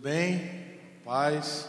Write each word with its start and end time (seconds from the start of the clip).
Bem? 0.00 0.78
Paz? 1.04 1.68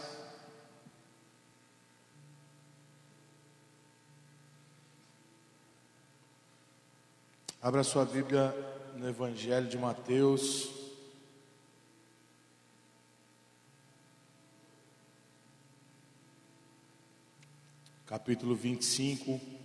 Abra 7.62 7.84
sua 7.84 8.06
Bíblia 8.06 8.56
no 8.96 9.10
Evangelho 9.10 9.68
de 9.68 9.78
Mateus. 9.78 10.72
Capítulo 18.06 18.56
25. 18.56 19.61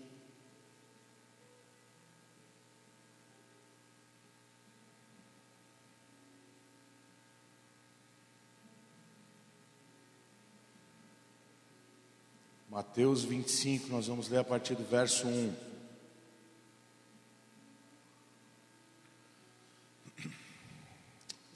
Mateus 12.77 13.25
25, 13.25 13.89
nós 13.89 14.07
vamos 14.07 14.29
ler 14.29 14.41
a 14.41 14.45
partir 14.45 14.75
do 14.75 14.85
verso 14.85 15.27
1. 15.27 15.55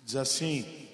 Diz 0.03 0.17
assim: 0.17 0.89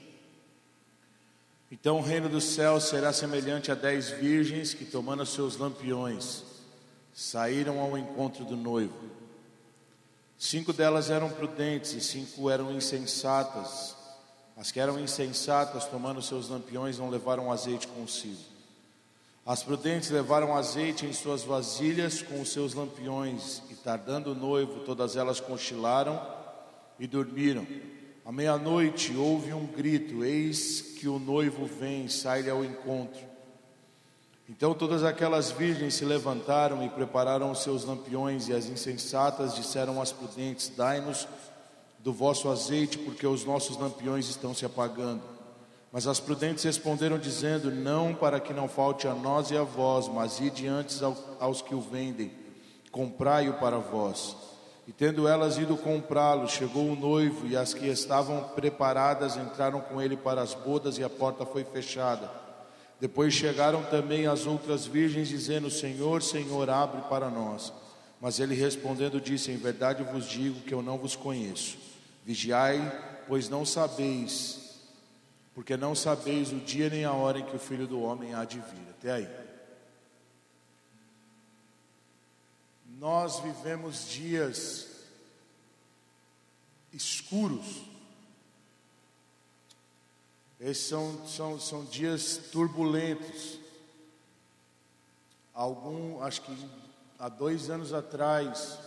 Então 1.71 1.99
o 1.99 2.03
reino 2.03 2.29
dos 2.29 2.43
céus 2.43 2.89
será 2.89 3.13
semelhante 3.13 3.71
a 3.71 3.77
dez 3.77 4.11
virgens 4.11 4.75
que, 4.75 4.85
tomando 4.85 5.25
seus 5.25 5.57
lampiões, 5.59 6.43
saíram 7.15 7.79
ao 7.79 7.97
encontro 7.97 8.45
do 8.45 8.57
noivo. 8.57 9.09
Cinco 10.37 10.73
delas 10.73 11.09
eram 11.09 11.31
prudentes 11.31 11.93
e 11.93 12.01
cinco 12.01 12.51
eram 12.51 12.73
insensatas. 12.73 13.95
As 14.57 14.73
que 14.73 14.81
eram 14.81 14.99
insensatas, 14.99 15.85
tomando 15.85 16.21
seus 16.21 16.49
lampiões, 16.49 16.99
não 16.99 17.11
levaram 17.11 17.53
azeite 17.53 17.87
consigo. 17.87 18.56
As 19.47 19.63
prudentes 19.63 20.11
levaram 20.11 20.57
azeite 20.57 21.07
em 21.07 21.13
suas 21.13 21.45
vasilhas 21.45 22.21
com 22.21 22.41
os 22.41 22.49
seus 22.49 22.75
lampiões, 22.75 23.63
e 23.71 23.77
tardando 23.77 24.33
o 24.33 24.35
noivo, 24.35 24.81
todas 24.81 25.15
elas 25.15 25.39
cochilaram 25.39 26.21
e 26.99 27.07
dormiram. 27.07 27.65
À 28.25 28.33
meia-noite 28.33 29.17
houve 29.17 29.53
um 29.53 29.65
grito: 29.65 30.25
Eis 30.25 30.81
que 30.81 31.07
o 31.07 31.21
noivo 31.21 31.65
vem, 31.65 32.09
sai-lhe 32.09 32.51
ao 32.51 32.65
encontro. 32.65 33.21
Então 34.49 34.75
todas 34.75 35.05
aquelas 35.05 35.53
virgens 35.53 35.95
se 35.95 36.05
levantaram 36.05 36.85
e 36.85 36.89
prepararam 36.89 37.53
os 37.53 37.63
seus 37.63 37.85
lampiões, 37.85 38.49
e 38.49 38.53
as 38.53 38.67
insensatas 38.67 39.55
disseram 39.55 40.03
às 40.03 40.11
prudentes: 40.11 40.73
Dai-nos 40.77 41.29
do 42.01 42.13
vosso 42.13 42.51
azeite, 42.51 42.99
porque 42.99 43.29
os 43.29 43.45
nossos 43.45 43.77
lampiões 43.77 44.29
estão 44.29 44.53
se 44.53 44.67
apagando. 44.67 45.36
Mas 45.93 46.07
as 46.07 46.21
prudentes 46.21 46.65
responderam, 46.65 47.19
dizendo: 47.19 47.71
Não 47.71 48.15
para 48.15 48.41
que 48.41 48.53
não 48.53 48.69
falte 48.69 49.07
a 49.07 49.15
nós 49.15 49.51
e 49.51 49.57
a 49.57 49.63
vós, 49.63 50.09
mas 50.09 50.41
ide 50.41 50.67
antes 50.67 51.01
aos 51.41 51.63
que 51.63 51.75
o 51.75 51.81
vendem, 51.81 52.33
comprai-o 52.91 53.55
para 53.55 53.79
vós. 53.79 54.37
E 54.87 54.93
tendo 54.93 55.27
elas 55.27 55.59
ido 55.59 55.77
comprá-lo, 55.77 56.49
chegou 56.49 56.89
o 56.89 56.97
noivo, 56.97 57.47
e 57.47 57.57
as 57.57 57.75
que 57.75 57.87
estavam 57.89 58.51
preparadas 58.55 59.37
entraram 59.37 59.81
com 59.81 60.01
ele 60.01 60.17
para 60.17 60.41
as 60.41 60.55
bodas, 60.55 60.97
e 60.99 61.05
a 61.05 61.11
porta 61.11 61.45
foi 61.45 61.65
fechada. 61.65 62.31
Depois 63.01 63.35
chegaram 63.35 63.83
também 63.85 64.27
as 64.27 64.47
outras 64.47 64.87
virgens, 64.87 65.29
dizendo: 65.29 65.71
Senhor, 65.71 66.23
Senhor, 66.23 66.69
abre 66.71 67.03
para 67.09 67.31
nós. 67.31 67.73
Mas 68.21 68.39
ele 68.41 68.55
respondendo 68.55 69.21
disse: 69.21 69.51
Em 69.51 69.57
verdade 69.57 70.03
vos 70.03 70.27
digo 70.27 70.61
que 70.61 70.75
eu 70.75 70.83
não 70.83 70.99
vos 70.99 71.17
conheço. 71.17 71.79
Vigiai, 72.25 72.81
pois 73.29 73.49
não 73.49 73.65
sabeis 73.65 74.66
porque 75.57 75.75
não 75.75 75.95
sabeis 75.95 76.53
o 76.53 76.61
dia 76.61 76.91
nem 76.91 77.07
a 77.07 77.15
hora 77.15 77.39
em 77.39 77.47
que 77.47 77.57
o 77.57 77.59
filho 77.59 77.87
do 77.87 78.03
homem 78.03 78.35
há 78.35 78.45
de 78.45 78.61
vir. 78.61 78.91
Até 78.91 79.11
aí. 79.11 79.29
Nós 82.99 83.41
vivemos 83.41 84.07
dias 84.07 84.87
escuros. 86.93 87.85
Esses 90.61 90.89
são, 90.89 91.27
são, 91.27 91.59
são 91.59 91.87
dias 91.87 92.37
turbulentos. 92.53 93.59
Algum, 95.55 96.23
acho 96.23 96.43
que 96.43 96.69
há 97.19 97.31
dois 97.31 97.71
anos 97.71 97.95
atrás, 97.95 98.79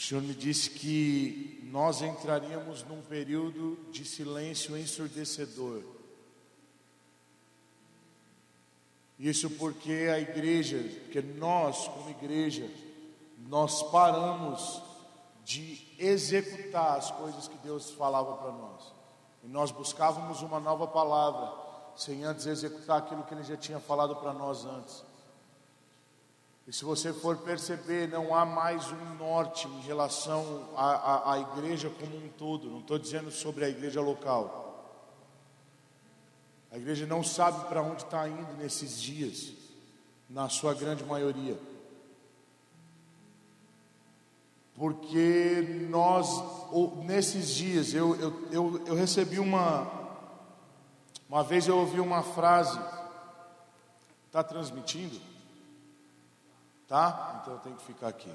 o 0.00 0.02
Senhor 0.02 0.22
me 0.22 0.32
disse 0.32 0.70
que 0.70 1.60
nós 1.70 2.00
entraríamos 2.00 2.82
num 2.84 3.02
período 3.02 3.76
de 3.92 4.02
silêncio 4.02 4.74
ensurdecedor. 4.74 5.82
Isso 9.18 9.50
porque 9.50 10.08
a 10.10 10.18
igreja, 10.18 10.78
que 11.12 11.20
nós, 11.20 11.86
como 11.86 12.08
igreja, 12.08 12.66
nós 13.46 13.82
paramos 13.90 14.80
de 15.44 15.86
executar 15.98 16.96
as 16.96 17.10
coisas 17.10 17.46
que 17.46 17.58
Deus 17.58 17.90
falava 17.90 18.38
para 18.38 18.52
nós. 18.52 18.94
E 19.44 19.48
nós 19.48 19.70
buscávamos 19.70 20.40
uma 20.40 20.58
nova 20.58 20.86
palavra, 20.86 21.52
sem 21.94 22.24
antes 22.24 22.46
executar 22.46 23.00
aquilo 23.00 23.24
que 23.24 23.34
Ele 23.34 23.44
já 23.44 23.58
tinha 23.58 23.78
falado 23.78 24.16
para 24.16 24.32
nós 24.32 24.64
antes. 24.64 25.09
E 26.66 26.72
se 26.72 26.84
você 26.84 27.12
for 27.12 27.38
perceber, 27.38 28.08
não 28.08 28.34
há 28.34 28.44
mais 28.44 28.90
um 28.92 29.14
norte 29.14 29.66
em 29.66 29.80
relação 29.80 30.68
à, 30.76 30.90
à, 30.92 31.32
à 31.34 31.40
igreja 31.40 31.90
como 31.90 32.16
um 32.16 32.28
todo. 32.28 32.70
Não 32.70 32.80
estou 32.80 32.98
dizendo 32.98 33.30
sobre 33.30 33.64
a 33.64 33.68
igreja 33.68 34.00
local. 34.00 34.60
A 36.70 36.78
igreja 36.78 37.06
não 37.06 37.24
sabe 37.24 37.66
para 37.68 37.82
onde 37.82 38.04
está 38.04 38.28
indo 38.28 38.52
nesses 38.54 39.00
dias, 39.00 39.52
na 40.28 40.48
sua 40.48 40.72
grande 40.72 41.04
maioria. 41.04 41.58
Porque 44.76 45.86
nós, 45.90 46.28
nesses 47.04 47.50
dias, 47.54 47.92
eu, 47.92 48.14
eu, 48.16 48.48
eu, 48.50 48.86
eu 48.86 48.94
recebi 48.94 49.38
uma. 49.38 49.90
Uma 51.28 51.42
vez 51.42 51.66
eu 51.66 51.76
ouvi 51.76 52.00
uma 52.00 52.22
frase. 52.22 52.80
Está 54.26 54.42
transmitindo? 54.42 55.29
Tá? 56.90 57.38
Então 57.40 57.54
eu 57.54 57.60
tenho 57.60 57.76
que 57.76 57.84
ficar 57.84 58.08
aqui. 58.08 58.34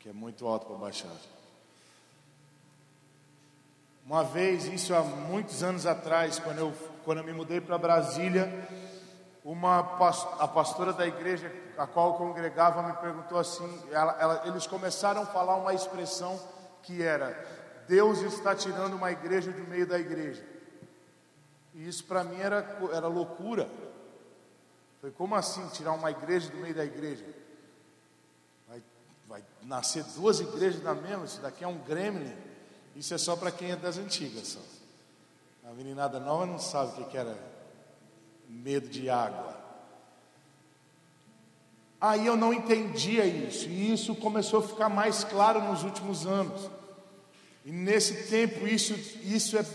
Que 0.00 0.08
é 0.08 0.12
muito 0.12 0.44
alto 0.48 0.66
para 0.66 0.74
baixar. 0.74 1.12
Uma 4.04 4.24
vez, 4.24 4.64
isso 4.64 4.92
há 4.92 5.00
muitos 5.00 5.62
anos 5.62 5.86
atrás, 5.86 6.40
quando 6.40 6.58
eu, 6.58 6.74
quando 7.04 7.18
eu 7.18 7.24
me 7.24 7.32
mudei 7.32 7.60
para 7.60 7.78
Brasília, 7.78 8.68
uma 9.44 9.78
a 9.78 10.48
pastora 10.48 10.92
da 10.92 11.06
igreja 11.06 11.50
a 11.78 11.86
qual 11.86 12.08
eu 12.08 12.14
congregava 12.14 12.82
me 12.82 12.92
perguntou 12.94 13.38
assim, 13.38 13.82
ela, 13.92 14.16
ela, 14.20 14.42
eles 14.48 14.66
começaram 14.66 15.22
a 15.22 15.26
falar 15.26 15.56
uma 15.56 15.72
expressão 15.72 16.38
que 16.82 17.02
era 17.02 17.32
Deus 17.86 18.20
está 18.22 18.54
tirando 18.54 18.94
uma 18.94 19.12
igreja 19.12 19.52
do 19.52 19.62
meio 19.68 19.86
da 19.86 19.98
igreja. 19.98 20.44
E 21.74 21.86
isso 21.86 22.04
para 22.04 22.24
mim 22.24 22.40
era, 22.40 22.64
era 22.92 23.06
loucura. 23.06 23.68
Falei, 25.04 25.16
como 25.18 25.34
assim 25.34 25.68
tirar 25.68 25.92
uma 25.92 26.10
igreja 26.10 26.48
do 26.48 26.56
meio 26.56 26.74
da 26.74 26.82
igreja? 26.82 27.26
Vai, 28.66 28.82
vai 29.28 29.44
nascer 29.64 30.02
duas 30.16 30.40
igrejas 30.40 30.82
na 30.82 30.94
mesma, 30.94 31.26
isso 31.26 31.42
daqui 31.42 31.62
é 31.62 31.68
um 31.68 31.76
gremlin. 31.76 32.34
Isso 32.96 33.12
é 33.12 33.18
só 33.18 33.36
para 33.36 33.50
quem 33.50 33.70
é 33.70 33.76
das 33.76 33.98
antigas. 33.98 34.48
Só. 34.48 34.60
A 35.68 35.74
meninada 35.74 36.18
nova 36.18 36.46
não 36.46 36.58
sabe 36.58 37.02
o 37.02 37.04
que 37.04 37.18
era 37.18 37.36
medo 38.48 38.88
de 38.88 39.10
água. 39.10 39.54
Aí 42.00 42.24
eu 42.24 42.34
não 42.34 42.54
entendia 42.54 43.26
isso, 43.26 43.68
e 43.68 43.92
isso 43.92 44.14
começou 44.14 44.60
a 44.60 44.66
ficar 44.66 44.88
mais 44.88 45.22
claro 45.22 45.60
nos 45.64 45.82
últimos 45.82 46.24
anos. 46.24 46.70
E 47.62 47.70
nesse 47.70 48.30
tempo 48.30 48.66
isso, 48.66 48.94
isso 49.22 49.58
é 49.58 49.66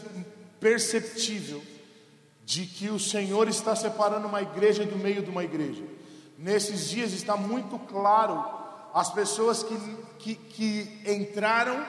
perceptível 0.59 1.61
de 2.49 2.65
que 2.65 2.89
o 2.89 2.99
Senhor 2.99 3.47
está 3.47 3.75
separando 3.75 4.27
uma 4.27 4.41
igreja 4.41 4.83
do 4.83 4.97
meio 4.97 5.21
de 5.21 5.29
uma 5.29 5.43
igreja. 5.43 5.83
Nesses 6.35 6.89
dias 6.89 7.13
está 7.13 7.37
muito 7.37 7.77
claro 7.77 8.43
as 8.91 9.13
pessoas 9.13 9.61
que, 9.61 9.77
que, 10.17 10.33
que 10.33 11.01
entraram 11.05 11.85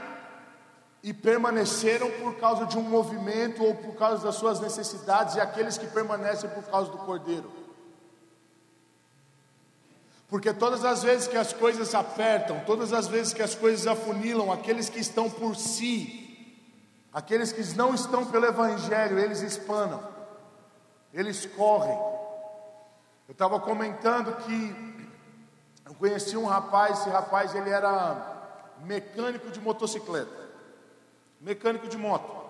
e 1.03 1.15
permaneceram 1.15 2.11
por 2.11 2.35
causa 2.35 2.67
de 2.67 2.77
um 2.77 2.83
movimento 2.83 3.65
ou 3.65 3.75
por 3.75 3.95
causa 3.95 4.23
das 4.23 4.35
suas 4.35 4.61
necessidades, 4.61 5.35
e 5.35 5.41
aqueles 5.41 5.79
que 5.79 5.87
permanecem 5.87 6.51
por 6.51 6.65
causa 6.65 6.91
do 6.91 6.99
Cordeiro. 6.99 7.51
Porque 10.29 10.53
todas 10.53 10.85
as 10.85 11.03
vezes 11.03 11.27
que 11.27 11.39
as 11.39 11.55
coisas 11.55 11.95
apertam, 11.95 12.61
todas 12.67 12.93
as 12.93 13.09
vezes 13.09 13.33
que 13.33 13.41
as 13.41 13.55
coisas 13.55 13.87
afunilam, 13.87 14.53
aqueles 14.53 14.91
que 14.91 15.01
estão 15.01 15.31
por 15.31 15.57
si, 15.57 16.55
aqueles 17.11 17.51
que 17.51 17.63
não 17.79 17.95
estão 17.95 18.27
pelo 18.27 18.45
Evangelho, 18.45 19.19
eles 19.19 19.41
espanam 19.41 20.20
eles 21.13 21.47
correm. 21.47 21.97
Eu 23.29 23.33
estava 23.33 23.61
comentando 23.61 24.37
que 24.45 25.01
eu 25.85 25.95
conheci 25.95 26.37
um 26.37 26.47
rapaz, 26.47 27.01
esse 27.01 27.11
rapaz 27.11 27.55
ele 27.55 27.71
era 27.71 28.39
mecânico 28.85 29.51
de 29.51 29.61
motocicleta. 29.61 30.41
mecânico 31.41 31.89
de 31.89 31.97
moto. 31.97 32.41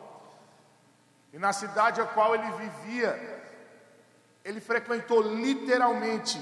E 1.33 1.39
na 1.39 1.53
cidade 1.53 2.01
a 2.01 2.07
qual 2.07 2.35
ele 2.35 2.51
vivia, 2.53 3.41
ele 4.45 4.61
frequentou 4.61 5.23
literalmente 5.23 6.41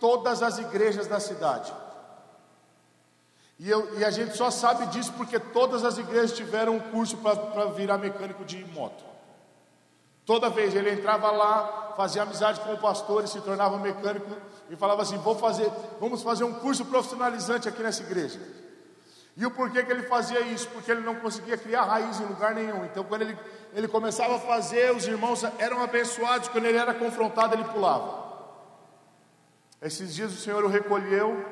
todas 0.00 0.42
as 0.42 0.58
igrejas 0.58 1.06
da 1.06 1.20
cidade. 1.20 1.72
E, 3.58 3.68
eu, 3.68 3.98
e 3.98 4.04
a 4.04 4.10
gente 4.10 4.34
só 4.34 4.50
sabe 4.50 4.86
disso 4.86 5.12
porque 5.12 5.38
todas 5.38 5.84
as 5.84 5.98
igrejas 5.98 6.32
tiveram 6.32 6.76
um 6.76 6.80
curso 6.90 7.18
para 7.18 7.66
virar 7.66 7.98
mecânico 7.98 8.42
de 8.42 8.64
moto. 8.72 9.04
Toda 10.30 10.48
vez 10.48 10.76
ele 10.76 10.92
entrava 10.92 11.28
lá, 11.32 11.92
fazia 11.96 12.22
amizade 12.22 12.60
com 12.60 12.72
o 12.72 12.78
pastor 12.78 13.24
e 13.24 13.26
se 13.26 13.40
tornava 13.40 13.76
mecânico 13.78 14.30
e 14.70 14.76
falava 14.76 15.02
assim: 15.02 15.18
Vou 15.18 15.34
fazer, 15.34 15.68
vamos 15.98 16.22
fazer 16.22 16.44
um 16.44 16.54
curso 16.54 16.84
profissionalizante 16.84 17.68
aqui 17.68 17.82
nessa 17.82 18.04
igreja. 18.04 18.40
E 19.36 19.44
o 19.44 19.50
porquê 19.50 19.82
que 19.82 19.90
ele 19.90 20.04
fazia 20.04 20.38
isso? 20.42 20.68
Porque 20.68 20.88
ele 20.88 21.00
não 21.00 21.16
conseguia 21.16 21.58
criar 21.58 21.82
raiz 21.82 22.20
em 22.20 22.26
lugar 22.26 22.54
nenhum. 22.54 22.84
Então, 22.84 23.02
quando 23.02 23.22
ele, 23.22 23.36
ele 23.74 23.88
começava 23.88 24.36
a 24.36 24.38
fazer, 24.38 24.94
os 24.94 25.04
irmãos 25.04 25.42
eram 25.58 25.82
abençoados. 25.82 26.46
Quando 26.46 26.66
ele 26.66 26.78
era 26.78 26.94
confrontado, 26.94 27.56
ele 27.56 27.64
pulava. 27.64 28.22
Esses 29.82 30.14
dias 30.14 30.32
o 30.32 30.36
Senhor 30.36 30.62
o 30.62 30.68
recolheu 30.68 31.44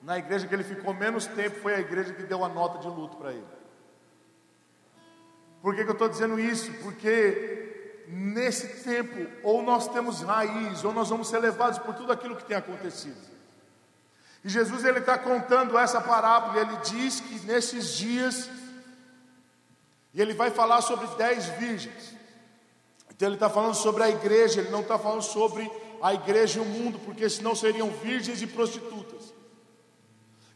na 0.00 0.16
igreja 0.16 0.46
que 0.46 0.54
ele 0.54 0.64
ficou 0.64 0.94
menos 0.94 1.26
tempo, 1.26 1.60
foi 1.60 1.74
a 1.74 1.80
igreja 1.80 2.14
que 2.14 2.22
deu 2.22 2.42
a 2.42 2.48
nota 2.48 2.78
de 2.78 2.88
luto 2.88 3.18
para 3.18 3.32
ele. 3.32 3.44
Por 5.60 5.74
que, 5.74 5.84
que 5.84 5.90
eu 5.90 5.92
estou 5.92 6.08
dizendo 6.08 6.40
isso? 6.40 6.72
Porque 6.82 7.71
nesse 8.08 8.82
tempo, 8.82 9.30
ou 9.42 9.62
nós 9.62 9.88
temos 9.88 10.20
raiz, 10.20 10.84
ou 10.84 10.92
nós 10.92 11.08
vamos 11.08 11.28
ser 11.28 11.38
levados 11.38 11.78
por 11.78 11.94
tudo 11.94 12.12
aquilo 12.12 12.36
que 12.36 12.44
tem 12.44 12.56
acontecido. 12.56 13.16
E 14.44 14.48
Jesus 14.48 14.84
ele 14.84 14.98
está 14.98 15.16
contando 15.16 15.78
essa 15.78 16.00
parábola, 16.00 16.60
ele 16.60 16.76
diz 16.84 17.20
que 17.20 17.46
nesses 17.46 17.94
dias, 17.94 18.50
e 20.12 20.20
ele 20.20 20.34
vai 20.34 20.50
falar 20.50 20.82
sobre 20.82 21.06
dez 21.16 21.46
virgens. 21.46 22.14
Então 23.10 23.28
ele 23.28 23.36
está 23.36 23.48
falando 23.48 23.74
sobre 23.74 24.02
a 24.02 24.10
igreja, 24.10 24.60
ele 24.60 24.70
não 24.70 24.80
está 24.80 24.98
falando 24.98 25.22
sobre 25.22 25.70
a 26.02 26.12
igreja 26.12 26.58
e 26.58 26.62
o 26.62 26.64
mundo, 26.64 26.98
porque 26.98 27.30
senão 27.30 27.54
seriam 27.54 27.88
virgens 27.90 28.42
e 28.42 28.46
prostitutas. 28.46 29.32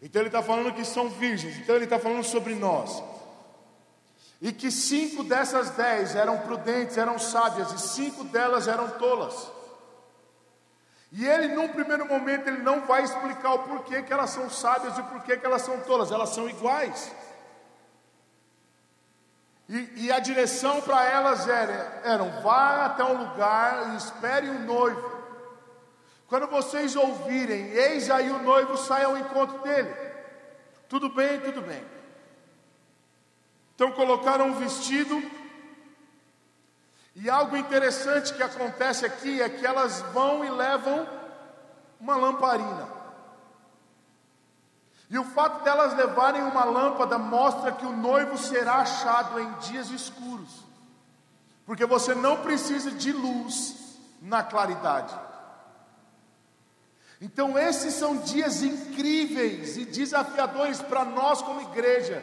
Então 0.02 0.20
ele 0.20 0.28
está 0.28 0.42
falando 0.42 0.74
que 0.74 0.84
são 0.84 1.08
virgens, 1.08 1.56
então 1.58 1.76
ele 1.76 1.84
está 1.84 1.98
falando 1.98 2.24
sobre 2.24 2.54
nós. 2.54 3.02
E 4.40 4.52
que 4.52 4.70
cinco 4.70 5.24
dessas 5.24 5.70
dez 5.70 6.14
eram 6.14 6.38
prudentes, 6.38 6.98
eram 6.98 7.18
sábias, 7.18 7.72
e 7.72 7.78
cinco 7.78 8.24
delas 8.24 8.68
eram 8.68 8.90
tolas. 8.90 9.50
E 11.10 11.26
ele, 11.26 11.54
num 11.54 11.68
primeiro 11.68 12.06
momento, 12.06 12.48
ele 12.48 12.62
não 12.62 12.84
vai 12.84 13.02
explicar 13.02 13.54
o 13.54 13.60
porquê 13.60 14.02
que 14.02 14.12
elas 14.12 14.30
são 14.30 14.50
sábias 14.50 14.98
e 14.98 15.00
o 15.00 15.04
porquê 15.04 15.36
que 15.36 15.46
elas 15.46 15.62
são 15.62 15.80
tolas, 15.80 16.12
elas 16.12 16.30
são 16.30 16.48
iguais. 16.48 17.10
E, 19.68 20.04
e 20.04 20.12
a 20.12 20.18
direção 20.18 20.80
para 20.82 21.04
elas 21.04 21.48
era, 21.48 22.02
eram: 22.04 22.42
vá 22.42 22.86
até 22.86 23.04
um 23.04 23.18
lugar 23.18 23.92
e 23.92 23.96
espere 23.96 24.50
um 24.50 24.64
noivo. 24.64 25.16
Quando 26.28 26.48
vocês 26.48 26.94
ouvirem, 26.96 27.68
eis 27.68 28.10
aí 28.10 28.30
o 28.30 28.42
noivo 28.42 28.76
sai 28.76 29.04
ao 29.04 29.16
encontro 29.16 29.58
dele. 29.60 29.94
Tudo 30.88 31.08
bem, 31.08 31.40
tudo 31.40 31.62
bem. 31.62 31.95
Então 33.76 33.92
colocaram 33.92 34.48
um 34.48 34.54
vestido. 34.54 35.22
E 37.14 37.30
algo 37.30 37.56
interessante 37.56 38.34
que 38.34 38.42
acontece 38.42 39.04
aqui 39.06 39.40
é 39.40 39.48
que 39.48 39.64
elas 39.64 40.00
vão 40.12 40.44
e 40.44 40.50
levam 40.50 41.06
uma 42.00 42.16
lamparina. 42.16 42.88
E 45.08 45.18
o 45.18 45.24
fato 45.24 45.62
delas 45.62 45.94
levarem 45.94 46.42
uma 46.42 46.64
lâmpada 46.64 47.16
mostra 47.18 47.70
que 47.70 47.86
o 47.86 47.96
noivo 47.96 48.36
será 48.36 48.76
achado 48.76 49.38
em 49.38 49.52
dias 49.58 49.90
escuros. 49.90 50.64
Porque 51.64 51.84
você 51.84 52.14
não 52.14 52.38
precisa 52.42 52.90
de 52.90 53.12
luz 53.12 53.98
na 54.22 54.42
claridade. 54.42 55.14
Então, 57.20 57.58
esses 57.58 57.94
são 57.94 58.18
dias 58.18 58.62
incríveis 58.62 59.76
e 59.76 59.84
desafiadores 59.84 60.80
para 60.82 61.04
nós 61.04 61.40
como 61.40 61.62
igreja, 61.62 62.22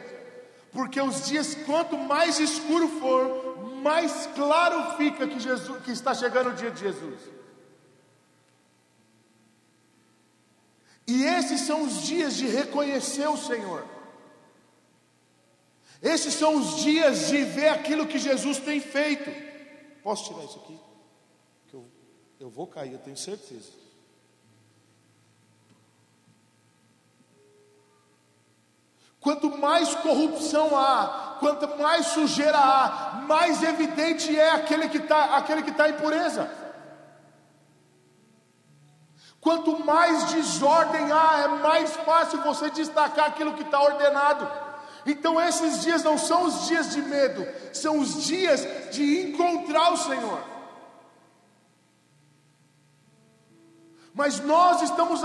porque 0.74 1.00
os 1.00 1.26
dias, 1.26 1.54
quanto 1.54 1.96
mais 1.96 2.40
escuro 2.40 2.88
for, 2.98 3.80
mais 3.80 4.26
claro 4.34 4.96
fica 4.96 5.26
que, 5.28 5.38
Jesus, 5.38 5.82
que 5.84 5.92
está 5.92 6.12
chegando 6.12 6.50
o 6.50 6.54
dia 6.54 6.72
de 6.72 6.80
Jesus. 6.80 7.20
E 11.06 11.22
esses 11.22 11.60
são 11.60 11.82
os 11.82 12.02
dias 12.02 12.34
de 12.34 12.48
reconhecer 12.48 13.28
o 13.28 13.36
Senhor. 13.36 13.86
Esses 16.02 16.34
são 16.34 16.56
os 16.56 16.82
dias 16.82 17.28
de 17.28 17.44
ver 17.44 17.68
aquilo 17.68 18.08
que 18.08 18.18
Jesus 18.18 18.58
tem 18.58 18.80
feito. 18.80 19.30
Posso 20.02 20.24
tirar 20.24 20.44
isso 20.44 20.58
aqui? 20.58 20.78
Que 21.68 21.74
eu, 21.74 21.86
eu 22.40 22.50
vou 22.50 22.66
cair, 22.66 22.92
eu 22.92 22.98
tenho 22.98 23.16
certeza. 23.16 23.83
Quanto 29.24 29.56
mais 29.56 29.94
corrupção 29.94 30.76
há, 30.76 31.38
quanto 31.40 31.66
mais 31.78 32.08
sujeira 32.08 32.58
há, 32.58 33.22
mais 33.26 33.62
evidente 33.62 34.38
é 34.38 34.50
aquele 34.50 34.86
que 34.86 34.98
está 34.98 35.36
aquele 35.36 35.62
que 35.62 35.72
tá 35.72 35.88
em 35.88 35.94
pureza. 35.94 36.46
Quanto 39.40 39.82
mais 39.82 40.24
desordem 40.24 41.10
há, 41.10 41.38
é 41.38 41.48
mais 41.48 41.96
fácil 41.96 42.42
você 42.42 42.68
destacar 42.68 43.28
aquilo 43.28 43.54
que 43.54 43.62
está 43.62 43.80
ordenado. 43.80 44.46
Então 45.06 45.40
esses 45.40 45.80
dias 45.80 46.02
não 46.02 46.18
são 46.18 46.42
os 46.42 46.66
dias 46.66 46.90
de 46.90 47.00
medo, 47.00 47.48
são 47.72 47.98
os 48.00 48.26
dias 48.26 48.60
de 48.92 49.22
encontrar 49.22 49.90
o 49.90 49.96
Senhor. 49.96 50.40
Mas 54.12 54.38
nós 54.40 54.82
estamos, 54.82 55.22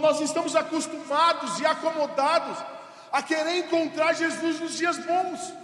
nós 0.00 0.20
estamos 0.20 0.54
acostumados 0.54 1.58
e 1.58 1.66
acomodados 1.66 2.75
a 3.16 3.22
querer 3.22 3.60
encontrar 3.60 4.12
Jesus 4.12 4.60
nos 4.60 4.74
dias 4.74 4.98
bons, 4.98 5.54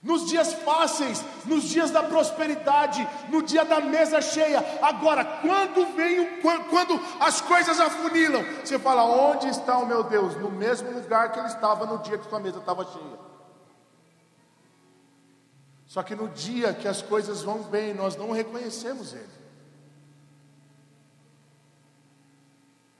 nos 0.00 0.28
dias 0.28 0.52
fáceis, 0.52 1.24
nos 1.44 1.64
dias 1.64 1.90
da 1.90 2.04
prosperidade, 2.04 3.06
no 3.28 3.42
dia 3.42 3.64
da 3.64 3.80
mesa 3.80 4.20
cheia. 4.20 4.64
Agora, 4.80 5.24
quando 5.24 5.84
vem, 5.96 6.40
quando 6.40 7.00
as 7.18 7.40
coisas 7.40 7.80
afunilam, 7.80 8.44
você 8.64 8.78
fala: 8.78 9.04
onde 9.04 9.48
está 9.48 9.76
o 9.78 9.86
meu 9.86 10.04
Deus? 10.04 10.36
No 10.36 10.52
mesmo 10.52 10.92
lugar 10.92 11.32
que 11.32 11.40
ele 11.40 11.48
estava 11.48 11.84
no 11.84 11.98
dia 11.98 12.16
que 12.16 12.30
sua 12.30 12.38
mesa 12.38 12.58
estava 12.58 12.84
cheia. 12.84 13.18
Só 15.84 16.04
que 16.04 16.14
no 16.14 16.28
dia 16.28 16.72
que 16.72 16.86
as 16.86 17.02
coisas 17.02 17.42
vão 17.42 17.64
bem, 17.64 17.92
nós 17.92 18.14
não 18.14 18.30
reconhecemos 18.30 19.12
Ele. 19.12 19.40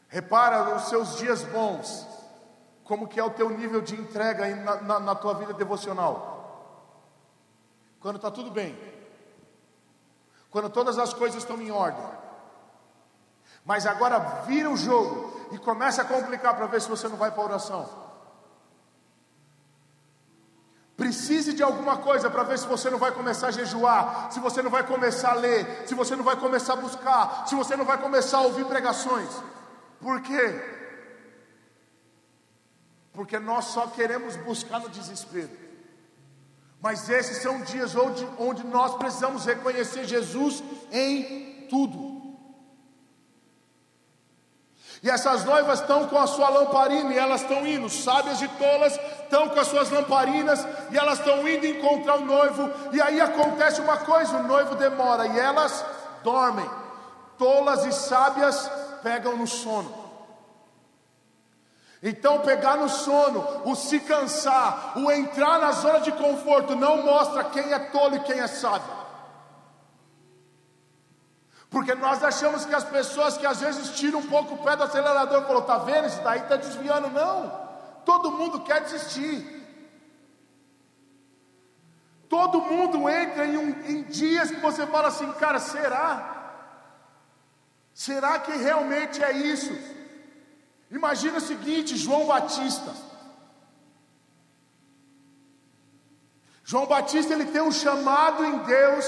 Repara 0.08 0.75
os 0.75 0.88
seus 0.88 1.16
dias 1.16 1.44
bons, 1.44 2.04
como 2.90 3.06
que 3.06 3.20
é 3.20 3.25
o 3.25 3.30
teu 3.30 3.49
nível 3.49 3.80
de 3.80 3.94
entrega 3.94 4.52
na, 4.56 4.80
na, 4.80 4.99
na 4.99 5.14
tua 5.14 5.32
vida 5.35 5.52
devocional? 5.52 6.90
Quando 8.00 8.16
está 8.16 8.32
tudo 8.32 8.50
bem, 8.50 8.76
quando 10.50 10.68
todas 10.68 10.99
as 10.99 11.14
coisas 11.14 11.40
estão 11.40 11.62
em 11.62 11.70
ordem, 11.70 12.04
mas 13.64 13.87
agora 13.87 14.18
vira 14.44 14.68
o 14.68 14.76
jogo 14.76 15.40
e 15.52 15.59
começa 15.59 16.02
a 16.02 16.04
complicar 16.04 16.56
para 16.56 16.66
ver 16.66 16.82
se 16.82 16.88
você 16.88 17.06
não 17.06 17.16
vai 17.16 17.30
para 17.30 17.40
a 17.40 17.47
oração. 17.47 17.88
Precise 20.97 21.52
de 21.52 21.62
alguma 21.62 21.99
coisa 21.99 22.28
para 22.28 22.42
ver 22.42 22.59
se 22.59 22.66
você 22.66 22.90
não 22.90 22.99
vai 22.99 23.12
começar 23.12 23.47
a 23.47 23.52
jejuar, 23.52 24.32
se 24.32 24.40
você 24.40 24.62
não 24.62 24.70
vai 24.70 24.82
começar 24.82 25.30
a 25.30 25.35
ler, 25.35 25.87
se 25.87 25.94
você 25.94 26.16
não 26.16 26.25
vai 26.25 26.35
começar 26.35 26.73
a 26.73 26.82
buscar, 26.85 27.47
se 27.47 27.54
você 27.54 27.76
não 27.76 27.85
vai 27.85 27.99
começar 27.99 28.38
a 28.38 28.42
ouvir 28.42 28.64
pregações. 28.64 29.30
Por 30.00 30.20
quê? 30.23 30.79
Porque 33.20 33.38
nós 33.38 33.66
só 33.66 33.86
queremos 33.88 34.34
buscar 34.36 34.80
no 34.80 34.88
desespero. 34.88 35.50
Mas 36.80 37.06
esses 37.10 37.42
são 37.42 37.60
dias 37.60 37.94
onde, 37.94 38.26
onde 38.38 38.64
nós 38.64 38.94
precisamos 38.94 39.44
reconhecer 39.44 40.06
Jesus 40.06 40.64
em 40.90 41.66
tudo. 41.68 42.38
E 45.02 45.10
essas 45.10 45.44
noivas 45.44 45.82
estão 45.82 46.08
com 46.08 46.16
a 46.16 46.26
sua 46.26 46.48
lamparina 46.48 47.12
e 47.12 47.18
elas 47.18 47.42
estão 47.42 47.66
indo, 47.66 47.90
sábias 47.90 48.40
e 48.40 48.48
tolas 48.48 48.98
estão 49.24 49.50
com 49.50 49.60
as 49.60 49.66
suas 49.66 49.90
lamparinas 49.90 50.66
e 50.90 50.96
elas 50.96 51.18
estão 51.18 51.46
indo 51.46 51.66
encontrar 51.66 52.16
o 52.16 52.24
noivo. 52.24 52.70
E 52.90 53.02
aí 53.02 53.20
acontece 53.20 53.82
uma 53.82 53.98
coisa: 53.98 54.38
o 54.38 54.44
noivo 54.44 54.76
demora 54.76 55.26
e 55.26 55.38
elas 55.38 55.84
dormem. 56.24 56.68
Tolas 57.36 57.84
e 57.84 57.92
sábias 57.92 58.66
pegam 59.02 59.36
no 59.36 59.46
sono. 59.46 60.10
Então, 62.02 62.40
pegar 62.40 62.76
no 62.76 62.88
sono, 62.88 63.62
o 63.64 63.75
se 63.75 64.00
cansar, 64.00 64.95
o 64.97 65.11
entrar 65.11 65.59
na 65.59 65.73
zona 65.73 66.00
de 66.00 66.11
conforto, 66.12 66.75
não 66.75 67.02
mostra 67.02 67.45
quem 67.45 67.73
é 67.73 67.78
tolo 67.78 68.16
e 68.16 68.21
quem 68.21 68.40
é 68.40 68.47
sábio. 68.47 69.00
Porque 71.69 71.95
nós 71.95 72.23
achamos 72.25 72.64
que 72.64 72.75
as 72.75 72.85
pessoas 72.85 73.37
que 73.37 73.47
às 73.47 73.61
vezes 73.61 73.90
tiram 73.90 74.21
um 74.21 74.26
pouco 74.26 74.54
o 74.54 74.59
pé 74.59 74.75
do 74.76 74.83
acelerador, 74.83 75.47
falou, 75.47 75.62
tá 75.62 75.78
vendo? 75.78 76.09
Isso 76.09 76.21
daí 76.23 76.40
está 76.40 76.57
desviando. 76.57 77.11
Não, 77.11 77.52
todo 78.04 78.33
mundo 78.33 78.61
quer 78.62 78.80
desistir. 78.80 79.61
Todo 82.28 82.62
mundo 82.62 83.09
entra 83.09 83.45
em, 83.45 83.57
um, 83.57 83.69
em 83.87 84.02
dias 84.04 84.50
que 84.50 84.61
você 84.61 84.87
fala 84.87 85.09
assim, 85.09 85.30
cara, 85.33 85.59
será? 85.59 86.30
Será 87.92 88.38
que 88.38 88.52
realmente 88.52 89.23
é 89.23 89.33
isso? 89.33 90.00
Imagina 90.90 91.38
o 91.38 91.40
seguinte: 91.40 91.97
João 91.97 92.26
Batista. 92.26 92.92
João 96.64 96.87
Batista 96.87 97.32
ele 97.32 97.47
tem 97.47 97.62
um 97.62 97.73
chamado 97.73 98.44
em 98.44 98.59
Deus, 98.59 99.04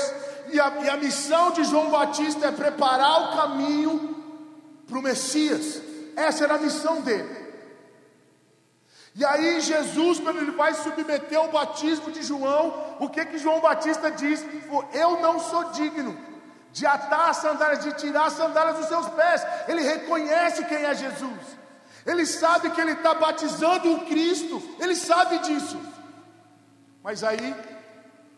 e 0.53 0.61
a, 0.61 0.69
e 0.83 0.89
a 0.91 0.97
missão 0.97 1.53
de 1.53 1.65
João 1.65 1.91
Batista 1.91 2.47
é 2.47 2.53
preparar 2.53 3.23
o 3.23 3.37
caminho 3.37 3.95
para 4.89 4.99
o 4.99 5.03
Messias. 5.03 5.81
Essa 6.17 6.45
era 6.45 6.55
a 6.55 6.59
missão 6.59 7.01
dele. 7.01 7.43
E 9.15 9.25
aí 9.25 9.61
Jesus, 9.61 10.19
quando 10.21 10.39
ele 10.39 10.53
vai 10.53 10.73
submeter 10.75 11.41
o 11.41 11.53
batismo 11.53 12.11
de 12.11 12.23
João, 12.23 12.97
o 12.99 13.09
que 13.09 13.25
que 13.27 13.39
João 13.39 13.61
Batista 13.61 14.11
diz? 14.11 14.45
Eu 14.93 15.21
não 15.21 15.39
sou 15.39 15.65
digno 15.71 16.19
de 16.73 16.87
atar 16.87 17.31
as 17.31 17.37
sandálias, 17.37 17.85
de 17.85 17.93
tirar 17.93 18.27
as 18.27 18.33
sandálias 18.33 18.79
dos 18.79 18.87
seus 18.87 19.07
pés. 19.11 19.47
Ele 19.69 19.83
reconhece 19.83 20.65
quem 20.65 20.79
é 20.79 20.95
Jesus. 20.95 21.62
Ele 22.05 22.27
sabe 22.27 22.71
que 22.71 22.81
ele 22.81 22.93
está 22.93 23.15
batizando 23.15 23.93
o 23.93 24.07
Cristo. 24.07 24.61
Ele 24.81 24.95
sabe 24.95 25.39
disso. 25.39 25.81
Mas 27.03 27.23
aí, 27.23 27.55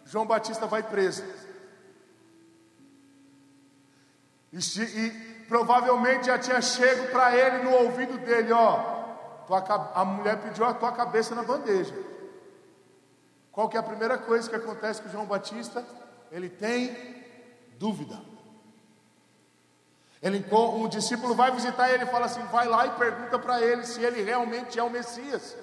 João 0.05 0.27
Batista 0.27 0.67
vai 0.67 0.83
preso. 0.83 1.25
E, 4.53 4.59
e 4.59 5.11
provavelmente 5.49 6.27
já 6.27 6.39
tinha 6.39 6.61
chego 6.61 7.11
para 7.11 7.37
ele 7.37 7.65
no 7.65 7.73
ouvido 7.73 8.19
dele: 8.19 8.53
Ó, 8.53 8.77
tua, 9.47 9.93
a 9.95 10.05
mulher 10.05 10.41
pediu 10.41 10.65
a 10.65 10.75
tua 10.75 10.93
cabeça 10.93 11.35
na 11.35 11.43
bandeja. 11.43 11.95
Qual 13.51 13.69
que 13.69 13.77
é 13.77 13.81
a 13.81 13.85
primeira 13.85 14.19
coisa 14.19 14.49
que 14.49 14.57
acontece 14.57 15.01
com 15.01 15.09
João 15.09 15.27
Batista? 15.27 15.85
Ele 16.31 16.49
tem 16.49 17.25
dúvida. 17.79 18.21
Ele, 20.25 20.43
um 20.51 20.89
discípulo 20.89 21.35
vai 21.35 21.51
visitar 21.51 21.91
ele 21.93 22.05
e 22.05 22.07
fala 22.07 22.25
assim: 22.25 22.41
vai 22.51 22.67
lá 22.67 22.87
e 22.87 22.91
pergunta 22.93 23.39
para 23.39 23.61
ele 23.61 23.85
se 23.85 24.03
ele 24.03 24.23
realmente 24.23 24.79
é 24.79 24.83
o 24.83 24.89
Messias. 24.89 25.55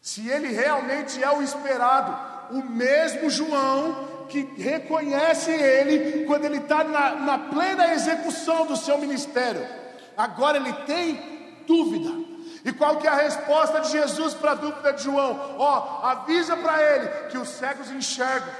Se 0.00 0.28
ele 0.28 0.46
realmente 0.48 1.20
é 1.20 1.30
o 1.30 1.42
esperado. 1.42 2.30
O 2.52 2.62
mesmo 2.62 3.28
João 3.30 4.26
que 4.28 4.42
reconhece 4.56 5.50
ele 5.50 6.24
quando 6.24 6.44
ele 6.44 6.58
está 6.58 6.84
na, 6.84 7.14
na 7.16 7.38
plena 7.38 7.94
execução 7.94 8.66
do 8.66 8.76
seu 8.76 8.96
ministério. 8.98 9.66
Agora 10.16 10.56
ele 10.58 10.72
tem 10.84 11.64
dúvida. 11.66 12.10
E 12.64 12.72
qual 12.72 12.98
que 12.98 13.08
é 13.08 13.10
a 13.10 13.16
resposta 13.16 13.80
de 13.80 13.90
Jesus 13.90 14.34
para 14.34 14.52
a 14.52 14.54
dúvida 14.54 14.92
de 14.92 15.02
João? 15.02 15.56
Ó, 15.58 16.00
oh, 16.02 16.06
avisa 16.06 16.56
para 16.56 16.80
ele 16.80 17.08
que 17.30 17.38
os 17.38 17.48
cegos 17.48 17.90
enxergam, 17.90 18.52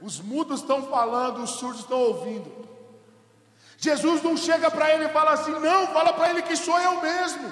os 0.00 0.20
mudos 0.20 0.60
estão 0.60 0.84
falando, 0.84 1.42
os 1.42 1.50
surdos 1.50 1.80
estão 1.80 1.98
ouvindo. 1.98 2.77
Jesus 3.80 4.22
não 4.22 4.36
chega 4.36 4.70
para 4.70 4.92
ele 4.92 5.04
e 5.04 5.08
fala 5.08 5.32
assim: 5.32 5.52
não, 5.52 5.86
fala 5.86 6.12
para 6.12 6.30
ele 6.30 6.42
que 6.42 6.56
sou 6.56 6.78
eu 6.80 7.00
mesmo. 7.00 7.50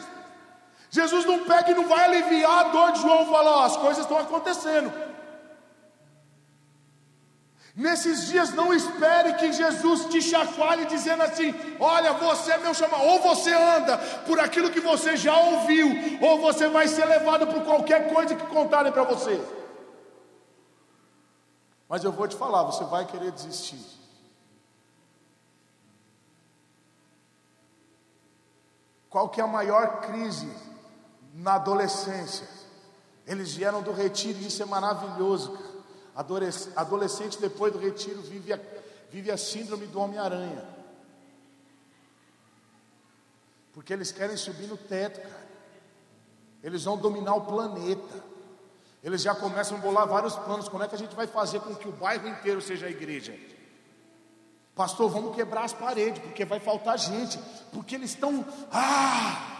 Jesus 0.91 1.25
não 1.25 1.45
pega 1.45 1.71
e 1.71 1.75
não 1.75 1.87
vai 1.87 2.05
aliviar 2.05 2.59
a 2.59 2.63
dor 2.65 2.93
de 2.93 3.01
João 3.01 3.23
e 3.23 3.31
fala: 3.31 3.65
as 3.65 3.77
coisas 3.77 4.03
estão 4.03 4.19
acontecendo. 4.19 4.93
Nesses 7.77 8.27
dias, 8.29 8.55
não 8.55 8.73
espere 8.73 9.35
que 9.35 9.53
Jesus 9.53 10.07
te 10.07 10.21
chacoalhe 10.21 10.87
dizendo 10.87 11.23
assim: 11.23 11.55
Olha, 11.79 12.13
você 12.15 12.53
é 12.53 12.59
meu 12.59 12.75
chamado. 12.75 13.05
Ou 13.05 13.21
você 13.21 13.53
anda 13.53 13.97
por 14.27 14.41
aquilo 14.41 14.71
que 14.71 14.81
você 14.81 15.17
já 15.17 15.39
ouviu, 15.39 15.89
ou 16.23 16.41
você 16.41 16.69
vai 16.69 16.89
ser 16.89 17.05
levado 17.05 17.47
por 17.47 17.63
qualquer 17.63 18.13
coisa 18.13 18.35
que 18.35 18.47
contarem 18.47 18.91
para 18.91 19.05
você. 19.05 19.41
Mas 21.89 22.03
eu 22.03 22.11
vou 22.11 22.27
te 22.27 22.35
falar, 22.35 22.65
você 22.65 22.83
vai 22.85 23.05
querer 23.05 23.31
desistir. 23.31 23.96
Qual 29.17 29.31
que 29.31 29.41
é 29.41 29.45
a 29.45 29.47
maior 29.47 30.03
crise 30.03 30.47
na 31.33 31.55
adolescência? 31.55 32.47
Eles 33.27 33.55
vieram 33.55 33.81
do 33.81 33.91
retiro 33.91 34.39
isso 34.41 34.63
é 34.63 34.67
maravilhoso, 34.67 35.53
cara. 35.53 36.51
Adolescente 36.77 37.41
depois 37.41 37.73
do 37.73 37.79
retiro 37.79 38.21
vive 38.21 38.53
a, 38.53 38.61
vive 39.11 39.31
a 39.31 39.39
síndrome 39.39 39.87
do 39.87 39.99
Homem-Aranha. 40.01 40.63
Porque 43.73 43.91
eles 43.91 44.13
querem 44.13 44.37
subir 44.37 44.67
no 44.67 44.77
teto, 44.77 45.23
cara. 45.23 45.47
Eles 46.63 46.85
vão 46.85 46.99
dominar 46.99 47.37
o 47.37 47.47
planeta. 47.47 48.23
Eles 49.03 49.23
já 49.23 49.35
começam 49.35 49.79
a 49.79 49.81
bolar 49.81 50.07
vários 50.07 50.37
planos. 50.37 50.69
Como 50.69 50.85
é 50.85 50.89
que 50.89 50.95
a 50.95 50.99
gente 50.99 51.17
vai 51.17 51.27
fazer 51.27 51.61
com 51.61 51.75
que 51.75 51.89
o 51.89 51.93
bairro 51.93 52.29
inteiro 52.29 52.61
seja 52.61 52.85
a 52.85 52.91
igreja? 52.91 53.35
Pastor, 54.77 55.11
vamos 55.11 55.35
quebrar 55.35 55.65
as 55.65 55.73
paredes, 55.73 56.23
porque 56.23 56.45
vai 56.45 56.61
faltar 56.61 56.99
gente. 56.99 57.39
Porque 57.73 57.95
eles 57.95 58.11
estão. 58.11 58.45
Ah! 58.71 59.55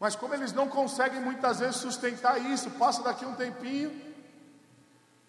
Mas 0.00 0.16
como 0.16 0.32
eles 0.32 0.52
não 0.52 0.66
conseguem 0.66 1.20
muitas 1.20 1.60
vezes 1.60 1.76
sustentar 1.76 2.40
isso, 2.40 2.70
passa 2.72 3.02
daqui 3.02 3.26
um 3.26 3.34
tempinho. 3.34 4.08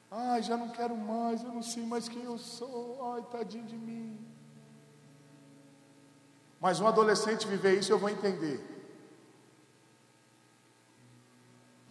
Ai, 0.09 0.41
já 0.41 0.55
não 0.55 0.69
quero 0.69 0.95
mais, 0.95 1.43
eu 1.43 1.51
não 1.51 1.61
sei 1.61 1.85
mais 1.85 2.07
quem 2.07 2.23
eu 2.23 2.37
sou. 2.37 3.13
Ai, 3.13 3.21
tadinho 3.29 3.65
de 3.65 3.75
mim. 3.75 4.17
Mas 6.59 6.79
um 6.79 6.87
adolescente 6.87 7.47
viver 7.47 7.77
isso 7.77 7.91
eu 7.91 7.99
vou 7.99 8.09
entender. 8.09 8.65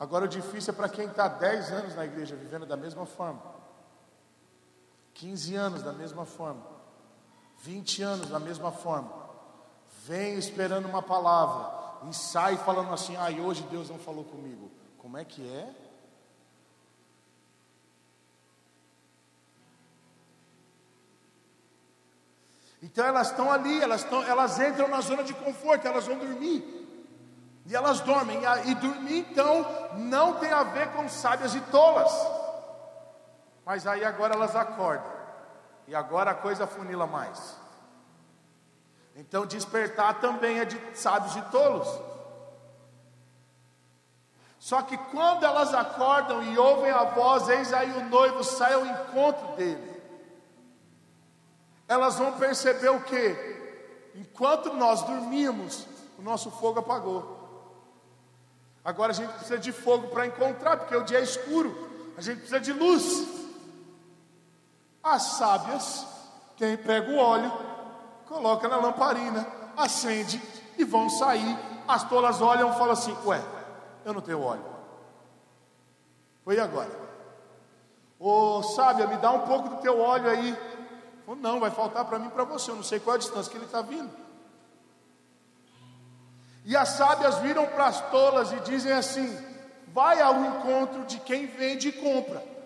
Agora 0.01 0.25
o 0.25 0.29
difícil 0.29 0.73
é 0.73 0.77
para 0.77 0.89
quem 0.89 1.07
está 1.07 1.29
10 1.29 1.73
anos 1.73 1.95
na 1.95 2.07
igreja 2.07 2.35
vivendo 2.35 2.65
da 2.65 2.77
mesma 2.77 3.05
forma, 3.05 3.43
15 5.19 5.55
anos 5.57 5.83
da 5.83 5.93
mesma 5.93 6.25
forma, 6.25 6.63
20 7.59 8.03
anos 8.03 8.29
da 8.29 8.39
mesma 8.39 8.71
forma, 8.71 9.13
vem 10.05 10.39
esperando 10.39 10.87
uma 10.87 11.03
palavra 11.03 12.09
e 12.09 12.15
sai 12.15 12.57
falando 12.57 12.93
assim: 12.93 13.17
ai, 13.17 13.41
hoje 13.41 13.63
Deus 13.65 13.91
não 13.91 13.99
falou 13.99 14.25
comigo. 14.25 14.71
Como 14.97 15.19
é 15.19 15.25
que 15.25 15.43
é? 15.43 15.75
Então 22.81 23.05
elas 23.05 23.31
estão 23.31 23.51
ali, 23.51 23.83
elas, 23.83 24.05
estão, 24.05 24.23
elas 24.23 24.61
entram 24.61 24.87
na 24.87 25.01
zona 25.01 25.25
de 25.25 25.35
conforto, 25.35 25.85
elas 25.85 26.07
vão 26.07 26.17
dormir. 26.17 26.77
E 27.67 27.75
elas 27.75 28.01
dormem. 28.01 28.39
E, 28.67 28.75
dormir, 28.77 29.27
então, 29.31 29.67
não 29.97 30.35
tem 30.39 30.53
a 30.53 30.63
ver 30.63 30.93
com 30.93 31.09
sábias 31.09 31.57
e 31.57 31.61
tolas. 31.63 32.13
Mas 33.69 33.87
aí 33.87 34.03
agora 34.03 34.33
elas 34.33 34.57
acordam. 34.57 35.13
E 35.87 35.95
agora 35.95 36.31
a 36.31 36.35
coisa 36.35 36.67
funila 36.67 37.07
mais. 37.07 37.55
Então, 39.15 39.45
despertar 39.45 40.23
também 40.23 40.59
é 40.59 40.65
de 40.65 40.81
sábios 40.97 41.37
e 41.37 41.43
tolos. 41.51 41.87
Só 44.59 44.81
que 44.81 44.97
quando 44.97 45.45
elas 45.45 45.75
acordam 45.75 46.43
e 46.43 46.57
ouvem 46.57 46.91
a 46.91 47.05
voz, 47.05 47.47
eis 47.51 47.71
aí 47.75 47.93
o 47.93 48.09
noivo 48.09 48.43
sai 48.43 48.73
ao 48.73 48.87
encontro 48.87 49.49
dele. 49.49 50.03
Elas 51.87 52.17
vão 52.19 52.39
perceber 52.39 52.89
o 52.89 53.03
que? 53.03 53.37
Enquanto 54.15 54.73
nós 54.73 55.03
dormimos, 55.03 55.87
o 56.19 56.23
nosso 56.23 56.51
fogo 56.53 56.81
apagou. 56.81 57.37
Agora 58.83 59.13
a 59.13 59.15
gente 59.15 59.31
precisa 59.33 59.59
de 59.59 59.73
fogo 59.73 60.09
para 60.09 60.27
encontrar, 60.27 60.79
porque 60.79 60.97
o 60.97 61.05
dia 61.05 61.19
é 61.19 61.23
escuro. 61.23 62.15
A 62.17 62.23
gente 62.23 62.39
precisa 62.39 62.61
de 62.61 62.73
luz. 62.73 63.38
As 65.11 65.23
sábias, 65.23 66.07
quem 66.55 66.77
pega 66.77 67.11
o 67.11 67.17
óleo, 67.17 67.51
coloca 68.27 68.69
na 68.69 68.77
lamparina, 68.77 69.47
acende 69.75 70.41
e 70.77 70.85
vão 70.85 71.09
sair. 71.09 71.59
As 71.87 72.07
tolas 72.07 72.43
olham 72.43 72.71
e 72.71 72.75
falam 72.75 72.93
assim: 72.93 73.17
Ué, 73.25 73.43
eu 74.05 74.13
não 74.13 74.21
tenho 74.21 74.43
óleo. 74.43 74.65
Foi 76.45 76.61
agora. 76.61 76.91
Ô 78.21 78.63
sábia, 78.63 79.07
me 79.07 79.17
dá 79.17 79.31
um 79.31 79.47
pouco 79.47 79.71
do 79.71 79.77
teu 79.77 79.99
óleo 79.99 80.29
aí. 80.29 80.55
Falou, 81.25 81.41
não, 81.41 81.59
vai 81.59 81.71
faltar 81.71 82.05
para 82.05 82.19
mim 82.19 82.29
para 82.29 82.45
você. 82.45 82.71
Eu 82.71 82.77
não 82.77 82.83
sei 82.83 83.01
qual 83.01 83.15
é 83.15 83.17
a 83.17 83.21
distância 83.21 83.51
que 83.51 83.57
ele 83.57 83.65
está 83.65 83.81
vindo. 83.81 84.11
E 86.67 86.77
as 86.77 86.91
sábias 86.91 87.39
viram 87.39 87.65
para 87.65 87.87
as 87.87 88.11
tolas 88.11 88.53
e 88.53 88.61
dizem 88.61 88.93
assim: 88.93 89.35
vai 89.87 90.21
ao 90.21 90.45
encontro 90.45 91.07
de 91.07 91.19
quem 91.21 91.47
vende 91.47 91.89
e 91.89 91.93
compra. 91.93 92.58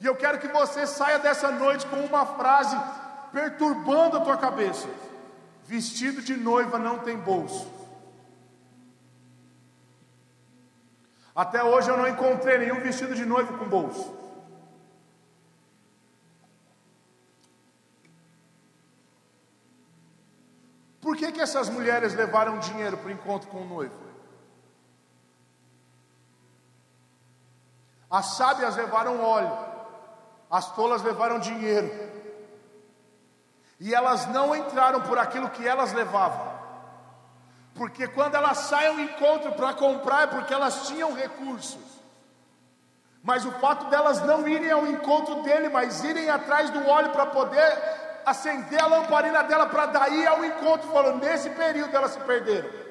E 0.00 0.06
eu 0.06 0.14
quero 0.14 0.38
que 0.38 0.48
você 0.48 0.86
saia 0.86 1.18
dessa 1.18 1.50
noite 1.50 1.86
com 1.86 1.96
uma 1.96 2.26
frase 2.26 2.76
perturbando 3.32 4.18
a 4.18 4.20
tua 4.20 4.36
cabeça: 4.36 4.88
vestido 5.64 6.20
de 6.20 6.36
noiva 6.36 6.78
não 6.78 6.98
tem 6.98 7.16
bolso. 7.16 7.70
Até 11.34 11.62
hoje 11.62 11.90
eu 11.90 11.96
não 11.98 12.08
encontrei 12.08 12.58
nenhum 12.58 12.80
vestido 12.80 13.14
de 13.14 13.26
noiva 13.26 13.56
com 13.58 13.66
bolso. 13.66 14.14
Por 21.06 21.16
que, 21.16 21.30
que 21.30 21.40
essas 21.40 21.68
mulheres 21.68 22.14
levaram 22.14 22.58
dinheiro 22.58 22.96
para 22.96 23.08
o 23.08 23.12
encontro 23.12 23.48
com 23.48 23.58
o 23.58 23.64
noivo? 23.64 23.94
As 28.10 28.36
sábias 28.36 28.76
levaram 28.76 29.22
óleo, 29.22 29.75
as 30.50 30.74
tolas 30.74 31.02
levaram 31.02 31.38
dinheiro. 31.38 31.90
E 33.78 33.94
elas 33.94 34.26
não 34.26 34.54
entraram 34.54 35.00
por 35.02 35.18
aquilo 35.18 35.50
que 35.50 35.66
elas 35.66 35.92
levavam. 35.92 36.56
Porque 37.74 38.08
quando 38.08 38.34
elas 38.34 38.58
saem 38.58 38.88
ao 38.88 39.00
encontro 39.00 39.52
para 39.52 39.74
comprar 39.74 40.22
é 40.22 40.26
porque 40.26 40.54
elas 40.54 40.86
tinham 40.86 41.12
recursos. 41.12 41.96
Mas 43.22 43.44
o 43.44 43.52
fato 43.52 43.86
delas 43.90 44.22
não 44.22 44.46
irem 44.48 44.70
ao 44.70 44.86
encontro 44.86 45.42
dele, 45.42 45.68
mas 45.68 46.02
irem 46.04 46.30
atrás 46.30 46.70
do 46.70 46.86
óleo 46.86 47.10
para 47.10 47.26
poder 47.26 48.22
acender 48.24 48.80
a 48.80 48.86
lamparina 48.86 49.42
dela 49.42 49.66
para 49.66 49.86
daí 49.86 50.26
ao 50.26 50.44
encontro, 50.44 50.90
falou, 50.90 51.16
nesse 51.16 51.50
período 51.50 51.94
elas 51.94 52.12
se 52.12 52.20
perderam. 52.20 52.85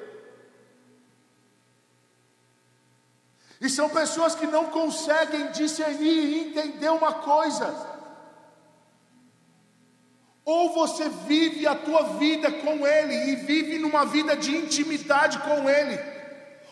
E 3.60 3.68
são 3.70 3.88
pessoas 3.88 4.34
que 4.34 4.46
não 4.46 4.66
conseguem 4.66 5.50
discernir 5.52 6.24
e 6.24 6.48
entender 6.48 6.90
uma 6.90 7.12
coisa. 7.12 7.74
Ou 10.44 10.72
você 10.72 11.08
vive 11.08 11.66
a 11.66 11.74
tua 11.74 12.02
vida 12.18 12.52
com 12.52 12.86
Ele 12.86 13.32
e 13.32 13.36
vive 13.36 13.78
numa 13.78 14.04
vida 14.04 14.36
de 14.36 14.56
intimidade 14.56 15.38
com 15.40 15.68
Ele, 15.68 15.98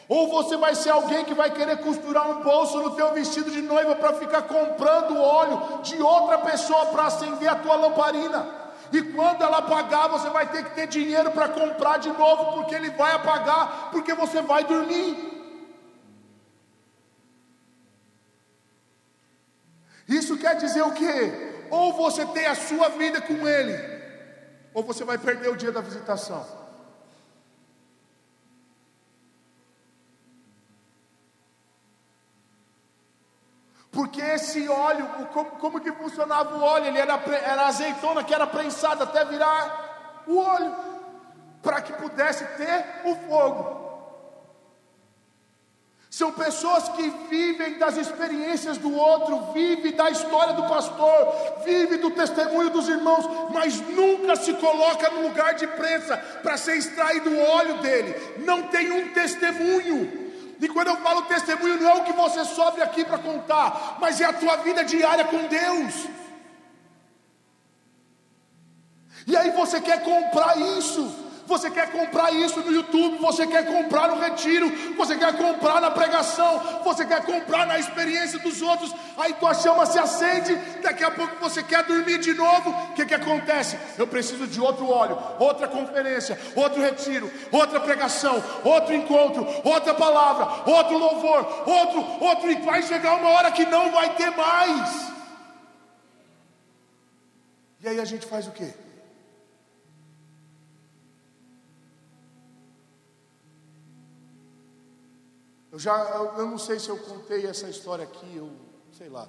ou 0.09 0.29
você 0.29 0.57
vai 0.57 0.75
ser 0.75 0.91
alguém 0.91 1.25
que 1.25 1.35
vai 1.35 1.51
querer 1.51 1.79
costurar 1.79 2.29
um 2.31 2.43
bolso 2.43 2.79
no 2.79 2.91
teu 2.91 3.13
vestido 3.13 3.51
de 3.51 3.63
noiva 3.63 3.97
para 3.97 4.13
ficar 4.13 4.43
comprando 4.43 5.19
óleo 5.19 5.81
de 5.83 6.01
outra 6.01 6.39
pessoa 6.39 6.87
para 6.87 7.07
acender 7.07 7.49
a 7.49 7.57
tua 7.57 7.75
lamparina. 7.77 8.47
E 8.93 9.03
quando 9.03 9.43
ela 9.43 9.59
apagar, 9.59 10.09
você 10.09 10.29
vai 10.29 10.47
ter 10.47 10.63
que 10.63 10.75
ter 10.75 10.87
dinheiro 10.87 11.31
para 11.31 11.49
comprar 11.49 11.99
de 11.99 12.11
novo, 12.11 12.53
porque 12.53 12.75
ele 12.75 12.91
vai 12.91 13.13
apagar, 13.13 13.89
porque 13.91 14.15
você 14.15 14.43
vai 14.43 14.63
dormir. 14.65 15.34
Isso 20.09 20.37
quer 20.37 20.57
dizer 20.57 20.83
o 20.83 20.93
quê? 20.93 21.67
Ou 21.71 21.93
você 21.95 22.27
tem 22.27 22.47
a 22.47 22.55
sua 22.55 22.89
vida 22.91 23.21
com 23.21 23.49
Ele, 23.49 23.75
ou 24.73 24.83
você 24.83 25.05
vai 25.05 25.19
perder 25.19 25.49
o 25.49 25.57
dia 25.57 25.73
da 25.73 25.81
visitação. 25.81 26.65
Porque 33.91 34.21
esse 34.21 34.69
óleo, 34.69 35.07
como, 35.33 35.51
como 35.53 35.81
que 35.81 35.93
funcionava 35.93 36.57
o 36.57 36.63
óleo? 36.63 36.87
Ele 36.87 36.99
era, 36.99 37.15
era 37.15 37.67
azeitona 37.69 38.25
que 38.25 38.35
era 38.35 38.47
prensada 38.47 39.05
até 39.05 39.25
virar 39.25 40.25
o 40.27 40.37
óleo, 40.37 40.75
para 41.63 41.81
que 41.81 41.93
pudesse 41.93 42.45
ter 42.57 43.03
o 43.05 43.15
fogo. 43.29 43.84
São 46.15 46.31
pessoas 46.31 46.89
que 46.91 47.11
vivem 47.29 47.77
das 47.77 47.97
experiências 47.97 48.79
do 48.79 48.95
outro, 48.95 49.53
vivem 49.53 49.91
da 49.91 50.09
história 50.09 50.55
do 50.55 50.63
pastor, 50.63 51.61
vivem 51.65 51.99
do 51.99 52.09
testemunho 52.13 52.71
dos 52.71 52.89
irmãos, 52.89 53.25
mas 53.53 53.81
nunca 53.81 54.37
se 54.37 54.53
coloca 54.55 55.11
no 55.11 55.23
lugar 55.23 55.55
de 55.55 55.67
prensa 55.67 56.17
para 56.41 56.57
ser 56.57 56.77
extraído 56.77 57.31
o 57.31 57.41
óleo 57.57 57.79
dele. 57.79 58.15
Não 58.45 58.63
tem 58.63 58.93
um 58.93 59.09
testemunho. 59.09 60.31
E 60.61 60.69
quando 60.69 60.87
eu 60.87 60.97
falo 60.99 61.23
testemunho, 61.23 61.81
não 61.81 61.91
é 61.91 61.95
o 61.95 62.05
que 62.05 62.13
você 62.13 62.45
sobe 62.45 62.81
aqui 62.81 63.05
para 63.05 63.19
contar, 63.19 63.97
mas 63.99 64.21
é 64.21 64.25
a 64.25 64.33
tua 64.33 64.59
vida 64.59 64.85
diária 64.85 65.25
com 65.25 65.49
Deus. 65.49 66.07
E 69.27 69.37
aí 69.37 69.51
você 69.51 69.81
quer 69.81 70.01
comprar 70.05 70.57
isso. 70.79 71.25
Você 71.47 71.71
quer 71.71 71.93
comprar 71.93 72.33
isso 72.33 72.61
no 72.61 72.73
YouTube, 72.73 73.19
você 73.19 73.47
quer 73.47 73.67
comprar 73.67 74.09
no 74.09 74.19
retiro, 74.19 74.71
você 74.97 75.17
quer 75.17 75.37
comprar 75.37 75.81
na 75.81 75.91
pregação, 75.91 76.81
você 76.83 77.05
quer 77.05 77.23
comprar 77.25 77.67
na 77.67 77.79
experiência 77.79 78.39
dos 78.39 78.63
outros. 78.63 78.95
Aí 79.17 79.35
tua 79.35 79.53
chama 79.53 79.85
se 79.85 79.99
acende, 79.99 80.55
daqui 80.83 81.05
a 81.05 81.11
pouco 81.11 81.37
você 81.41 81.63
quer 81.63 81.85
dormir 81.85 82.19
de 82.19 82.33
novo. 82.33 82.71
O 82.71 82.95
que, 82.95 83.05
que 83.05 83.15
acontece? 83.15 83.79
Eu 83.99 84.07
preciso 84.07 84.47
de 84.47 84.61
outro 84.61 84.89
óleo, 84.89 85.19
outra 85.39 85.69
conferência, 85.69 86.39
outro 86.57 86.81
retiro, 86.81 87.31
outra 87.53 87.79
pregação, 87.79 88.43
outro 88.65 88.95
encontro, 88.95 89.47
outra 89.63 89.93
palavra, 89.93 90.71
outro 90.71 90.97
louvor, 90.97 91.47
outro, 91.67 92.25
outro, 92.25 92.51
e 92.51 92.55
vai 92.57 92.83
chegar 92.83 93.17
uma 93.17 93.29
hora 93.29 93.53
que 93.53 93.67
não 93.67 93.91
vai 93.93 94.15
ter 94.15 94.31
mais. 94.31 95.13
E 97.83 97.89
aí 97.89 98.01
a 98.01 98.05
gente 98.07 98.25
faz 98.25 98.47
o 98.47 98.51
quê? 98.51 98.73
Eu 105.75 105.79
já, 105.81 105.93
eu 106.39 106.47
não 106.47 106.57
sei 106.57 106.79
se 106.79 106.89
eu 106.89 106.97
contei 106.97 107.47
essa 107.47 107.69
história 107.69 108.05
aqui, 108.05 108.37
eu 108.37 108.49
sei 108.97 109.09
lá. 109.09 109.29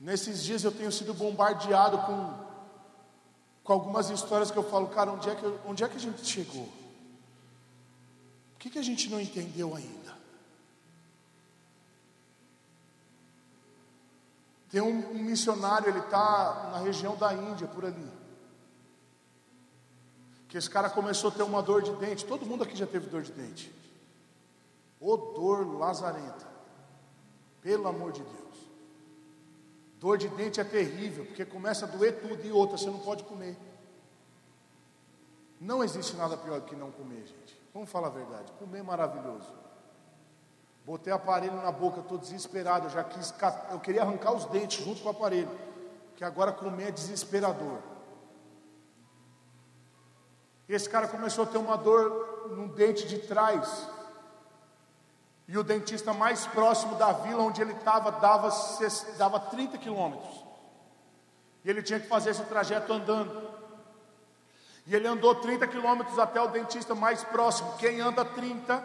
Nesses 0.00 0.42
dias 0.42 0.64
eu 0.64 0.72
tenho 0.72 0.90
sido 0.90 1.12
bombardeado 1.12 1.98
com, 1.98 2.32
com 3.62 3.72
algumas 3.74 4.08
histórias 4.08 4.50
que 4.50 4.56
eu 4.56 4.62
falo, 4.62 4.86
cara, 4.88 5.12
onde 5.12 5.28
é 5.28 5.34
que, 5.34 5.44
onde 5.66 5.84
é 5.84 5.88
que 5.90 5.96
a 5.96 6.00
gente 6.00 6.24
chegou? 6.24 6.62
O 8.54 8.58
que, 8.58 8.70
que 8.70 8.78
a 8.78 8.82
gente 8.82 9.10
não 9.10 9.20
entendeu 9.20 9.76
ainda? 9.76 10.16
Tem 14.70 14.80
um, 14.80 15.10
um 15.10 15.22
missionário, 15.22 15.90
ele 15.90 15.98
está 15.98 16.70
na 16.72 16.78
região 16.78 17.14
da 17.14 17.34
Índia, 17.34 17.66
por 17.66 17.84
ali 17.84 18.23
que 20.54 20.58
esse 20.58 20.70
cara 20.70 20.88
começou 20.88 21.30
a 21.30 21.32
ter 21.32 21.42
uma 21.42 21.60
dor 21.60 21.82
de 21.82 21.90
dente. 21.96 22.24
Todo 22.24 22.46
mundo 22.46 22.62
aqui 22.62 22.76
já 22.76 22.86
teve 22.86 23.08
dor 23.08 23.22
de 23.22 23.32
dente. 23.32 23.74
Ô 25.00 25.16
dor 25.16 25.66
lazarenta. 25.76 26.46
Pelo 27.60 27.88
amor 27.88 28.12
de 28.12 28.22
Deus. 28.22 28.70
Dor 29.98 30.16
de 30.16 30.28
dente 30.28 30.60
é 30.60 30.64
terrível, 30.64 31.26
porque 31.26 31.44
começa 31.44 31.86
a 31.86 31.88
doer 31.88 32.20
tudo 32.20 32.46
e 32.46 32.52
outra, 32.52 32.78
você 32.78 32.86
não 32.86 33.00
pode 33.00 33.24
comer. 33.24 33.56
Não 35.60 35.82
existe 35.82 36.14
nada 36.14 36.36
pior 36.36 36.60
do 36.60 36.66
que 36.66 36.76
não 36.76 36.92
comer, 36.92 37.26
gente. 37.26 37.60
Vamos 37.74 37.90
falar 37.90 38.06
a 38.06 38.10
verdade. 38.10 38.52
Comer 38.52 38.78
é 38.78 38.82
maravilhoso. 38.84 39.52
Botei 40.86 41.12
aparelho 41.12 41.56
na 41.56 41.72
boca, 41.72 41.98
estou 41.98 42.16
desesperado. 42.16 42.86
Eu 42.86 42.90
já 42.90 43.02
quis, 43.02 43.34
eu 43.72 43.80
queria 43.80 44.02
arrancar 44.02 44.32
os 44.32 44.44
dentes 44.44 44.84
junto 44.84 45.02
com 45.02 45.08
o 45.08 45.10
aparelho, 45.10 45.50
que 46.14 46.22
agora 46.22 46.52
comer 46.52 46.90
é 46.90 46.92
desesperador. 46.92 47.93
Esse 50.68 50.88
cara 50.88 51.08
começou 51.08 51.44
a 51.44 51.46
ter 51.46 51.58
uma 51.58 51.76
dor 51.76 52.48
no 52.56 52.68
dente 52.68 53.06
de 53.06 53.18
trás. 53.18 53.88
E 55.46 55.58
o 55.58 55.62
dentista 55.62 56.12
mais 56.14 56.46
próximo 56.46 56.94
da 56.96 57.12
vila 57.12 57.42
onde 57.42 57.60
ele 57.60 57.72
estava 57.72 58.10
dava, 58.12 58.50
dava 59.18 59.38
30 59.38 59.76
quilômetros. 59.76 60.44
E 61.64 61.70
ele 61.70 61.82
tinha 61.82 62.00
que 62.00 62.08
fazer 62.08 62.30
esse 62.30 62.42
trajeto 62.44 62.92
andando. 62.92 63.50
E 64.86 64.94
ele 64.94 65.06
andou 65.06 65.34
30 65.34 65.66
quilômetros 65.66 66.18
até 66.18 66.40
o 66.40 66.48
dentista 66.48 66.94
mais 66.94 67.22
próximo. 67.24 67.76
Quem 67.78 68.00
anda 68.00 68.24
30 68.24 68.78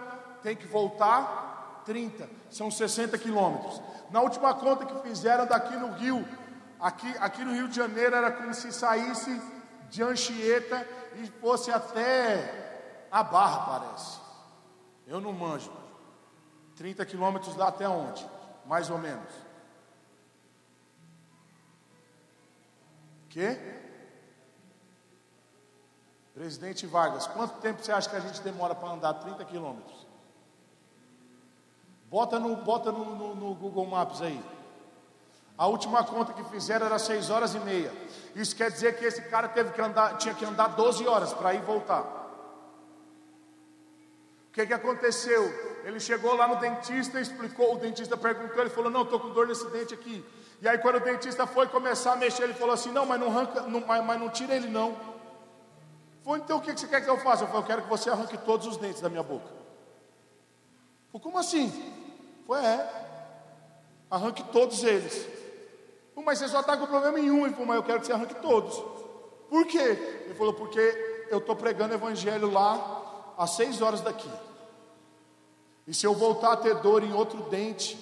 tem 0.44 0.56
que 0.56 0.68
voltar 0.68 1.82
30. 1.86 2.30
São 2.50 2.70
60 2.70 3.18
quilômetros. 3.18 3.82
Na 4.12 4.22
última 4.22 4.54
conta 4.54 4.86
que 4.86 5.08
fizeram 5.08 5.46
daqui 5.46 5.76
no 5.76 5.92
Rio, 5.94 6.26
aqui, 6.80 7.13
aqui 7.20 7.44
no 7.44 7.54
Rio 7.54 7.68
de 7.68 7.76
Janeiro 7.76 8.15
era 8.15 8.32
como 8.32 8.54
se 8.54 8.72
saísse 8.72 9.42
de 9.89 10.04
Anchieta 10.04 10.88
e 11.15 11.28
fosse 11.28 11.71
até 11.71 13.08
a 13.12 13.23
Barra, 13.23 13.80
parece. 13.80 14.19
Eu 15.08 15.19
não 15.19 15.34
manjo. 15.34 15.71
30 16.75 17.06
quilômetros 17.06 17.56
dá 17.56 17.67
até 17.67 17.88
onde? 17.88 18.25
Mais 18.65 18.89
ou 18.89 18.97
menos. 18.97 19.30
Que? 23.30 23.58
Presidente 26.34 26.88
Vargas, 26.88 27.28
quanto 27.28 27.60
tempo 27.60 27.84
você 27.84 27.91
acha 27.91 28.10
que 28.10 28.15
a 28.15 28.21
gente 28.21 28.41
demora 28.41 28.73
para 28.73 28.89
andar 28.89 29.13
30 29.15 29.43
quilômetros? 29.45 30.08
Bota, 32.10 32.39
no, 32.39 32.56
bota 32.56 32.91
no, 32.91 33.15
no, 33.15 33.36
no 33.36 33.54
Google 33.54 33.86
Maps 33.86 34.21
aí. 34.21 34.41
A 35.60 35.67
última 35.67 36.06
conta 36.06 36.32
que 36.32 36.41
fizeram 36.45 36.86
era 36.86 36.98
6 36.98 37.30
horas 37.30 37.54
e 37.54 37.60
meia. 37.60 37.91
Isso 38.34 38.56
quer 38.56 38.72
dizer 38.72 38.98
que 38.98 39.04
esse 39.04 39.24
cara 39.24 39.50
teve 39.50 39.74
que 39.74 39.82
andar, 39.82 40.17
tinha 40.17 40.34
que 40.34 40.45
andar 40.45 40.67
12 40.69 41.06
horas 41.06 41.34
para 41.34 41.54
ir 41.54 41.62
voltar. 41.62 42.04
O 44.48 44.54
que, 44.54 44.65
que 44.65 44.74
aconteceu? 44.74 45.43
Ele 45.84 46.00
chegou 46.00 46.34
lá 46.34 46.48
no 46.48 46.56
dentista, 46.56 47.19
explicou, 47.19 47.76
o 47.76 47.78
dentista 47.78 48.15
perguntou, 48.15 48.62
ele 48.62 48.69
falou, 48.69 48.89
não, 48.89 49.02
estou 49.02 49.19
com 49.19 49.32
dor 49.32 49.48
nesse 49.48 49.67
dente 49.67 49.93
aqui. 49.93 50.26
E 50.62 50.67
aí 50.67 50.78
quando 50.78 50.95
o 50.95 51.02
dentista 51.02 51.45
foi 51.45 51.67
começar 51.67 52.13
a 52.13 52.15
mexer, 52.15 52.43
ele 52.43 52.54
falou 52.54 52.74
assim, 52.74 52.93
não, 52.93 53.06
mas 53.06 53.19
não 53.19 53.28
arranca, 53.28 53.63
não, 53.63 53.82
mas, 53.86 54.06
mas 54.06 54.17
não 54.17 54.30
tira 54.30 54.56
ele 54.56 54.69
não. 54.69 54.95
Falei, 56.24 56.41
então 56.41 56.60
o 56.60 56.62
que, 56.62 56.74
que 56.74 56.80
você 56.80 56.88
quer 56.88 57.02
que 57.02 57.10
eu 57.10 57.17
faça? 57.17 57.43
Eu 57.43 57.48
falei, 57.48 57.63
eu 57.63 57.67
quero 57.67 57.82
que 57.82 57.89
você 57.89 58.10
arranque 58.10 58.38
todos 58.38 58.65
os 58.65 58.78
dentes 58.78 59.02
da 59.02 59.10
minha 59.10 59.24
boca. 59.24 59.50
Falei, 61.12 61.22
como 61.22 61.38
assim? 61.38 61.69
Foi, 62.48 62.63
é, 62.63 62.89
arranque 64.10 64.41
todos 64.54 64.86
eles. 64.86 65.38
Mas 66.24 66.40
você 66.40 66.48
só 66.48 66.62
está 66.62 66.78
com 66.78 66.86
problema 66.86 67.20
em 67.20 67.32
um. 67.32 67.46
Ele 67.46 67.54
falou, 67.54 67.68
mas 67.68 67.78
eu 67.78 67.84
quero 67.84 68.00
que 68.00 68.06
você 68.06 68.14
arranque 68.14 68.36
todos. 68.36 68.84
Por 69.50 69.66
quê? 69.66 70.24
Ele 70.26 70.36
falou, 70.36 70.54
porque 70.54 70.80
eu 71.30 71.40
estou 71.40 71.56
pregando 71.56 71.94
evangelho 71.94 72.52
lá 72.52 73.34
às 73.38 73.52
seis 73.52 73.82
horas 73.82 74.02
daqui. 74.02 74.30
E 75.88 75.94
se 75.94 76.06
eu 76.06 76.14
voltar 76.14 76.54
a 76.54 76.58
ter 76.58 76.76
dor 76.76 77.04
em 77.04 77.14
outro 77.14 77.42
dente, 77.44 77.98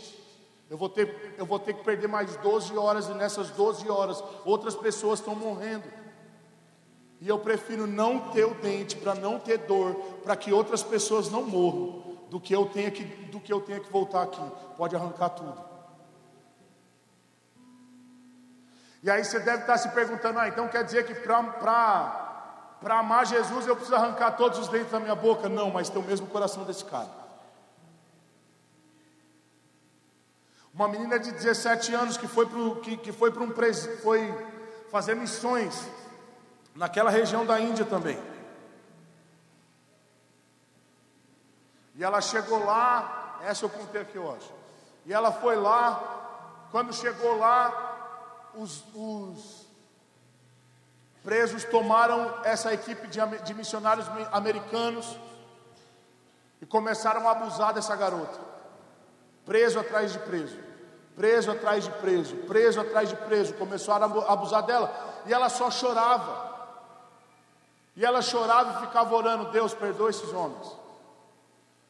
eu 0.70 0.78
vou 0.78 0.90
ter, 0.90 1.36
eu 1.38 1.46
vou 1.46 1.58
ter 1.58 1.74
que 1.74 1.84
perder 1.84 2.08
mais 2.08 2.36
12 2.38 2.78
horas, 2.78 3.08
e 3.08 3.14
nessas 3.14 3.50
12 3.52 3.90
horas 3.90 4.22
outras 4.44 4.76
pessoas 4.76 5.20
estão 5.20 5.36
morrendo. 5.36 5.86
E 7.22 7.28
eu 7.28 7.40
prefiro 7.40 7.88
não 7.88 8.20
ter 8.32 8.46
o 8.46 8.54
dente 8.56 8.96
para 8.98 9.16
não 9.16 9.40
ter 9.40 9.60
dor, 9.60 9.96
para 10.24 10.36
que 10.36 10.52
outras 10.52 10.84
pessoas 10.84 11.32
não 11.32 11.44
morram, 11.44 12.04
do 12.30 12.40
que 12.40 12.54
eu 12.54 12.66
tenha 12.66 12.92
que, 12.92 13.04
do 13.04 13.40
que 13.40 13.52
eu 13.52 13.62
tenha 13.62 13.80
que 13.80 13.92
voltar 13.92 14.24
aqui. 14.24 14.42
Pode 14.76 14.96
arrancar 14.96 15.30
tudo. 15.30 15.67
E 19.04 19.10
aí 19.12 19.24
você 19.24 19.40
deve 19.40 19.62
estar 19.62 19.78
se 19.78 19.90
perguntando, 19.90 20.40
ah, 20.40 20.48
então 20.48 20.68
quer 20.68 20.84
dizer 20.84 21.06
que 21.06 21.14
para 21.14 22.46
amar 22.90 23.26
Jesus 23.26 23.68
eu 23.68 23.76
preciso 23.76 23.96
arrancar 23.96 24.32
todos 24.32 24.58
os 24.60 24.68
dentes 24.68 24.92
da 24.92 25.00
minha 25.00 25.16
boca? 25.16 25.48
Não, 25.48 25.70
mas 25.70 25.90
tem 25.90 26.02
o 26.02 26.06
mesmo 26.06 26.28
coração 26.28 26.64
desse 26.64 26.84
cara. 26.86 27.10
Uma 30.74 30.88
menina 30.88 31.20
de 31.20 31.32
17 31.32 31.94
anos 31.96 32.18
que 32.18 32.28
foi 32.28 32.46
para 32.46 32.82
que, 32.82 32.98
que 32.98 33.12
foi 33.12 33.32
um 33.32 33.52
foi 34.02 34.48
fazer 34.92 35.16
missões 35.16 35.88
naquela 36.76 37.10
região 37.10 37.46
da 37.46 37.60
Índia 37.60 37.86
também. 37.86 38.20
E 41.96 42.04
ela 42.04 42.22
chegou 42.22 42.64
lá, 42.64 43.40
essa 43.42 43.66
eu 43.66 43.70
contei 43.70 44.02
aqui 44.02 44.20
hoje. 44.20 44.52
E 45.04 45.12
ela 45.12 45.32
foi 45.32 45.56
lá, 45.56 46.68
quando 46.70 46.94
chegou 46.94 47.38
lá, 47.40 47.87
os, 48.58 48.84
os 48.94 49.68
presos 51.24 51.64
tomaram 51.66 52.34
essa 52.44 52.74
equipe 52.74 53.08
de, 53.08 53.20
de 53.44 53.54
missionários 53.54 54.08
americanos 54.32 55.18
e 56.62 56.66
começaram 56.66 57.28
a 57.28 57.32
abusar 57.32 57.74
dessa 57.74 57.96
garota. 57.96 58.40
Preso 59.46 59.80
atrás 59.80 60.12
de 60.12 60.20
preso, 60.20 60.58
preso 61.16 61.52
atrás 61.52 61.84
de 61.84 61.92
preso, 61.92 62.36
preso 62.48 62.82
atrás 62.82 63.10
de 63.10 63.16
preso. 63.16 63.54
Começaram 63.54 64.22
a 64.22 64.34
abusar 64.34 64.64
dela 64.64 64.94
e 65.26 65.34
ela 65.34 65.50
só 65.50 65.70
chorava. 65.70 66.48
E 67.96 68.06
ela 68.06 68.22
chorava 68.22 68.80
e 68.80 68.88
ficava 68.88 69.16
orando: 69.16 69.52
Deus, 69.52 69.74
perdoa 69.74 70.10
esses 70.10 70.32
homens. 70.34 70.76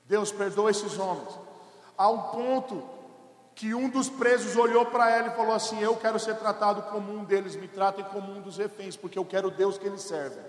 Deus, 0.05 0.31
perdoa 0.31 0.71
esses 0.71 0.97
homens. 0.97 1.37
A 1.97 2.09
um 2.09 2.21
ponto 2.23 2.96
que 3.57 3.73
um 3.73 3.89
dos 3.89 4.07
presos 4.07 4.55
olhou 4.55 4.85
para 4.85 5.09
ela 5.09 5.29
e 5.29 5.35
falou 5.35 5.53
assim: 5.53 5.81
Eu 5.81 5.95
quero 5.97 6.19
ser 6.19 6.35
tratado 6.35 6.83
como 6.83 7.11
um 7.11 7.23
deles, 7.23 7.55
me 7.55 7.67
tratem 7.67 8.05
como 8.05 8.31
um 8.31 8.39
dos 8.39 8.57
reféns, 8.57 8.95
porque 8.95 9.17
eu 9.17 9.25
quero 9.25 9.49
Deus 9.49 9.79
que 9.79 9.87
eles 9.87 10.03
servem. 10.03 10.43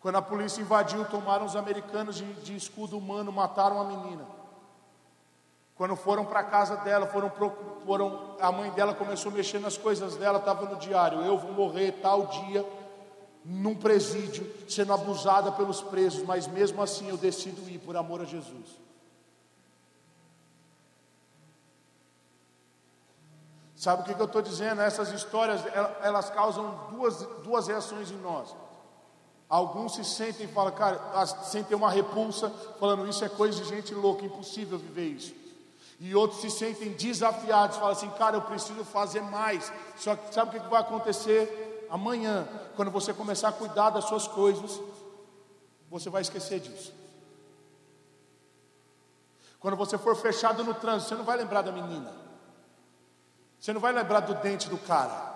Quando 0.00 0.16
a 0.16 0.22
polícia 0.22 0.62
invadiu, 0.62 1.04
tomaram 1.04 1.44
os 1.44 1.54
americanos 1.54 2.16
de, 2.16 2.32
de 2.32 2.56
escudo 2.56 2.96
humano, 2.96 3.30
mataram 3.30 3.78
a 3.78 3.84
menina. 3.84 4.24
Quando 5.74 5.94
foram 5.96 6.24
para 6.24 6.40
a 6.40 6.44
casa 6.44 6.76
dela, 6.78 7.08
foram, 7.08 7.30
foram, 7.84 8.36
a 8.40 8.50
mãe 8.50 8.70
dela 8.70 8.94
começou 8.94 9.30
a 9.30 9.34
mexer 9.34 9.58
nas 9.58 9.76
coisas 9.76 10.16
dela, 10.16 10.38
estava 10.38 10.64
no 10.64 10.76
diário: 10.76 11.20
Eu 11.26 11.36
vou 11.36 11.52
morrer 11.52 11.92
tal 12.00 12.26
dia 12.26 12.64
num 13.44 13.74
presídio, 13.74 14.50
sendo 14.66 14.94
abusada 14.94 15.52
pelos 15.52 15.82
presos, 15.82 16.22
mas 16.22 16.46
mesmo 16.46 16.82
assim 16.82 17.10
eu 17.10 17.18
decido 17.18 17.68
ir 17.68 17.78
por 17.80 17.98
amor 17.98 18.22
a 18.22 18.24
Jesus. 18.24 18.85
Sabe 23.76 24.02
o 24.02 24.04
que, 24.04 24.20
eu 24.20 24.26
estou 24.26 24.42
dizendo? 24.42 24.80
Essas 24.80 25.12
histórias 25.12 25.60
elas 26.02 26.30
causam 26.30 26.88
duas, 26.90 27.18
duas 27.44 27.68
reações 27.68 28.10
em 28.10 28.16
nós. 28.16 28.54
Alguns 29.48 29.94
se 29.94 30.04
sentem 30.04 30.46
e 30.46 30.52
falam, 30.52 30.72
cara, 30.72 31.26
sentem 31.26 31.76
uma 31.76 31.90
repulsa, 31.90 32.50
falando 32.80 33.06
isso 33.06 33.24
é 33.24 33.28
coisa 33.28 33.62
de 33.62 33.68
gente 33.68 33.94
louca, 33.94 34.24
impossível 34.24 34.78
viver 34.78 35.06
isso. 35.06 35.34
E 36.00 36.14
outros 36.14 36.40
se 36.40 36.50
sentem 36.50 36.92
desafiados, 36.92 37.76
falam 37.76 37.92
assim, 37.92 38.10
cara, 38.10 38.36
eu 38.36 38.42
preciso 38.42 38.84
fazer 38.84 39.20
mais. 39.20 39.72
Só 39.96 40.16
que 40.16 40.34
sabe 40.34 40.56
o 40.56 40.60
que 40.60 40.68
vai 40.68 40.80
acontecer? 40.80 41.66
amanhã, 41.90 42.46
quando 42.74 42.90
você 42.90 43.12
começar 43.12 43.48
a 43.48 43.52
cuidar 43.52 43.90
das 43.90 44.04
suas 44.04 44.26
coisas, 44.26 44.80
você 45.90 46.10
vai 46.10 46.22
esquecer 46.22 46.60
disso. 46.60 46.92
Quando 49.58 49.76
você 49.76 49.96
for 49.98 50.14
fechado 50.16 50.62
no 50.62 50.74
trânsito, 50.74 51.08
você 51.08 51.14
não 51.14 51.24
vai 51.24 51.36
lembrar 51.36 51.62
da 51.62 51.72
menina. 51.72 52.25
Você 53.58 53.72
não 53.72 53.80
vai 53.80 53.92
lembrar 53.92 54.20
do 54.20 54.34
dente 54.34 54.68
do 54.68 54.78
cara. 54.78 55.34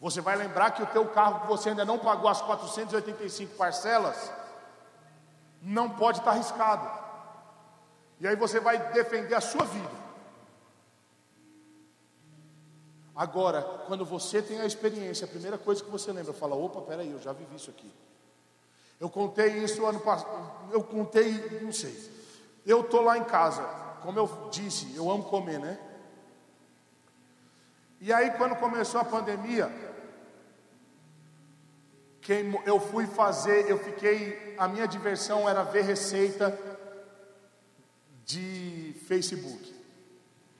Você 0.00 0.20
vai 0.20 0.36
lembrar 0.36 0.72
que 0.72 0.82
o 0.82 0.86
teu 0.86 1.06
carro 1.06 1.42
que 1.42 1.46
você 1.46 1.68
ainda 1.68 1.84
não 1.84 1.98
pagou 1.98 2.28
as 2.28 2.42
485 2.42 3.54
parcelas 3.54 4.32
não 5.60 5.88
pode 5.88 6.18
estar 6.18 6.32
arriscado. 6.32 6.90
E 8.18 8.26
aí 8.26 8.34
você 8.34 8.58
vai 8.58 8.92
defender 8.92 9.34
a 9.34 9.40
sua 9.40 9.64
vida. 9.64 10.02
Agora, 13.14 13.62
quando 13.86 14.04
você 14.04 14.42
tem 14.42 14.60
a 14.60 14.66
experiência, 14.66 15.24
a 15.24 15.28
primeira 15.28 15.58
coisa 15.58 15.84
que 15.84 15.90
você 15.90 16.10
lembra, 16.10 16.32
fala: 16.32 16.56
opa, 16.56 16.80
peraí, 16.80 17.10
eu 17.10 17.20
já 17.20 17.32
vivi 17.32 17.54
isso 17.54 17.70
aqui. 17.70 17.92
Eu 18.98 19.10
contei 19.10 19.58
isso 19.58 19.84
ano 19.84 20.00
passado, 20.00 20.72
eu 20.72 20.82
contei, 20.82 21.60
não 21.60 21.72
sei. 21.72 22.10
Eu 22.64 22.82
estou 22.82 23.02
lá 23.02 23.18
em 23.18 23.24
casa, 23.24 23.62
como 24.02 24.18
eu 24.18 24.48
disse, 24.50 24.94
eu 24.96 25.10
amo 25.10 25.24
comer, 25.24 25.58
né? 25.58 25.78
E 28.04 28.12
aí, 28.12 28.32
quando 28.32 28.56
começou 28.56 29.00
a 29.00 29.04
pandemia, 29.04 29.70
quem 32.20 32.60
eu 32.66 32.80
fui 32.80 33.06
fazer, 33.06 33.70
eu 33.70 33.78
fiquei, 33.78 34.56
a 34.58 34.66
minha 34.66 34.88
diversão 34.88 35.48
era 35.48 35.62
ver 35.62 35.84
receita 35.84 36.58
de 38.24 38.96
Facebook. 39.06 39.72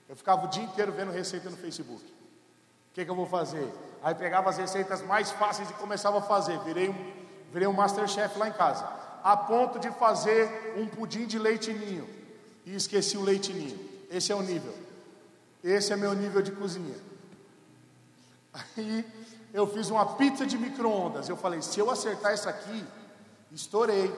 Eu 0.07 0.15
ficava 0.15 0.45
o 0.45 0.47
dia 0.47 0.63
inteiro 0.63 0.93
vendo 0.93 1.11
receita 1.11 1.49
no 1.49 1.57
Facebook. 1.57 2.01
O 2.05 2.93
que, 2.93 3.03
que 3.03 3.11
eu 3.11 3.15
vou 3.15 3.25
fazer? 3.25 3.69
Aí 4.01 4.15
pegava 4.15 4.49
as 4.49 4.57
receitas 4.57 5.01
mais 5.01 5.29
fáceis 5.31 5.69
e 5.69 5.73
começava 5.73 6.19
a 6.19 6.21
fazer. 6.21 6.57
Virei 6.59 6.87
um, 6.87 7.13
virei 7.51 7.67
um 7.67 7.73
Masterchef 7.73 8.39
lá 8.39 8.47
em 8.47 8.53
casa. 8.53 8.85
A 9.21 9.35
ponto 9.35 9.79
de 9.79 9.91
fazer 9.91 10.75
um 10.77 10.87
pudim 10.87 11.25
de 11.25 11.37
leite 11.37 11.73
ninho. 11.73 12.07
E 12.65 12.73
esqueci 12.73 13.17
o 13.17 13.21
leite 13.21 13.51
ninho. 13.51 13.77
Esse 14.09 14.31
é 14.31 14.35
o 14.35 14.41
nível. 14.41 14.73
Esse 15.61 15.91
é 15.91 15.97
meu 15.97 16.13
nível 16.13 16.41
de 16.41 16.53
cozinha. 16.53 17.11
Aí 18.53 19.05
eu 19.53 19.67
fiz 19.67 19.89
uma 19.89 20.15
pizza 20.15 20.45
de 20.45 20.57
micro-ondas. 20.57 21.27
Eu 21.29 21.37
falei: 21.37 21.61
se 21.61 21.79
eu 21.79 21.89
acertar 21.89 22.33
essa 22.33 22.49
aqui, 22.49 22.85
estourei. 23.51 24.13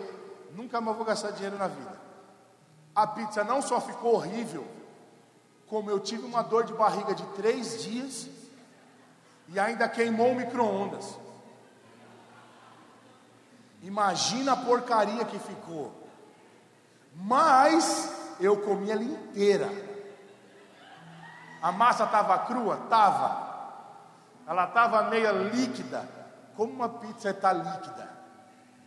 Nunca 0.52 0.80
mais 0.80 0.96
vou 0.96 1.06
gastar 1.06 1.32
dinheiro 1.32 1.58
na 1.58 1.68
vida. 1.68 2.00
A 2.96 3.06
pizza 3.06 3.44
não 3.44 3.62
só 3.62 3.82
ficou 3.82 4.16
horrível, 4.16 4.66
como 5.68 5.90
eu 5.90 6.00
tive 6.00 6.26
uma 6.26 6.42
dor 6.42 6.64
de 6.64 6.74
barriga 6.74 7.14
de 7.14 7.26
três 7.34 7.84
dias 7.84 8.30
e 9.50 9.60
ainda 9.60 9.90
queimou 9.90 10.32
o 10.32 10.36
micro-ondas. 10.36 11.18
Imagina 13.82 14.54
a 14.54 14.58
porcaria 14.58 15.26
que 15.26 15.38
ficou. 15.38 15.92
Mas 17.14 18.12
eu 18.40 18.62
comi 18.62 18.90
ela 18.90 19.04
inteira. 19.04 19.70
A 21.62 21.72
massa 21.72 22.06
estava 22.06 22.38
crua? 22.40 22.80
Estava. 22.84 23.55
Ela 24.48 24.66
estava 24.66 25.04
meia 25.10 25.32
líquida. 25.32 26.08
Como 26.56 26.74
uma 26.74 26.90
pizza 26.90 27.30
está 27.30 27.52
líquida? 27.52 28.10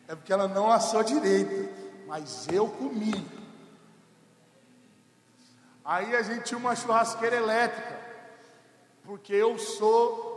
É 0.07 0.14
porque 0.14 0.33
ela 0.33 0.49
não 0.49 0.71
assou 0.71 1.03
direito. 1.03 2.07
Mas 2.07 2.49
eu 2.49 2.68
comi. 2.68 3.27
Aí 5.85 6.14
a 6.16 6.23
gente 6.23 6.44
tinha 6.44 6.59
uma 6.59 6.75
churrasqueira 6.75 7.37
elétrica. 7.37 7.99
Porque 9.05 9.33
eu 9.33 9.59
sou 9.59 10.29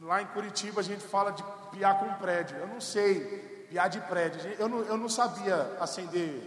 Lá 0.00 0.22
em 0.22 0.26
Curitiba 0.26 0.80
a 0.80 0.84
gente 0.84 1.02
fala 1.04 1.32
de 1.32 1.42
piar 1.72 1.98
com 1.98 2.12
prédio. 2.14 2.56
Eu 2.56 2.68
não 2.68 2.80
sei 2.80 3.66
piar 3.68 3.88
de 3.88 4.00
prédio. 4.00 4.40
Eu 4.58 4.68
não, 4.68 4.80
eu 4.80 4.96
não 4.96 5.08
sabia 5.08 5.76
acender 5.80 6.40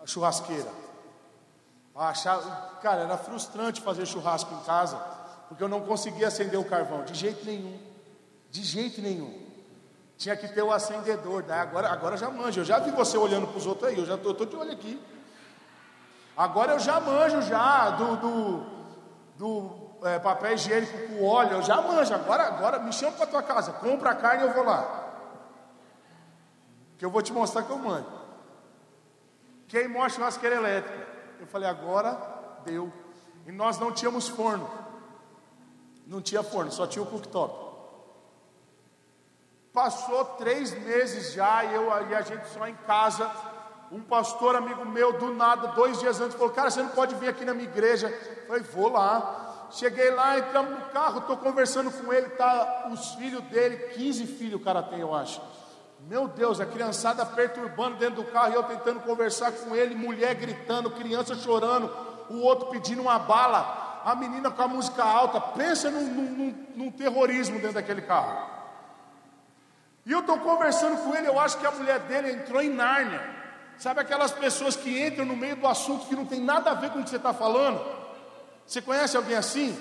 a 0.00 0.06
churrasqueira. 0.06 0.70
Achava, 1.94 2.78
cara, 2.80 3.02
era 3.02 3.16
frustrante 3.18 3.80
fazer 3.80 4.06
churrasco 4.06 4.52
em 4.54 4.60
casa, 4.64 4.96
porque 5.48 5.62
eu 5.62 5.68
não 5.68 5.80
conseguia 5.80 6.28
acender 6.28 6.58
o 6.58 6.64
carvão, 6.64 7.04
de 7.04 7.14
jeito 7.14 7.44
nenhum. 7.44 7.78
De 8.50 8.62
jeito 8.62 9.00
nenhum. 9.00 9.44
Tinha 10.16 10.36
que 10.36 10.48
ter 10.48 10.62
o 10.62 10.72
acendedor. 10.72 11.42
Né? 11.44 11.54
Agora, 11.54 11.88
agora 11.88 12.16
já 12.16 12.30
manjo. 12.30 12.60
Eu 12.60 12.64
já 12.64 12.78
vi 12.78 12.90
você 12.92 13.16
olhando 13.16 13.48
para 13.48 13.58
os 13.58 13.66
outros 13.66 13.88
aí. 13.88 13.98
Eu 13.98 14.06
já 14.06 14.14
estou 14.14 14.32
de 14.32 14.56
olho 14.56 14.72
aqui. 14.72 15.00
Agora 16.36 16.72
eu 16.72 16.78
já 16.78 17.00
manjo 17.00 17.42
já 17.42 17.90
do, 17.90 18.16
do, 18.16 18.66
do 19.36 20.08
é, 20.08 20.18
papel 20.18 20.54
higiênico 20.54 21.08
com 21.08 21.24
óleo, 21.24 21.52
eu 21.52 21.62
já 21.62 21.80
manjo. 21.80 22.12
Agora, 22.12 22.44
agora 22.44 22.78
me 22.80 22.92
chama 22.92 23.16
para 23.16 23.26
tua 23.26 23.42
casa, 23.42 23.72
compra 23.72 24.10
a 24.10 24.14
carne 24.14 24.42
e 24.42 24.46
eu 24.46 24.52
vou 24.52 24.64
lá. 24.64 25.04
Que 26.98 27.04
eu 27.04 27.10
vou 27.10 27.22
te 27.22 27.32
mostrar 27.32 27.62
que 27.62 27.70
eu 27.70 27.78
manjo. 27.78 28.06
Queimou 29.68 30.02
a 30.02 30.08
churrasqueira 30.08 30.56
elétrica. 30.56 31.06
Eu 31.40 31.46
falei, 31.46 31.68
agora 31.68 32.18
deu. 32.64 32.92
E 33.46 33.52
nós 33.52 33.78
não 33.78 33.92
tínhamos 33.92 34.28
forno. 34.28 34.68
Não 36.06 36.20
tinha 36.20 36.42
forno, 36.42 36.70
só 36.70 36.86
tinha 36.86 37.02
o 37.02 37.06
cooktop. 37.06 37.64
Passou 39.72 40.24
três 40.36 40.72
meses 40.82 41.32
já 41.32 41.64
e, 41.64 41.74
eu, 41.74 41.88
e 42.08 42.14
a 42.14 42.20
gente 42.22 42.46
só 42.48 42.66
em 42.68 42.76
casa. 42.86 43.30
Um 43.90 44.00
pastor 44.00 44.56
amigo 44.56 44.84
meu, 44.84 45.18
do 45.18 45.34
nada, 45.34 45.68
dois 45.68 45.98
dias 45.98 46.20
antes, 46.20 46.36
falou: 46.36 46.52
Cara, 46.52 46.70
você 46.70 46.82
não 46.82 46.90
pode 46.90 47.14
vir 47.16 47.28
aqui 47.28 47.44
na 47.44 47.54
minha 47.54 47.68
igreja. 47.68 48.08
Eu 48.08 48.46
falei: 48.46 48.62
Vou 48.62 48.90
lá. 48.90 49.40
Cheguei 49.70 50.10
lá, 50.10 50.38
entramos 50.38 50.70
no 50.70 50.84
carro, 50.92 51.18
estou 51.18 51.36
conversando 51.36 51.90
com 51.90 52.12
ele, 52.12 52.28
tá 52.30 52.88
os 52.92 53.14
filhos 53.14 53.42
dele, 53.44 53.76
15 53.94 54.26
filhos 54.26 54.60
o 54.60 54.64
cara 54.64 54.80
tem, 54.82 55.00
eu 55.00 55.12
acho. 55.12 55.40
Meu 56.06 56.28
Deus, 56.28 56.60
a 56.60 56.66
criançada 56.66 57.26
perturbando 57.26 57.96
dentro 57.96 58.22
do 58.22 58.30
carro 58.30 58.52
e 58.52 58.54
eu 58.54 58.62
tentando 58.62 59.00
conversar 59.00 59.50
com 59.50 59.74
ele, 59.74 59.94
mulher 59.94 60.34
gritando, 60.34 60.90
criança 60.90 61.34
chorando, 61.34 61.90
o 62.30 62.40
outro 62.40 62.68
pedindo 62.68 63.02
uma 63.02 63.18
bala, 63.18 63.83
a 64.04 64.14
menina 64.14 64.50
com 64.50 64.62
a 64.62 64.68
música 64.68 65.02
alta. 65.02 65.40
Pensa 65.40 65.90
num, 65.90 66.04
num, 66.04 66.66
num 66.76 66.90
terrorismo 66.90 67.56
dentro 67.58 67.74
daquele 67.74 68.02
carro. 68.02 68.54
E 70.04 70.12
eu 70.12 70.20
estou 70.20 70.38
conversando 70.38 71.02
com 71.02 71.14
ele, 71.16 71.26
eu 71.26 71.40
acho 71.40 71.58
que 71.58 71.66
a 71.66 71.70
mulher 71.70 72.00
dele 72.00 72.32
entrou 72.32 72.62
em 72.62 72.68
Nárnia. 72.68 73.22
Sabe 73.78 74.00
aquelas 74.00 74.30
pessoas 74.30 74.76
que 74.76 75.04
entram 75.04 75.24
no 75.24 75.34
meio 75.34 75.56
do 75.56 75.66
assunto 75.66 76.06
que 76.06 76.14
não 76.14 76.26
tem 76.26 76.40
nada 76.40 76.70
a 76.70 76.74
ver 76.74 76.90
com 76.90 77.00
o 77.00 77.02
que 77.02 77.10
você 77.10 77.16
está 77.16 77.32
falando? 77.32 77.82
Você 78.66 78.82
conhece 78.82 79.16
alguém 79.16 79.36
assim? 79.36 79.76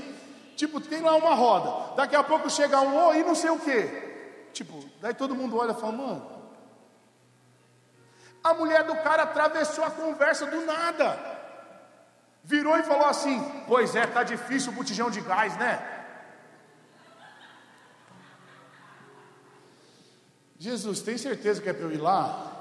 Tipo, 0.55 0.79
tem 0.79 1.01
lá 1.01 1.15
uma 1.15 1.33
roda, 1.33 1.95
daqui 1.95 2.15
a 2.15 2.23
pouco 2.23 2.49
chega 2.49 2.79
um, 2.79 3.07
oi, 3.07 3.23
não 3.23 3.35
sei 3.35 3.49
o 3.49 3.59
quê. 3.59 4.49
Tipo, 4.53 4.83
daí 5.01 5.13
todo 5.13 5.35
mundo 5.35 5.57
olha 5.57 5.71
e 5.71 5.75
fala, 5.75 5.91
mano. 5.91 6.33
A 8.43 8.53
mulher 8.53 8.83
do 8.83 8.95
cara 8.97 9.23
atravessou 9.23 9.83
a 9.83 9.91
conversa 9.91 10.45
do 10.45 10.65
nada. 10.65 11.17
Virou 12.43 12.77
e 12.77 12.83
falou 12.83 13.07
assim: 13.07 13.41
Pois 13.67 13.95
é, 13.95 14.05
tá 14.05 14.23
difícil 14.23 14.71
o 14.71 14.75
botijão 14.75 15.09
de 15.09 15.21
gás, 15.21 15.55
né? 15.57 15.89
Jesus, 20.57 21.01
tem 21.01 21.17
certeza 21.17 21.61
que 21.61 21.69
é 21.69 21.73
para 21.73 21.83
eu 21.83 21.91
ir 21.91 21.97
lá? 21.97 22.51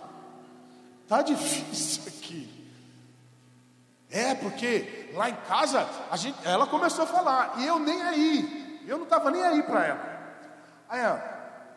Tá 1.06 1.22
difícil 1.22 2.02
aqui. 2.08 2.62
É, 4.10 4.34
porque 4.34 5.10
lá 5.14 5.30
em 5.30 5.36
casa, 5.36 5.88
gente, 6.14 6.38
ela 6.44 6.66
começou 6.66 7.04
a 7.04 7.06
falar, 7.06 7.54
e 7.58 7.66
eu 7.66 7.78
nem 7.78 8.02
aí. 8.02 8.82
Eu 8.86 8.98
não 8.98 9.04
estava 9.04 9.30
nem 9.30 9.42
aí 9.42 9.62
para 9.62 9.86
ela. 9.86 10.12
Aí 10.88 11.00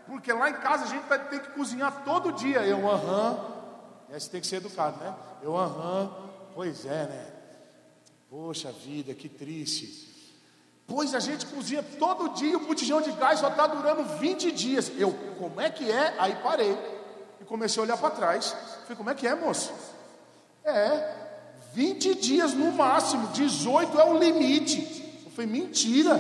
porque 0.08 0.32
lá 0.32 0.50
em 0.50 0.56
casa 0.56 0.86
a 0.86 0.88
gente 0.88 1.06
tem 1.30 1.40
que 1.40 1.50
cozinhar 1.52 2.04
todo 2.04 2.32
dia. 2.32 2.64
Eu, 2.64 2.90
aham. 2.90 3.54
Você 4.10 4.30
tem 4.30 4.42
que 4.42 4.48
ser 4.48 4.58
educado, 4.58 4.98
né? 5.04 5.14
Eu, 5.42 5.58
aham. 5.58 6.12
Pois 6.54 6.86
é, 6.86 7.06
né? 7.06 7.35
Poxa 8.36 8.70
vida, 8.70 9.14
que 9.14 9.30
triste. 9.30 10.14
Pois 10.86 11.16
a 11.16 11.22
gente 11.22 11.46
cozinha 11.46 11.82
todo 11.82 12.34
dia 12.34 12.58
o 12.58 12.66
botijão 12.68 13.02
de 13.02 13.10
gás 13.14 13.40
só 13.40 13.48
está 13.48 13.66
durando 13.66 14.04
20 14.20 14.52
dias. 14.52 14.92
Eu, 14.98 15.14
como 15.40 15.62
é 15.62 15.70
que 15.70 15.90
é? 15.90 16.14
Aí 16.20 16.36
parei 16.44 16.78
e 17.40 17.46
comecei 17.46 17.82
a 17.82 17.86
olhar 17.86 17.98
para 17.98 18.10
trás. 18.10 18.54
Falei, 18.82 18.98
como 18.98 19.10
é 19.10 19.16
que 19.16 19.26
é, 19.26 19.34
moço? 19.34 19.72
É, 20.66 21.16
20 21.74 22.14
dias 22.16 22.54
no 22.54 22.74
máximo, 22.74 23.30
18 23.30 23.98
é 23.98 24.04
o 24.04 24.18
limite. 24.18 25.22
Eu 25.24 25.32
falei, 25.32 25.50
mentira. 25.50 26.20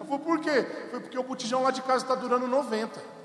Eu 0.00 0.04
falei, 0.04 0.18
por 0.18 0.40
quê? 0.40 0.66
Foi 0.90 0.98
porque 0.98 1.16
o 1.16 1.22
botijão 1.22 1.62
lá 1.62 1.70
de 1.70 1.80
casa 1.82 2.04
está 2.04 2.16
durando 2.16 2.48
90 2.48 3.22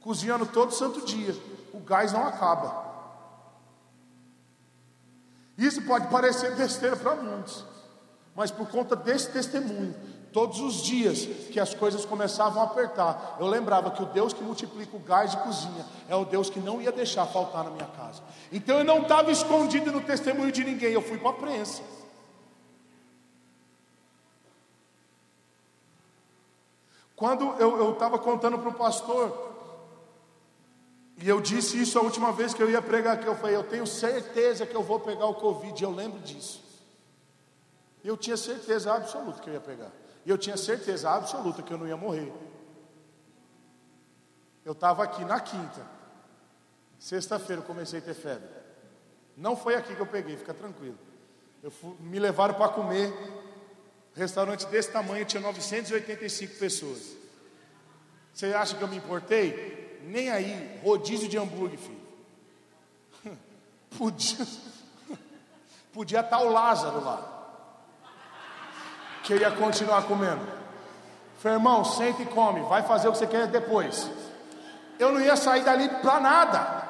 cozinhando 0.00 0.46
todo 0.46 0.72
santo 0.72 1.04
dia. 1.04 1.36
O 1.74 1.80
gás 1.80 2.10
não 2.10 2.26
acaba. 2.26 2.89
Isso 5.60 5.82
pode 5.82 6.06
parecer 6.06 6.56
besteira 6.56 6.96
para 6.96 7.14
muitos, 7.16 7.66
mas 8.34 8.50
por 8.50 8.66
conta 8.70 8.96
desse 8.96 9.28
testemunho, 9.30 9.94
todos 10.32 10.58
os 10.58 10.82
dias 10.82 11.26
que 11.52 11.60
as 11.60 11.74
coisas 11.74 12.06
começavam 12.06 12.62
a 12.62 12.64
apertar, 12.64 13.36
eu 13.38 13.46
lembrava 13.46 13.90
que 13.90 14.02
o 14.02 14.06
Deus 14.06 14.32
que 14.32 14.42
multiplica 14.42 14.96
o 14.96 15.00
gás 15.00 15.32
de 15.32 15.36
cozinha 15.36 15.84
é 16.08 16.16
o 16.16 16.24
Deus 16.24 16.48
que 16.48 16.58
não 16.58 16.80
ia 16.80 16.90
deixar 16.90 17.26
faltar 17.26 17.64
na 17.64 17.70
minha 17.72 17.88
casa. 17.88 18.22
Então 18.50 18.78
eu 18.78 18.84
não 18.84 19.02
estava 19.02 19.30
escondido 19.30 19.92
no 19.92 20.00
testemunho 20.00 20.50
de 20.50 20.64
ninguém, 20.64 20.92
eu 20.94 21.02
fui 21.02 21.18
para 21.18 21.28
a 21.28 21.34
prensa. 21.34 21.82
Quando 27.14 27.44
eu 27.58 27.92
estava 27.92 28.18
contando 28.18 28.58
para 28.58 28.70
o 28.70 28.74
pastor, 28.74 29.49
e 31.22 31.28
eu 31.28 31.38
disse 31.38 31.80
isso 31.80 31.98
a 31.98 32.02
última 32.02 32.32
vez 32.32 32.54
que 32.54 32.62
eu 32.62 32.70
ia 32.70 32.80
pregar 32.80 33.14
aqui. 33.14 33.26
Eu 33.26 33.36
falei, 33.36 33.54
eu 33.54 33.62
tenho 33.62 33.86
certeza 33.86 34.64
que 34.64 34.74
eu 34.74 34.82
vou 34.82 34.98
pegar 34.98 35.26
o 35.26 35.34
Covid. 35.34 35.82
Eu 35.82 35.90
lembro 35.90 36.18
disso. 36.20 36.64
Eu 38.02 38.16
tinha 38.16 38.38
certeza 38.38 38.94
absoluta 38.94 39.40
que 39.40 39.50
eu 39.50 39.54
ia 39.54 39.60
pegar. 39.60 39.92
E 40.24 40.30
eu 40.30 40.38
tinha 40.38 40.56
certeza 40.56 41.10
absoluta 41.10 41.62
que 41.62 41.70
eu 41.70 41.76
não 41.76 41.86
ia 41.86 41.96
morrer. 41.96 42.32
Eu 44.64 44.72
estava 44.72 45.04
aqui 45.04 45.22
na 45.26 45.38
quinta. 45.40 45.86
Sexta-feira 46.98 47.60
eu 47.60 47.66
comecei 47.66 47.98
a 47.98 48.02
ter 48.02 48.14
febre. 48.14 48.48
Não 49.36 49.54
foi 49.54 49.74
aqui 49.74 49.94
que 49.94 50.00
eu 50.00 50.06
peguei, 50.06 50.38
fica 50.38 50.54
tranquilo. 50.54 50.98
Fui, 51.70 51.94
me 52.00 52.18
levaram 52.18 52.54
para 52.54 52.68
comer. 52.68 53.12
Restaurante 54.14 54.66
desse 54.66 54.90
tamanho 54.90 55.26
tinha 55.26 55.42
985 55.42 56.58
pessoas. 56.58 57.14
Você 58.32 58.54
acha 58.54 58.74
que 58.74 58.82
eu 58.82 58.88
me 58.88 58.96
importei? 58.96 59.79
Nem 60.04 60.30
aí, 60.30 60.80
rodízio 60.82 61.28
de 61.28 61.38
hambúrguer, 61.38 61.78
filho. 61.78 62.00
Podia, 63.96 64.46
podia 65.92 66.20
estar 66.20 66.38
o 66.40 66.50
Lázaro 66.50 67.04
lá. 67.04 67.38
Que 69.24 69.34
ia 69.34 69.50
continuar 69.50 70.04
comendo. 70.04 70.46
Falei, 71.38 71.58
irmão, 71.58 71.84
senta 71.84 72.22
e 72.22 72.26
come, 72.26 72.60
vai 72.62 72.82
fazer 72.82 73.08
o 73.08 73.12
que 73.12 73.18
você 73.18 73.26
quer 73.26 73.46
depois. 73.46 74.10
Eu 74.98 75.12
não 75.12 75.20
ia 75.20 75.36
sair 75.36 75.64
dali 75.64 75.88
para 75.88 76.20
nada. 76.20 76.88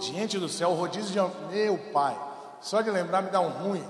Gente 0.00 0.38
do 0.38 0.48
céu, 0.48 0.72
rodízio 0.72 1.12
de 1.12 1.18
hambúrguer, 1.18 1.66
meu 1.66 1.78
pai, 1.92 2.16
só 2.60 2.80
de 2.80 2.90
lembrar 2.90 3.22
me 3.22 3.30
dá 3.30 3.40
um 3.40 3.48
ruim. 3.48 3.84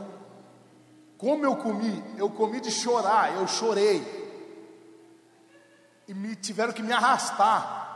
Como 1.18 1.44
eu 1.44 1.56
comi, 1.56 2.02
eu 2.16 2.30
comi 2.30 2.60
de 2.60 2.70
chorar, 2.70 3.34
eu 3.36 3.46
chorei 3.46 4.27
e 6.08 6.14
me 6.14 6.34
tiveram 6.34 6.72
que 6.72 6.82
me 6.82 6.92
arrastar. 6.92 7.86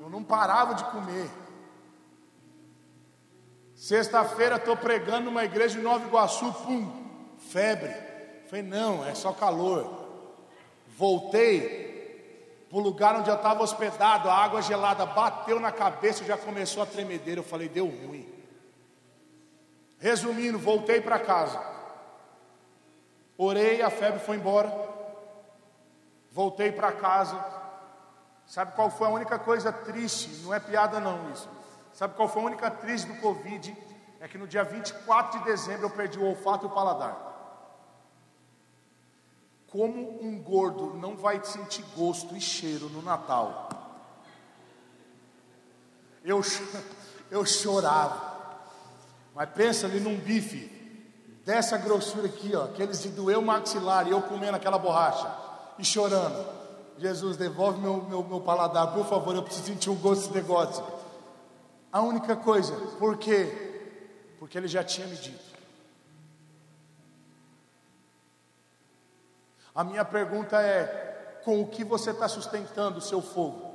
Eu 0.00 0.08
não 0.08 0.24
parava 0.24 0.74
de 0.74 0.84
comer. 0.84 1.30
Sexta-feira 3.74 4.56
estou 4.56 4.76
pregando 4.76 5.26
numa 5.26 5.44
igreja 5.44 5.78
em 5.78 5.82
Nova 5.82 6.06
Iguaçu, 6.06 6.50
pum, 6.52 7.36
febre. 7.50 7.94
Falei, 8.48 8.62
não, 8.62 9.04
é 9.04 9.14
só 9.14 9.32
calor. 9.32 10.08
Voltei 10.96 12.66
para 12.70 12.78
o 12.78 12.82
lugar 12.82 13.16
onde 13.16 13.28
eu 13.28 13.36
estava 13.36 13.62
hospedado, 13.62 14.28
a 14.28 14.34
água 14.34 14.62
gelada 14.62 15.04
bateu 15.04 15.60
na 15.60 15.70
cabeça, 15.70 16.24
já 16.24 16.36
começou 16.36 16.82
a 16.82 16.86
tremedeira. 16.86 17.40
Eu 17.40 17.44
falei, 17.44 17.68
deu 17.68 17.86
ruim. 17.86 18.26
Resumindo, 19.98 20.58
voltei 20.58 21.00
para 21.00 21.18
casa. 21.18 21.60
Orei, 23.36 23.82
a 23.82 23.90
febre 23.90 24.20
foi 24.20 24.36
embora. 24.36 24.93
Voltei 26.34 26.72
para 26.72 26.90
casa. 26.90 27.42
Sabe 28.44 28.72
qual 28.72 28.90
foi 28.90 29.06
a 29.06 29.10
única 29.10 29.38
coisa 29.38 29.72
triste? 29.72 30.28
Não 30.42 30.52
é 30.52 30.58
piada 30.58 30.98
não 30.98 31.30
isso. 31.30 31.48
Sabe 31.92 32.16
qual 32.16 32.28
foi 32.28 32.42
a 32.42 32.46
única 32.46 32.68
triste 32.72 33.06
do 33.06 33.20
Covid? 33.20 33.74
É 34.18 34.26
que 34.26 34.36
no 34.36 34.48
dia 34.48 34.64
24 34.64 35.38
de 35.38 35.44
dezembro 35.44 35.86
eu 35.86 35.90
perdi 35.90 36.18
o 36.18 36.24
olfato 36.24 36.66
e 36.66 36.68
o 36.68 36.72
paladar. 36.72 37.16
Como 39.70 40.20
um 40.20 40.42
gordo 40.42 40.94
não 40.94 41.16
vai 41.16 41.42
sentir 41.44 41.84
gosto 41.96 42.36
e 42.36 42.40
cheiro 42.40 42.88
no 42.88 43.00
Natal? 43.00 43.68
Eu, 46.24 46.40
eu 47.30 47.46
chorava. 47.46 48.34
Mas 49.36 49.50
pensa 49.50 49.86
ali 49.86 50.00
num 50.00 50.18
bife 50.18 50.66
dessa 51.44 51.78
grossura 51.78 52.26
aqui, 52.26 52.56
ó, 52.56 52.64
aqueles 52.64 53.00
de 53.00 53.10
doer 53.10 53.38
o 53.38 53.42
maxilar 53.42 54.08
e 54.08 54.10
eu 54.10 54.20
comendo 54.22 54.56
aquela 54.56 54.78
borracha 54.78 55.43
e 55.78 55.84
chorando: 55.84 56.44
Jesus, 56.98 57.36
devolve 57.36 57.80
meu, 57.80 58.02
meu, 58.02 58.22
meu 58.22 58.40
paladar, 58.40 58.92
por 58.92 59.06
favor, 59.06 59.34
eu 59.34 59.42
preciso 59.42 59.66
sentir 59.66 59.90
um 59.90 59.96
gosto 59.96 60.22
desse 60.22 60.34
negócio. 60.34 60.84
A 61.92 62.00
única 62.00 62.36
coisa, 62.36 62.74
por 62.98 63.16
quê? 63.16 64.34
Porque 64.38 64.58
ele 64.58 64.68
já 64.68 64.82
tinha 64.82 65.06
me 65.06 65.16
dito. 65.16 65.54
A 69.74 69.82
minha 69.84 70.04
pergunta 70.04 70.60
é: 70.60 71.40
com 71.44 71.60
o 71.60 71.68
que 71.68 71.84
você 71.84 72.10
está 72.10 72.28
sustentando 72.28 72.98
o 72.98 73.02
seu 73.02 73.20
fogo? 73.20 73.74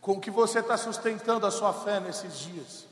Com 0.00 0.12
o 0.12 0.20
que 0.20 0.30
você 0.30 0.60
está 0.60 0.76
sustentando 0.76 1.46
a 1.46 1.50
sua 1.50 1.72
fé 1.72 2.00
nesses 2.00 2.38
dias? 2.38 2.87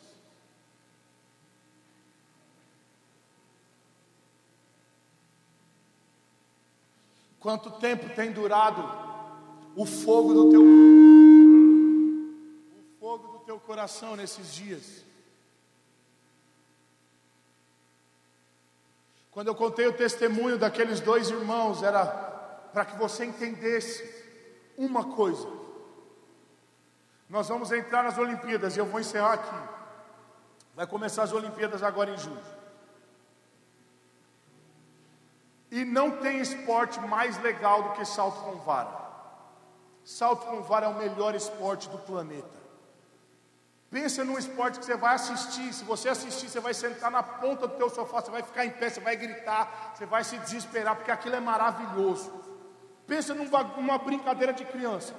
Quanto 7.47 7.71
tempo 7.71 8.13
tem 8.13 8.33
durado 8.33 8.83
o 9.77 9.87
fogo 9.87 10.35
do 10.35 10.51
teu 10.51 10.63
o 12.77 12.99
fogo 12.99 13.39
do 13.39 13.45
teu 13.45 13.61
coração 13.61 14.17
nesses 14.17 14.53
dias? 14.53 15.05
Quando 19.31 19.47
eu 19.47 19.55
contei 19.55 19.87
o 19.87 19.93
testemunho 19.93 20.59
daqueles 20.59 20.99
dois 20.99 21.31
irmãos, 21.31 21.85
era 21.85 22.05
para 22.73 22.85
que 22.85 22.97
você 22.97 23.25
entendesse 23.25 24.03
uma 24.77 25.15
coisa. 25.15 25.49
Nós 27.29 27.47
vamos 27.47 27.71
entrar 27.71 28.03
nas 28.03 28.19
Olimpíadas 28.19 28.77
e 28.77 28.81
eu 28.81 28.87
vou 28.87 28.99
encerrar 28.99 29.35
aqui. 29.35 29.57
Vai 30.75 30.89
começar 30.89 31.23
as 31.23 31.33
Olimpíadas 31.33 31.85
agora 31.85 32.11
em 32.11 32.19
julho. 32.19 32.56
E 35.71 35.85
não 35.85 36.11
tem 36.13 36.39
esporte 36.41 37.01
mais 37.01 37.41
legal 37.43 37.83
do 37.83 37.91
que 37.91 38.05
salto 38.05 38.41
com 38.41 38.57
vara. 38.57 39.07
Salto 40.05 40.47
com 40.47 40.63
vara 40.63 40.87
é 40.87 40.89
o 40.89 40.95
melhor 40.95 41.35
esporte 41.35 41.89
do 41.89 41.99
planeta. 41.99 42.57
Pensa 43.91 44.25
num 44.25 44.39
esporte 44.39 44.79
que 44.79 44.85
você 44.85 44.97
vai 44.97 45.15
assistir. 45.15 45.73
Se 45.73 45.85
você 45.85 46.09
assistir, 46.09 46.49
você 46.49 46.61
vai 46.61 46.75
sentar 46.75 47.11
na 47.11 47.23
ponta 47.23 47.67
do 47.67 47.77
teu 47.77 47.89
sofá, 47.89 48.21
você 48.21 48.31
vai 48.31 48.43
ficar 48.43 48.65
em 48.65 48.71
pé, 48.71 48.89
você 48.89 49.01
vai 49.01 49.17
gritar, 49.17 49.95
você 49.95 50.07
vai 50.07 50.23
se 50.23 50.39
desesperar, 50.39 50.97
porque 50.97 51.11
aquilo 51.11 51.37
é 51.37 51.41
maravilhoso. 51.41 52.33
Pensa 53.07 53.35
numa 53.35 53.99
brincadeira 53.99 54.53
de 54.53 54.65
criança. 54.65 55.15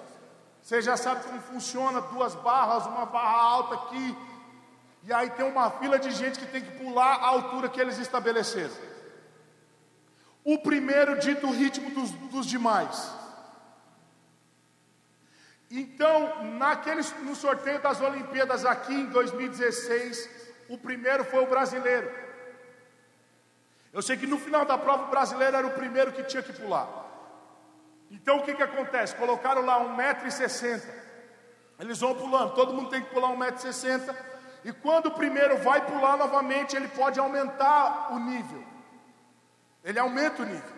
Você 0.61 0.81
já 0.81 0.97
sabe 0.97 1.23
como 1.23 1.39
funciona, 1.41 2.01
duas 2.01 2.35
barras, 2.35 2.85
uma 2.85 3.05
barra 3.05 3.41
alta 3.41 3.75
aqui, 3.75 4.17
e 5.03 5.13
aí 5.13 5.29
tem 5.29 5.45
uma 5.45 5.71
fila 5.71 5.97
de 5.97 6.11
gente 6.11 6.37
que 6.37 6.45
tem 6.45 6.61
que 6.61 6.71
pular 6.71 7.15
a 7.15 7.27
altura 7.27 7.69
que 7.69 7.79
eles 7.79 7.97
estabeleceram. 7.97 8.75
O 10.47 10.57
primeiro 10.59 11.19
dita 11.19 11.45
o 11.45 11.51
ritmo 11.51 11.89
dos, 11.89 12.09
dos 12.31 12.45
demais. 12.45 13.13
Então, 15.69 16.45
naquele, 16.53 17.01
no 17.23 17.35
sorteio 17.35 17.81
das 17.81 17.99
Olimpíadas 17.99 18.63
aqui 18.63 18.93
em 18.93 19.07
2016, 19.07 20.29
o 20.69 20.77
primeiro 20.77 21.25
foi 21.25 21.43
o 21.43 21.49
brasileiro. 21.49 22.09
Eu 23.91 24.01
sei 24.01 24.15
que 24.15 24.25
no 24.25 24.39
final 24.39 24.63
da 24.63 24.77
prova 24.77 25.03
o 25.03 25.09
brasileiro 25.09 25.57
era 25.57 25.67
o 25.67 25.71
primeiro 25.71 26.13
que 26.13 26.23
tinha 26.23 26.41
que 26.41 26.53
pular. 26.53 26.87
Então 28.09 28.37
o 28.37 28.43
que, 28.43 28.55
que 28.55 28.63
acontece? 28.63 29.17
Colocaram 29.17 29.65
lá 29.65 29.81
1,60m. 29.97 30.81
Eles 31.77 31.99
vão 31.99 32.15
pulando, 32.15 32.55
todo 32.55 32.73
mundo 32.73 32.89
tem 32.89 33.01
que 33.01 33.13
pular 33.13 33.35
1,60m. 33.35 34.15
E 34.63 34.71
quando 34.71 35.07
o 35.07 35.11
primeiro 35.11 35.57
vai 35.57 35.85
pular 35.85 36.15
novamente, 36.15 36.73
ele 36.73 36.87
pode 36.87 37.19
aumentar 37.19 38.13
o 38.13 38.19
nível. 38.19 38.76
Ele 39.87 39.99
aumenta 39.99 40.43
o 40.43 40.45
nível. 40.45 40.77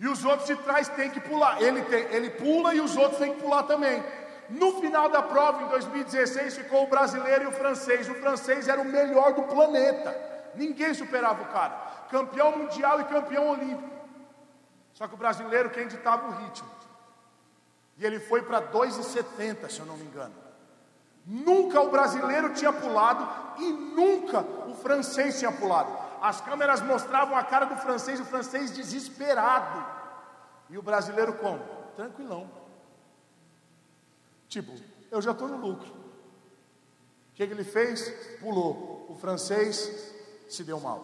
E 0.00 0.08
os 0.08 0.24
outros 0.24 0.48
de 0.48 0.56
trás 0.56 0.88
têm 0.88 1.08
que 1.08 1.20
pular. 1.20 1.62
Ele, 1.62 1.82
tem, 1.82 2.02
ele 2.06 2.30
pula 2.30 2.74
e 2.74 2.80
os 2.80 2.96
outros 2.96 3.20
têm 3.20 3.32
que 3.32 3.40
pular 3.40 3.62
também. 3.62 4.02
No 4.50 4.80
final 4.80 5.08
da 5.08 5.22
prova, 5.22 5.62
em 5.62 5.68
2016, 5.68 6.56
ficou 6.56 6.82
o 6.82 6.88
brasileiro 6.88 7.44
e 7.44 7.46
o 7.46 7.52
francês. 7.52 8.08
O 8.08 8.14
francês 8.16 8.66
era 8.66 8.80
o 8.80 8.84
melhor 8.84 9.34
do 9.34 9.44
planeta. 9.44 10.12
Ninguém 10.56 10.92
superava 10.94 11.44
o 11.44 11.46
cara. 11.46 11.74
Campeão 12.10 12.58
mundial 12.58 13.00
e 13.00 13.04
campeão 13.04 13.50
olímpico. 13.50 13.94
Só 14.92 15.06
que 15.06 15.14
o 15.14 15.16
brasileiro 15.16 15.70
quem 15.70 15.86
ditava 15.86 16.26
o 16.26 16.44
ritmo. 16.44 16.68
E 17.96 18.04
ele 18.04 18.18
foi 18.18 18.42
para 18.42 18.60
2,70, 18.60 19.70
se 19.70 19.78
eu 19.78 19.86
não 19.86 19.96
me 19.96 20.04
engano. 20.04 20.34
Nunca 21.24 21.80
o 21.80 21.88
brasileiro 21.88 22.52
tinha 22.52 22.72
pulado 22.72 23.62
e 23.62 23.72
nunca 23.72 24.40
o 24.40 24.74
francês 24.74 25.38
tinha 25.38 25.52
pulado. 25.52 26.03
As 26.24 26.40
câmeras 26.40 26.80
mostravam 26.80 27.36
a 27.36 27.44
cara 27.44 27.66
do 27.66 27.76
francês, 27.76 28.18
o 28.18 28.24
francês 28.24 28.70
desesperado. 28.70 29.86
E 30.70 30.78
o 30.78 30.82
brasileiro 30.82 31.34
como? 31.34 31.62
Tranquilão. 31.94 32.50
Tipo, 34.48 34.72
eu 35.10 35.20
já 35.20 35.32
estou 35.32 35.48
no 35.48 35.58
lucro. 35.58 35.86
O 35.86 37.34
que, 37.34 37.46
que 37.46 37.52
ele 37.52 37.62
fez? 37.62 38.08
Pulou. 38.40 39.04
O 39.10 39.14
francês 39.14 40.14
se 40.48 40.64
deu 40.64 40.80
mal. 40.80 41.02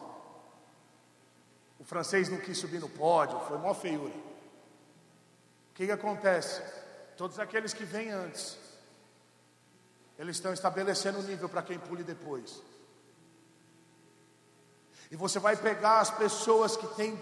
O 1.78 1.84
francês 1.84 2.30
não 2.30 2.38
quis 2.38 2.56
subir 2.56 2.80
no 2.80 2.88
pódio, 2.88 3.40
foi 3.40 3.58
mó 3.58 3.74
feiura. 3.74 4.14
O 4.14 5.74
que, 5.74 5.84
que 5.84 5.92
acontece? 5.92 6.62
Todos 7.18 7.38
aqueles 7.38 7.74
que 7.74 7.84
vêm 7.84 8.10
antes, 8.10 8.58
eles 10.18 10.36
estão 10.36 10.54
estabelecendo 10.54 11.18
o 11.18 11.22
nível 11.22 11.46
para 11.46 11.62
quem 11.62 11.78
pule 11.78 12.02
depois. 12.02 12.69
E 15.10 15.16
você 15.16 15.38
vai 15.38 15.56
pegar 15.56 16.00
as 16.00 16.10
pessoas 16.10 16.76
que 16.76 16.86
têm 16.94 17.18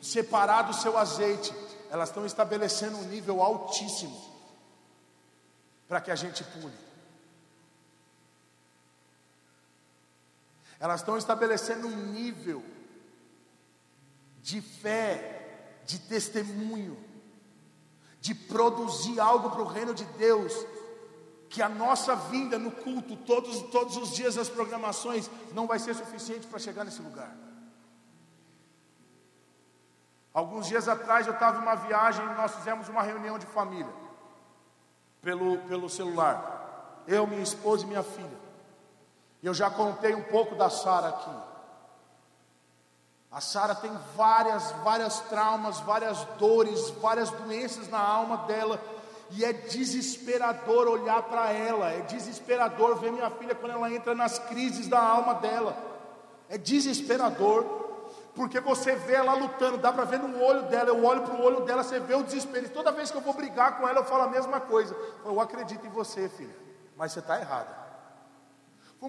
separado 0.00 0.70
o 0.70 0.74
seu 0.74 0.96
azeite, 0.98 1.54
elas 1.90 2.08
estão 2.08 2.26
estabelecendo 2.26 2.96
um 2.96 3.04
nível 3.04 3.42
altíssimo 3.42 4.28
para 5.86 6.00
que 6.00 6.10
a 6.10 6.14
gente 6.14 6.44
pule. 6.44 6.76
Elas 10.80 11.00
estão 11.00 11.16
estabelecendo 11.16 11.88
um 11.88 11.96
nível 12.12 12.62
de 14.42 14.60
fé, 14.60 15.80
de 15.84 15.98
testemunho, 15.98 16.96
de 18.20 18.34
produzir 18.34 19.18
algo 19.18 19.50
para 19.50 19.62
o 19.62 19.66
reino 19.66 19.94
de 19.94 20.04
Deus 20.04 20.52
que 21.48 21.62
a 21.62 21.68
nossa 21.68 22.14
vinda 22.14 22.58
no 22.58 22.70
culto, 22.70 23.16
todos, 23.16 23.62
todos 23.70 23.96
os 23.96 24.14
dias 24.14 24.34
das 24.34 24.48
programações, 24.48 25.30
não 25.52 25.66
vai 25.66 25.78
ser 25.78 25.94
suficiente 25.94 26.46
para 26.46 26.58
chegar 26.58 26.84
nesse 26.84 27.00
lugar. 27.00 27.34
Alguns 30.32 30.66
dias 30.66 30.88
atrás 30.88 31.26
eu 31.26 31.32
estava 31.32 31.58
em 31.58 31.62
uma 31.62 31.74
viagem 31.74 32.24
e 32.24 32.34
nós 32.34 32.54
fizemos 32.54 32.88
uma 32.88 33.02
reunião 33.02 33.38
de 33.38 33.46
família, 33.46 33.92
pelo, 35.22 35.58
pelo 35.62 35.88
celular. 35.88 37.02
Eu, 37.06 37.26
minha 37.26 37.42
esposa 37.42 37.84
e 37.84 37.88
minha 37.88 38.02
filha. 38.02 38.38
Eu 39.42 39.54
já 39.54 39.70
contei 39.70 40.14
um 40.14 40.24
pouco 40.24 40.54
da 40.54 40.68
Sara 40.68 41.08
aqui. 41.08 41.48
A 43.30 43.40
Sara 43.40 43.74
tem 43.74 43.90
várias, 44.14 44.70
várias 44.82 45.20
traumas, 45.20 45.80
várias 45.80 46.24
dores, 46.38 46.90
várias 47.00 47.30
doenças 47.30 47.88
na 47.88 48.00
alma 48.00 48.38
dela 48.38 48.80
e 49.30 49.44
é 49.44 49.52
desesperador 49.52 50.88
olhar 50.88 51.22
para 51.22 51.52
ela, 51.52 51.90
é 51.90 52.00
desesperador 52.00 52.96
ver 52.96 53.12
minha 53.12 53.30
filha 53.30 53.54
quando 53.54 53.72
ela 53.72 53.90
entra 53.92 54.14
nas 54.14 54.38
crises 54.38 54.88
da 54.88 55.00
alma 55.00 55.34
dela, 55.34 55.76
é 56.48 56.56
desesperador, 56.56 57.64
porque 58.34 58.60
você 58.60 58.94
vê 58.94 59.14
ela 59.14 59.34
lutando, 59.34 59.78
dá 59.78 59.92
para 59.92 60.04
ver 60.04 60.18
no 60.18 60.42
olho 60.42 60.62
dela, 60.62 60.88
eu 60.88 61.04
olho 61.04 61.22
para 61.22 61.34
o 61.34 61.42
olho 61.42 61.60
dela, 61.62 61.82
você 61.82 62.00
vê 62.00 62.14
o 62.14 62.22
desespero, 62.22 62.66
e 62.66 62.70
toda 62.70 62.92
vez 62.92 63.10
que 63.10 63.16
eu 63.16 63.22
vou 63.22 63.34
brigar 63.34 63.78
com 63.78 63.88
ela, 63.88 64.00
eu 64.00 64.04
falo 64.04 64.22
a 64.22 64.28
mesma 64.28 64.60
coisa, 64.60 64.96
eu 65.24 65.40
acredito 65.40 65.86
em 65.86 65.90
você, 65.90 66.28
filha, 66.28 66.56
mas 66.96 67.12
você 67.12 67.18
está 67.18 67.38
errada. 67.38 67.76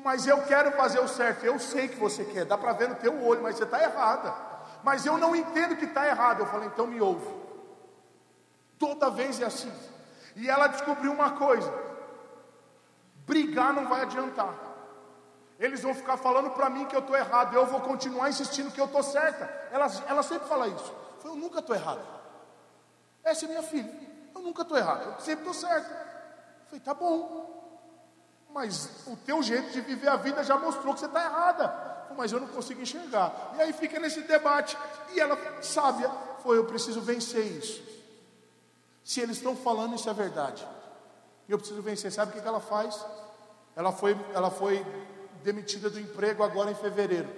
Mas 0.04 0.28
eu 0.28 0.44
quero 0.44 0.72
fazer 0.74 1.00
o 1.00 1.08
certo, 1.08 1.46
eu 1.46 1.58
sei 1.58 1.88
que 1.88 1.96
você 1.96 2.24
quer, 2.24 2.46
dá 2.46 2.58
para 2.58 2.74
ver 2.74 2.90
no 2.90 2.96
teu 2.96 3.24
olho, 3.26 3.42
mas 3.42 3.56
você 3.56 3.64
está 3.64 3.82
errada. 3.82 4.50
Mas 4.84 5.06
eu 5.06 5.18
não 5.18 5.36
entendo 5.36 5.76
que 5.76 5.86
está 5.86 6.08
errado. 6.08 6.42
Eu 6.42 6.46
falei, 6.48 6.68
então 6.68 6.88
me 6.88 7.02
ouve. 7.02 7.28
Toda 8.78 9.10
vez 9.10 9.42
é 9.42 9.46
assim. 9.46 9.72
E 10.36 10.50
ela 10.50 10.68
descobriu 10.68 11.12
uma 11.12 11.32
coisa: 11.32 11.72
brigar 13.26 13.74
não 13.74 13.88
vai 13.88 14.02
adiantar. 14.02 14.54
Eles 15.60 15.82
vão 15.82 15.94
ficar 15.94 16.16
falando 16.16 16.52
para 16.52 16.70
mim 16.70 16.86
que 16.86 16.96
eu 16.96 17.02
estou 17.02 17.18
errado, 17.18 17.54
eu 17.54 17.66
vou 17.66 17.82
continuar 17.82 18.30
insistindo 18.30 18.72
que 18.72 18.80
eu 18.80 18.86
estou 18.86 19.04
certa. 19.04 19.44
Ela, 19.72 19.88
ela 20.08 20.24
sempre 20.24 20.48
fala 20.48 20.68
isso. 20.70 20.96
Eu, 21.24 21.36
nunca 21.36 21.60
estou 21.60 21.76
errado. 21.76 22.00
Essa 23.22 23.46
é 23.46 23.48
minha 23.50 23.62
filha. 23.62 23.94
Eu 24.34 24.42
nunca 24.42 24.62
estou 24.62 24.78
errado, 24.78 25.04
eu 25.04 25.20
sempre 25.20 25.42
estou 25.42 25.54
certa. 25.54 25.90
Falei, 26.68 26.80
tá 26.80 26.94
bom. 26.94 27.60
Mas 28.52 29.06
o 29.06 29.18
teu 29.18 29.44
jeito 29.44 29.72
de 29.72 29.82
viver 29.82 30.08
a 30.08 30.16
vida 30.16 30.44
já 30.44 30.58
mostrou 30.58 30.94
que 30.94 31.02
você 31.02 31.08
está 31.08 31.26
errada. 31.26 31.90
Mas 32.16 32.32
eu 32.32 32.40
não 32.40 32.48
consigo 32.48 32.82
enxergar. 32.82 33.54
E 33.58 33.62
aí 33.62 33.74
fica 33.74 34.00
nesse 34.00 34.22
debate. 34.22 34.78
E 35.14 35.20
ela, 35.20 35.38
sábia, 35.62 36.10
foi: 36.42 36.58
eu 36.58 36.66
preciso 36.66 37.02
vencer 37.02 37.46
isso. 37.46 37.84
Se 39.04 39.22
eles 39.22 39.38
estão 39.38 39.56
falando, 39.56 39.96
isso 39.96 40.10
é 40.10 40.14
verdade. 40.14 40.66
Eu 41.48 41.58
preciso 41.58 41.82
vencer. 41.82 42.12
Sabe 42.12 42.38
o 42.38 42.42
que 42.42 42.48
ela 42.48 42.60
faz? 42.60 43.04
Ela 43.76 43.92
foi, 43.92 44.16
ela 44.34 44.52
foi 44.52 44.86
demitida 45.44 45.90
do 45.90 46.00
emprego 46.00 46.44
agora 46.44 46.72
em 46.72 46.76
fevereiro. 46.76 47.30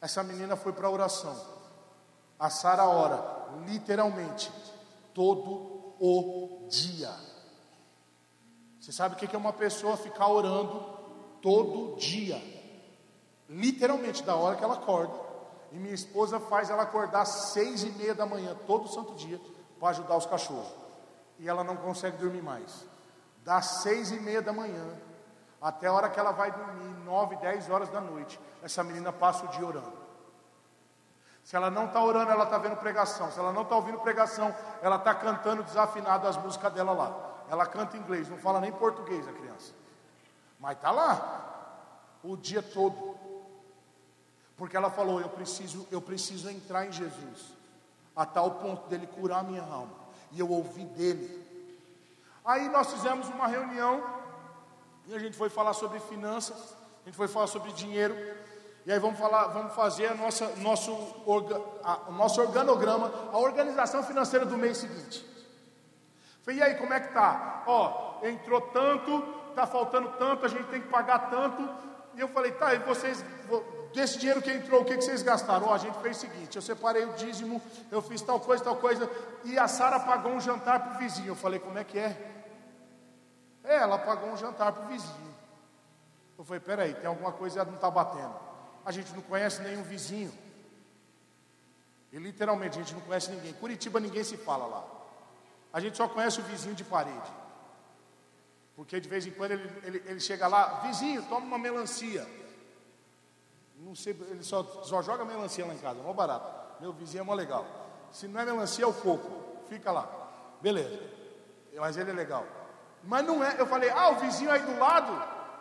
Essa 0.00 0.22
menina 0.22 0.56
foi 0.56 0.72
para 0.72 0.88
a 0.88 0.90
oração. 0.90 1.34
A 2.38 2.50
Sara 2.50 2.84
ora, 2.84 3.48
literalmente, 3.66 4.50
todo 5.14 5.94
o 6.00 6.66
dia. 6.68 7.14
Você 8.80 8.92
sabe 8.92 9.14
o 9.14 9.18
que 9.18 9.34
é 9.34 9.38
uma 9.38 9.52
pessoa 9.52 9.96
ficar 9.96 10.28
orando 10.28 10.84
todo 11.40 11.96
dia? 11.96 12.42
Literalmente, 13.48 14.22
da 14.22 14.34
hora 14.34 14.56
que 14.56 14.64
ela 14.64 14.74
acorda. 14.74 15.14
E 15.72 15.76
minha 15.76 15.94
esposa 15.94 16.40
faz 16.40 16.70
ela 16.70 16.82
acordar 16.82 17.22
às 17.22 17.28
seis 17.28 17.82
e 17.82 17.90
meia 17.90 18.14
da 18.14 18.26
manhã, 18.26 18.56
todo 18.66 18.88
santo 18.88 19.14
dia 19.14 19.40
para 19.78 19.88
ajudar 19.90 20.16
os 20.16 20.26
cachorros. 20.26 20.72
E 21.38 21.48
ela 21.48 21.64
não 21.64 21.76
consegue 21.76 22.16
dormir 22.16 22.42
mais. 22.42 22.84
Das 23.44 23.66
seis 23.82 24.10
e 24.10 24.20
meia 24.20 24.40
da 24.40 24.52
manhã 24.52 24.96
até 25.64 25.86
a 25.86 25.92
hora 25.94 26.10
que 26.10 26.20
ela 26.20 26.30
vai 26.30 26.52
dormir, 26.52 26.94
nove, 27.06 27.36
dez 27.36 27.70
horas 27.70 27.88
da 27.88 27.98
noite, 27.98 28.38
essa 28.62 28.84
menina 28.84 29.10
passa 29.10 29.46
o 29.46 29.48
dia 29.48 29.66
orando. 29.66 29.94
Se 31.42 31.56
ela 31.56 31.70
não 31.70 31.86
está 31.86 32.04
orando, 32.04 32.30
ela 32.30 32.44
está 32.44 32.58
vendo 32.58 32.76
pregação. 32.76 33.32
Se 33.32 33.38
ela 33.38 33.50
não 33.50 33.62
está 33.62 33.74
ouvindo 33.74 33.98
pregação, 34.00 34.54
ela 34.82 34.96
está 34.96 35.14
cantando 35.14 35.62
desafinado 35.62 36.28
as 36.28 36.36
músicas 36.36 36.70
dela 36.74 36.92
lá. 36.92 37.44
Ela 37.48 37.64
canta 37.64 37.96
inglês, 37.96 38.28
não 38.28 38.36
fala 38.36 38.60
nem 38.60 38.72
português 38.72 39.26
a 39.26 39.32
criança. 39.32 39.72
Mas 40.60 40.76
está 40.76 40.90
lá 40.90 42.18
o 42.22 42.36
dia 42.36 42.62
todo. 42.62 43.16
Porque 44.58 44.76
ela 44.76 44.90
falou: 44.90 45.18
eu 45.18 45.30
preciso, 45.30 45.88
eu 45.90 46.00
preciso 46.02 46.50
entrar 46.50 46.86
em 46.86 46.92
Jesus. 46.92 47.54
A 48.14 48.24
tal 48.24 48.52
ponto 48.52 48.88
dele 48.88 49.06
curar 49.06 49.44
minha 49.44 49.62
alma. 49.62 49.92
E 50.32 50.40
eu 50.40 50.50
ouvi 50.50 50.84
dele. 50.84 51.44
Aí 52.44 52.68
nós 52.68 52.92
fizemos 52.92 53.28
uma 53.28 53.46
reunião 53.46 54.02
e 55.06 55.14
a 55.14 55.18
gente 55.18 55.36
foi 55.36 55.48
falar 55.48 55.72
sobre 55.72 55.98
finanças, 56.00 56.76
a 57.02 57.06
gente 57.06 57.16
foi 57.16 57.28
falar 57.28 57.46
sobre 57.46 57.72
dinheiro. 57.72 58.14
E 58.86 58.92
aí 58.92 58.98
vamos 58.98 59.18
falar, 59.18 59.46
vamos 59.48 59.74
fazer 59.74 60.06
a 60.06 60.14
nossa, 60.14 60.46
nosso, 60.56 60.92
orga, 61.24 61.60
a, 61.82 62.00
o 62.08 62.12
nosso 62.12 62.40
organograma, 62.40 63.10
a 63.32 63.38
organização 63.38 64.02
financeira 64.02 64.44
do 64.44 64.58
mês 64.58 64.78
seguinte. 64.78 65.24
Falei, 66.42 66.60
e 66.60 66.62
aí, 66.62 66.74
como 66.74 66.92
é 66.92 67.00
que 67.00 67.14
tá? 67.14 67.64
Ó, 67.66 68.18
entrou 68.22 68.60
tanto, 68.60 69.22
tá 69.54 69.66
faltando 69.66 70.10
tanto, 70.18 70.44
a 70.44 70.48
gente 70.48 70.64
tem 70.64 70.82
que 70.82 70.88
pagar 70.88 71.30
tanto. 71.30 71.66
E 72.14 72.20
eu 72.20 72.28
falei, 72.28 72.52
tá, 72.52 72.74
e 72.74 72.78
vocês, 72.80 73.24
desse 73.94 74.18
dinheiro 74.18 74.42
que 74.42 74.50
entrou, 74.50 74.82
o 74.82 74.84
que, 74.84 74.96
que 74.96 75.04
vocês 75.04 75.22
gastaram? 75.22 75.68
Ó, 75.68 75.74
a 75.74 75.78
gente 75.78 75.96
fez 76.00 76.16
o 76.16 76.20
seguinte, 76.20 76.56
eu 76.56 76.62
separei 76.62 77.04
o 77.04 77.12
dízimo, 77.12 77.62
eu 77.90 78.02
fiz 78.02 78.20
tal 78.20 78.40
coisa, 78.40 78.62
tal 78.62 78.76
coisa, 78.76 79.08
e 79.44 79.58
a 79.58 79.68
Sara 79.68 80.00
pagou 80.00 80.32
um 80.32 80.40
jantar 80.40 80.80
para 80.80 80.96
o 80.96 80.98
vizinho. 80.98 81.28
Eu 81.28 81.36
falei, 81.36 81.60
como 81.60 81.78
é 81.78 81.84
que 81.84 81.98
é? 81.98 82.16
É, 83.62 83.76
ela 83.76 83.96
pagou 83.96 84.30
um 84.30 84.36
jantar 84.36 84.72
para 84.72 84.84
o 84.84 84.88
vizinho. 84.88 85.34
Eu 86.36 86.44
falei, 86.44 86.60
peraí, 86.60 86.94
tem 86.94 87.06
alguma 87.06 87.32
coisa 87.32 87.60
que 87.60 87.66
não 87.66 87.76
está 87.76 87.90
batendo. 87.90 88.34
A 88.84 88.92
gente 88.92 89.12
não 89.14 89.22
conhece 89.22 89.62
nenhum 89.62 89.82
vizinho. 89.82 90.32
E 92.12 92.18
literalmente 92.18 92.78
a 92.78 92.82
gente 92.82 92.94
não 92.94 93.00
conhece 93.00 93.30
ninguém. 93.30 93.52
Curitiba 93.54 93.98
ninguém 94.00 94.22
se 94.22 94.36
fala 94.36 94.66
lá. 94.66 94.84
A 95.72 95.80
gente 95.80 95.96
só 95.96 96.08
conhece 96.08 96.40
o 96.40 96.44
vizinho 96.44 96.74
de 96.74 96.84
parede. 96.84 97.32
Porque 98.76 99.00
de 99.00 99.08
vez 99.08 99.26
em 99.26 99.30
quando 99.30 99.52
ele, 99.52 99.70
ele, 99.84 100.02
ele 100.06 100.20
chega 100.20 100.46
lá, 100.46 100.80
vizinho, 100.80 101.22
toma 101.22 101.46
uma 101.46 101.58
melancia. 101.58 102.26
Não 103.76 103.94
sei, 103.94 104.16
ele 104.30 104.42
só, 104.42 104.62
só 104.82 105.02
joga 105.02 105.24
melancia 105.24 105.66
lá 105.66 105.74
em 105.74 105.78
casa, 105.78 106.02
mó 106.02 106.12
barato. 106.12 106.80
Meu 106.80 106.92
vizinho 106.92 107.22
é 107.22 107.24
mó 107.24 107.34
legal. 107.34 107.64
Se 108.10 108.28
não 108.28 108.40
é 108.40 108.44
melancia, 108.44 108.84
é 108.84 108.88
o 108.88 108.92
coco. 108.92 109.30
Fica 109.68 109.90
lá. 109.90 110.08
Beleza. 110.60 111.00
Mas 111.76 111.96
ele 111.96 112.10
é 112.10 112.14
legal. 112.14 112.46
Mas 113.02 113.26
não 113.26 113.42
é. 113.42 113.60
Eu 113.60 113.66
falei, 113.66 113.90
ah, 113.90 114.10
o 114.10 114.16
vizinho 114.16 114.50
aí 114.50 114.60
do 114.60 114.78
lado? 114.78 115.12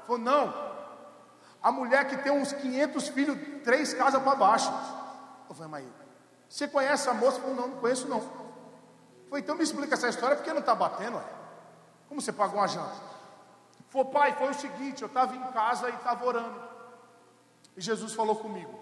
Falou, 0.06 0.20
não. 0.20 0.74
A 1.62 1.72
mulher 1.72 2.08
que 2.08 2.18
tem 2.18 2.32
uns 2.32 2.54
500 2.54 3.08
filhos, 3.10 3.38
três 3.64 3.94
casas 3.94 4.22
para 4.22 4.36
baixo. 4.36 4.72
Eu 5.50 5.56
falei, 5.56 5.72
mas 5.72 5.86
você 6.48 6.68
conhece 6.68 7.10
a 7.10 7.14
moça? 7.14 7.40
Falei, 7.40 7.56
não, 7.56 7.68
não 7.70 7.78
conheço 7.80 8.08
não. 8.08 8.22
Falei, 9.30 9.44
então 9.44 9.56
me 9.56 9.64
explica 9.64 9.96
essa 9.96 10.10
história, 10.10 10.36
porque 10.36 10.52
não 10.52 10.60
está 10.60 10.76
batendo, 10.76 11.18
é? 11.18 11.26
Como 12.08 12.22
você 12.22 12.32
pagou 12.32 12.60
uma 12.60 12.68
janta? 12.68 12.94
Falei, 13.90 14.12
pai, 14.12 14.34
foi 14.34 14.50
o 14.50 14.54
seguinte, 14.54 15.02
eu 15.02 15.08
estava 15.08 15.36
em 15.36 15.52
casa 15.52 15.90
e 15.90 15.94
estava 15.94 16.26
orando. 16.26 16.73
E 17.76 17.82
Jesus 17.82 18.14
falou 18.14 18.36
comigo. 18.36 18.80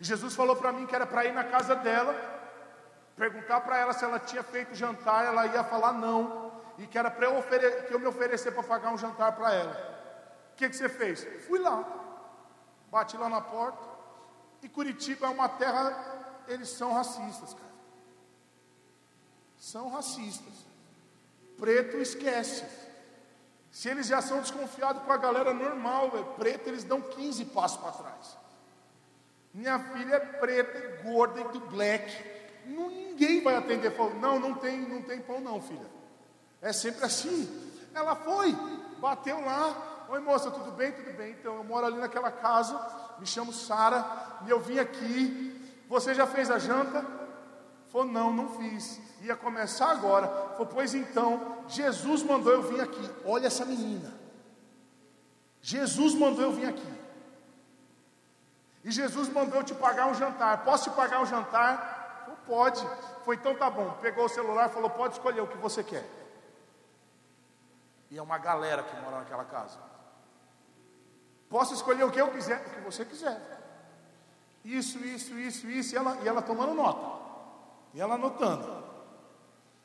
E 0.00 0.04
Jesus 0.04 0.34
falou 0.34 0.56
para 0.56 0.72
mim 0.72 0.86
que 0.86 0.94
era 0.94 1.06
para 1.06 1.24
ir 1.24 1.32
na 1.32 1.44
casa 1.44 1.74
dela, 1.74 2.14
perguntar 3.16 3.60
para 3.62 3.78
ela 3.78 3.92
se 3.92 4.04
ela 4.04 4.18
tinha 4.18 4.42
feito 4.42 4.74
jantar, 4.74 5.24
ela 5.24 5.46
ia 5.46 5.64
falar 5.64 5.92
não 5.92 6.48
e 6.78 6.86
que 6.86 6.96
era 6.96 7.10
para 7.10 7.26
eu, 7.26 7.44
eu 7.90 7.98
me 7.98 8.06
oferecer 8.06 8.52
para 8.52 8.62
pagar 8.62 8.92
um 8.92 8.98
jantar 8.98 9.32
para 9.32 9.52
ela. 9.52 10.52
O 10.52 10.56
que, 10.56 10.68
que 10.68 10.76
você 10.76 10.88
fez? 10.88 11.26
Fui 11.46 11.58
lá, 11.58 11.84
bati 12.90 13.16
lá 13.16 13.28
na 13.28 13.40
porta. 13.40 13.86
E 14.62 14.68
Curitiba 14.68 15.26
é 15.26 15.30
uma 15.30 15.48
terra, 15.48 16.44
eles 16.46 16.68
são 16.68 16.92
racistas, 16.92 17.52
cara. 17.54 17.68
São 19.56 19.88
racistas. 19.90 20.66
Preto 21.58 21.96
esquece. 21.98 22.64
Se 23.70 23.88
eles 23.88 24.06
já 24.06 24.20
são 24.20 24.40
desconfiados 24.40 25.02
com 25.02 25.12
a 25.12 25.16
galera 25.16 25.52
normal, 25.52 26.12
é 26.14 26.22
preto, 26.38 26.68
eles 26.68 26.84
dão 26.84 27.00
15 27.00 27.44
passos 27.46 27.78
para 27.78 27.92
trás. 27.92 28.36
Minha 29.52 29.78
filha 29.78 30.14
é 30.14 30.20
preta, 30.20 30.78
e 30.78 31.02
gorda 31.02 31.40
e 31.40 31.48
do 31.48 31.60
black. 31.60 32.12
Ninguém 32.66 33.42
vai 33.42 33.56
atender. 33.56 33.90
Falou, 33.96 34.14
não, 34.14 34.38
não 34.38 34.54
tem, 34.54 34.80
não 34.80 35.02
tem 35.02 35.20
pão 35.20 35.40
não, 35.40 35.60
filha. 35.60 35.86
É 36.60 36.72
sempre 36.72 37.04
assim. 37.04 37.68
Ela 37.94 38.14
foi, 38.14 38.54
bateu 38.98 39.40
lá. 39.44 40.06
Oi 40.08 40.20
moça, 40.20 40.50
tudo 40.50 40.70
bem? 40.72 40.92
Tudo 40.92 41.16
bem. 41.16 41.32
Então 41.32 41.56
eu 41.56 41.64
moro 41.64 41.86
ali 41.86 41.98
naquela 41.98 42.30
casa, 42.30 42.78
me 43.18 43.26
chamo 43.26 43.52
Sara, 43.52 44.04
e 44.46 44.50
eu 44.50 44.60
vim 44.60 44.78
aqui. 44.78 45.54
Você 45.88 46.14
já 46.14 46.26
fez 46.26 46.50
a 46.50 46.58
janta? 46.58 47.04
Falou, 47.90 48.06
não, 48.06 48.32
não 48.32 48.48
fiz. 48.56 49.00
Ia 49.22 49.34
começar 49.34 49.90
agora. 49.90 50.28
Falou, 50.52 50.66
pois 50.66 50.94
então, 50.94 51.64
Jesus 51.68 52.22
mandou 52.22 52.52
eu 52.52 52.62
vir 52.62 52.80
aqui. 52.80 53.10
Olha 53.24 53.46
essa 53.46 53.64
menina. 53.64 54.12
Jesus 55.62 56.14
mandou 56.14 56.44
eu 56.44 56.52
vir 56.52 56.66
aqui. 56.66 56.98
E 58.84 58.90
Jesus 58.90 59.28
mandou 59.28 59.60
eu 59.60 59.64
te 59.64 59.74
pagar 59.74 60.06
um 60.06 60.14
jantar. 60.14 60.64
Posso 60.64 60.90
te 60.90 60.96
pagar 60.96 61.20
um 61.20 61.26
jantar? 61.26 62.24
Falou, 62.24 62.38
pode. 62.46 62.86
Foi 63.24 63.36
então 63.36 63.54
tá 63.54 63.68
bom. 63.68 63.90
Pegou 64.00 64.26
o 64.26 64.28
celular 64.28 64.68
e 64.68 64.72
falou, 64.72 64.90
pode 64.90 65.14
escolher 65.14 65.40
o 65.40 65.46
que 65.46 65.56
você 65.56 65.82
quer. 65.82 66.08
E 68.10 68.16
é 68.16 68.22
uma 68.22 68.38
galera 68.38 68.82
que 68.82 68.96
mora 69.00 69.18
naquela 69.18 69.44
casa. 69.44 69.78
Posso 71.48 71.74
escolher 71.74 72.04
o 72.04 72.10
que 72.10 72.20
eu 72.20 72.30
quiser, 72.30 72.64
o 72.66 72.70
que 72.70 72.80
você 72.80 73.04
quiser. 73.04 73.40
Isso, 74.64 74.98
isso, 74.98 75.38
isso, 75.38 75.66
isso. 75.66 75.94
E 75.94 75.98
ela, 75.98 76.16
e 76.22 76.28
ela 76.28 76.42
tomando 76.42 76.74
nota. 76.74 77.17
E 77.94 78.00
ela 78.00 78.14
anotando. 78.14 78.84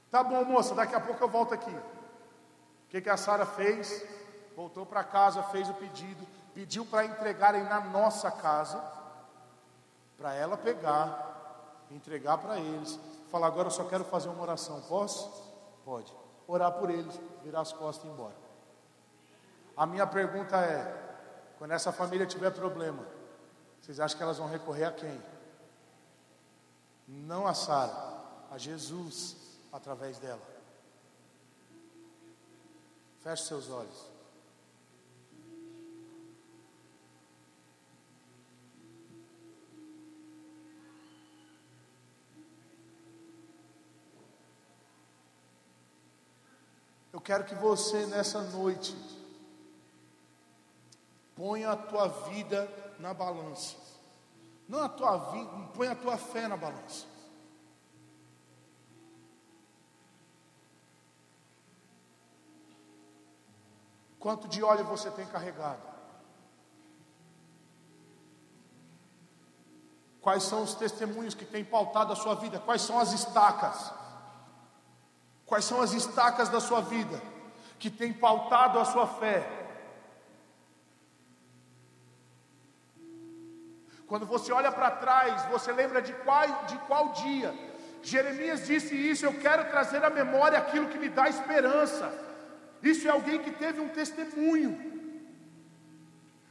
Tá 0.10 0.24
bom, 0.24 0.44
moça, 0.46 0.76
daqui 0.76 0.96
a 0.96 1.00
pouco 1.00 1.24
eu 1.24 1.30
volto 1.30 1.54
aqui. 1.54 1.72
O 1.72 2.90
que, 2.90 3.02
que 3.02 3.10
a 3.10 3.18
Sara 3.18 3.46
fez? 3.46 4.06
Voltou 4.56 4.86
para 4.86 5.04
casa, 5.04 5.42
fez 5.44 5.68
o 5.70 5.74
pedido, 5.74 6.28
pediu 6.54 6.86
para 6.86 7.06
entregarem 7.06 7.64
na 7.64 7.80
nossa 7.80 8.30
casa, 8.30 8.84
para 10.18 10.34
ela 10.36 10.56
pegar, 10.56 11.86
entregar 11.90 12.38
para 12.38 12.60
eles. 12.60 13.00
Falar, 13.32 13.48
agora 13.48 13.68
eu 13.68 13.72
só 13.72 13.86
quero 13.86 14.04
fazer 14.04 14.30
uma 14.30 14.44
oração. 14.44 14.80
Posso? 14.82 15.28
Pode 15.84 16.14
orar 16.48 16.72
por 16.74 16.90
eles, 16.90 17.20
virar 17.44 17.62
as 17.62 17.74
costas 17.74 18.06
e 18.06 18.08
ir 18.08 18.12
embora. 18.12 18.36
A 19.76 19.86
minha 19.86 20.06
pergunta 20.06 20.58
é: 20.58 20.94
quando 21.58 21.72
essa 21.72 21.92
família 21.92 22.26
tiver 22.26 22.52
problema, 22.52 23.04
vocês 23.82 24.00
acham 24.00 24.18
que 24.18 24.24
elas 24.24 24.38
vão 24.38 24.48
recorrer 24.48 24.86
a 24.86 24.92
quem? 24.92 25.22
Não 27.08 27.46
a 27.46 27.54
Sara, 27.54 28.22
a 28.52 28.58
Jesus 28.58 29.36
através 29.72 30.18
dela. 30.20 30.42
Feche 33.22 33.46
seus 33.46 33.70
olhos. 33.70 34.14
Eu 47.14 47.22
quero 47.22 47.46
que 47.46 47.56
você 47.56 48.06
nessa 48.08 48.42
noite 48.42 48.96
ponha 51.36 51.72
a 51.72 51.78
tua 51.78 52.08
vida 52.08 52.68
na 53.00 53.14
balança. 53.14 53.83
Não 54.68 54.84
a 54.84 54.90
tua 54.90 55.18
vida, 55.32 55.52
põe 55.74 55.88
a 55.88 55.96
tua 55.96 56.18
fé 56.18 56.48
na 56.48 56.58
balança. 56.58 57.06
Quanto 64.20 64.48
de 64.48 64.64
óleo 64.64 64.86
você 64.86 65.12
tem 65.12 65.26
carregado? 65.28 65.82
Quais 70.22 70.44
são 70.44 70.64
os 70.64 70.74
testemunhos 70.74 71.34
que 71.36 71.44
têm 71.44 71.66
pautado 71.66 72.14
a 72.14 72.16
sua 72.16 72.34
vida? 72.36 72.58
Quais 72.58 72.82
são 72.82 72.98
as 72.98 73.12
estacas? 73.12 73.92
Quais 75.46 75.66
são 75.66 75.82
as 75.82 75.92
estacas 75.92 76.48
da 76.48 76.62
sua 76.62 76.80
vida 76.80 77.22
que 77.78 77.92
tem 77.92 78.14
pautado 78.14 78.80
a 78.80 78.86
sua 78.86 79.06
fé? 79.06 79.63
Quando 84.14 84.28
você 84.28 84.52
olha 84.54 84.72
para 84.72 84.92
trás, 84.92 85.44
você 85.54 85.72
lembra 85.72 86.00
de 86.00 86.14
qual, 86.24 86.48
de 86.66 86.78
qual 86.88 87.14
dia? 87.14 87.52
Jeremias 88.04 88.68
disse 88.68 88.94
isso, 89.12 89.26
eu 89.26 89.34
quero 89.40 89.64
trazer 89.72 90.06
à 90.06 90.10
memória 90.12 90.60
aquilo 90.60 90.88
que 90.92 91.00
me 91.00 91.10
dá 91.10 91.28
esperança. 91.28 92.14
Isso 92.84 93.08
é 93.08 93.10
alguém 93.10 93.40
que 93.40 93.50
teve 93.50 93.80
um 93.80 93.90
testemunho. 93.90 94.72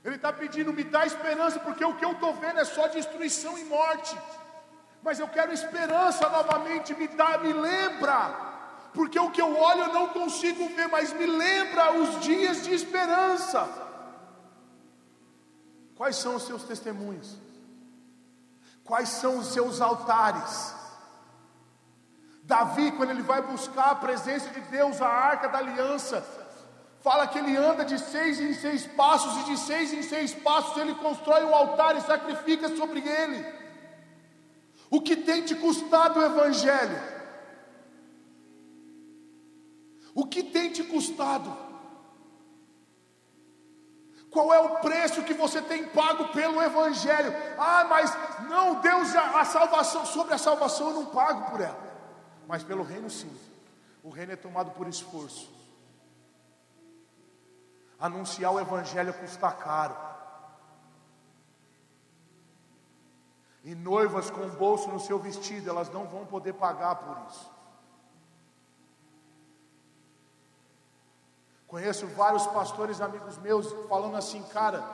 Ele 0.04 0.16
está 0.16 0.32
pedindo, 0.32 0.72
me 0.72 0.82
dá 0.82 1.06
esperança, 1.06 1.60
porque 1.60 1.84
o 1.84 1.94
que 1.94 2.04
eu 2.04 2.10
estou 2.10 2.34
vendo 2.34 2.58
é 2.58 2.64
só 2.64 2.88
destruição 2.88 3.56
e 3.56 3.62
morte. 3.66 4.16
Mas 5.00 5.20
eu 5.20 5.28
quero 5.28 5.52
esperança 5.52 6.28
novamente, 6.28 6.96
me 6.96 7.06
dá, 7.06 7.38
me 7.38 7.52
lembra 7.52 8.18
porque 8.92 9.20
o 9.20 9.30
que 9.30 9.40
eu 9.40 9.56
olho 9.56 9.82
eu 9.82 9.92
não 9.92 10.08
consigo 10.08 10.68
ver, 10.70 10.88
mas 10.88 11.12
me 11.12 11.26
lembra 11.26 11.92
os 11.92 12.18
dias 12.22 12.64
de 12.64 12.74
esperança. 12.74 13.62
Quais 15.94 16.16
são 16.16 16.34
os 16.34 16.42
seus 16.42 16.64
testemunhos? 16.64 17.51
Quais 18.92 19.08
são 19.08 19.38
os 19.38 19.46
seus 19.46 19.80
altares? 19.80 20.74
Davi, 22.42 22.92
quando 22.92 23.08
ele 23.08 23.22
vai 23.22 23.40
buscar 23.40 23.92
a 23.92 23.94
presença 23.94 24.50
de 24.50 24.60
Deus, 24.60 25.00
a 25.00 25.08
arca 25.08 25.48
da 25.48 25.56
aliança, 25.56 26.22
fala 27.00 27.26
que 27.26 27.38
ele 27.38 27.56
anda 27.56 27.86
de 27.86 27.98
seis 27.98 28.38
em 28.38 28.52
seis 28.52 28.86
passos, 28.86 29.34
e 29.40 29.44
de 29.44 29.56
seis 29.56 29.94
em 29.94 30.02
seis 30.02 30.34
passos 30.34 30.76
ele 30.76 30.94
constrói 30.96 31.42
um 31.42 31.54
altar 31.54 31.96
e 31.96 32.02
sacrifica 32.02 32.68
sobre 32.76 33.00
ele. 33.00 33.42
O 34.90 35.00
que 35.00 35.16
tem 35.16 35.40
te 35.40 35.54
custado 35.54 36.20
o 36.20 36.24
Evangelho? 36.26 37.00
O 40.14 40.26
que 40.26 40.42
tem 40.42 40.70
te 40.70 40.84
custado? 40.84 41.50
Qual 44.32 44.52
é 44.52 44.58
o 44.58 44.80
preço 44.80 45.22
que 45.22 45.34
você 45.34 45.60
tem 45.60 45.86
pago 45.88 46.28
pelo 46.28 46.62
Evangelho? 46.62 47.32
Ah, 47.58 47.84
mas 47.84 48.10
não, 48.48 48.80
Deus, 48.80 49.14
a, 49.14 49.44
salvação, 49.44 50.06
sobre 50.06 50.32
a 50.32 50.38
salvação 50.38 50.88
eu 50.88 50.94
não 50.94 51.06
pago 51.06 51.50
por 51.50 51.60
ela, 51.60 51.78
mas 52.48 52.64
pelo 52.64 52.82
reino 52.82 53.10
sim. 53.10 53.30
O 54.02 54.08
reino 54.08 54.32
é 54.32 54.36
tomado 54.36 54.70
por 54.70 54.88
esforço. 54.88 55.52
Anunciar 58.00 58.52
o 58.52 58.58
Evangelho 58.58 59.12
custa 59.12 59.52
caro. 59.52 59.96
E 63.62 63.74
noivas 63.74 64.30
com 64.30 64.48
bolso 64.48 64.88
no 64.88 64.98
seu 64.98 65.18
vestido, 65.18 65.68
elas 65.68 65.90
não 65.90 66.06
vão 66.06 66.24
poder 66.24 66.54
pagar 66.54 66.96
por 66.96 67.16
isso. 67.28 67.50
Conheço 71.72 72.06
vários 72.08 72.46
pastores 72.48 73.00
amigos 73.00 73.38
meus 73.38 73.72
falando 73.88 74.14
assim, 74.14 74.42
cara, 74.42 74.84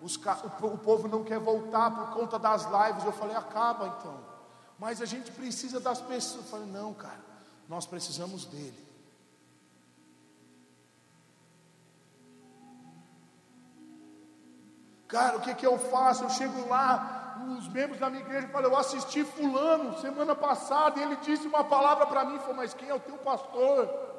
os, 0.00 0.14
o, 0.14 0.66
o 0.66 0.78
povo 0.78 1.08
não 1.08 1.24
quer 1.24 1.40
voltar 1.40 1.90
por 1.90 2.14
conta 2.14 2.38
das 2.38 2.62
lives. 2.62 3.04
Eu 3.04 3.10
falei, 3.10 3.34
acaba 3.34 3.88
então. 3.88 4.20
Mas 4.78 5.02
a 5.02 5.04
gente 5.04 5.32
precisa 5.32 5.80
das 5.80 6.00
pessoas. 6.00 6.44
Eu 6.44 6.50
falei, 6.52 6.66
não, 6.66 6.94
cara, 6.94 7.18
nós 7.68 7.86
precisamos 7.86 8.44
dele. 8.44 8.86
Cara, 15.08 15.38
o 15.38 15.40
que, 15.40 15.56
que 15.56 15.66
eu 15.66 15.76
faço? 15.76 16.22
Eu 16.22 16.30
chego 16.30 16.68
lá, 16.68 17.34
os 17.58 17.66
membros 17.66 17.98
da 17.98 18.08
minha 18.08 18.22
igreja 18.22 18.46
falam: 18.46 18.70
Eu 18.70 18.76
assisti 18.76 19.24
Fulano 19.24 19.98
semana 19.98 20.36
passada 20.36 21.00
e 21.00 21.02
ele 21.02 21.16
disse 21.16 21.48
uma 21.48 21.64
palavra 21.64 22.06
para 22.06 22.24
mim. 22.24 22.38
Falou, 22.38 22.54
mas 22.54 22.72
quem 22.72 22.88
é 22.88 22.94
o 22.94 23.00
teu 23.00 23.18
pastor? 23.18 24.11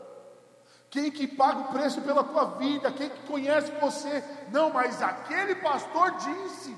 Quem 0.94 1.10
que 1.10 1.26
paga 1.26 1.62
o 1.62 1.74
preço 1.74 2.04
pela 2.04 2.24
tua 2.24 2.46
vida? 2.60 2.92
Quem 2.92 3.10
que 3.10 3.26
conhece 3.26 3.72
você? 3.82 4.24
Não, 4.52 4.70
mas 4.70 5.02
aquele 5.02 5.56
pastor 5.56 6.12
disse. 6.18 6.78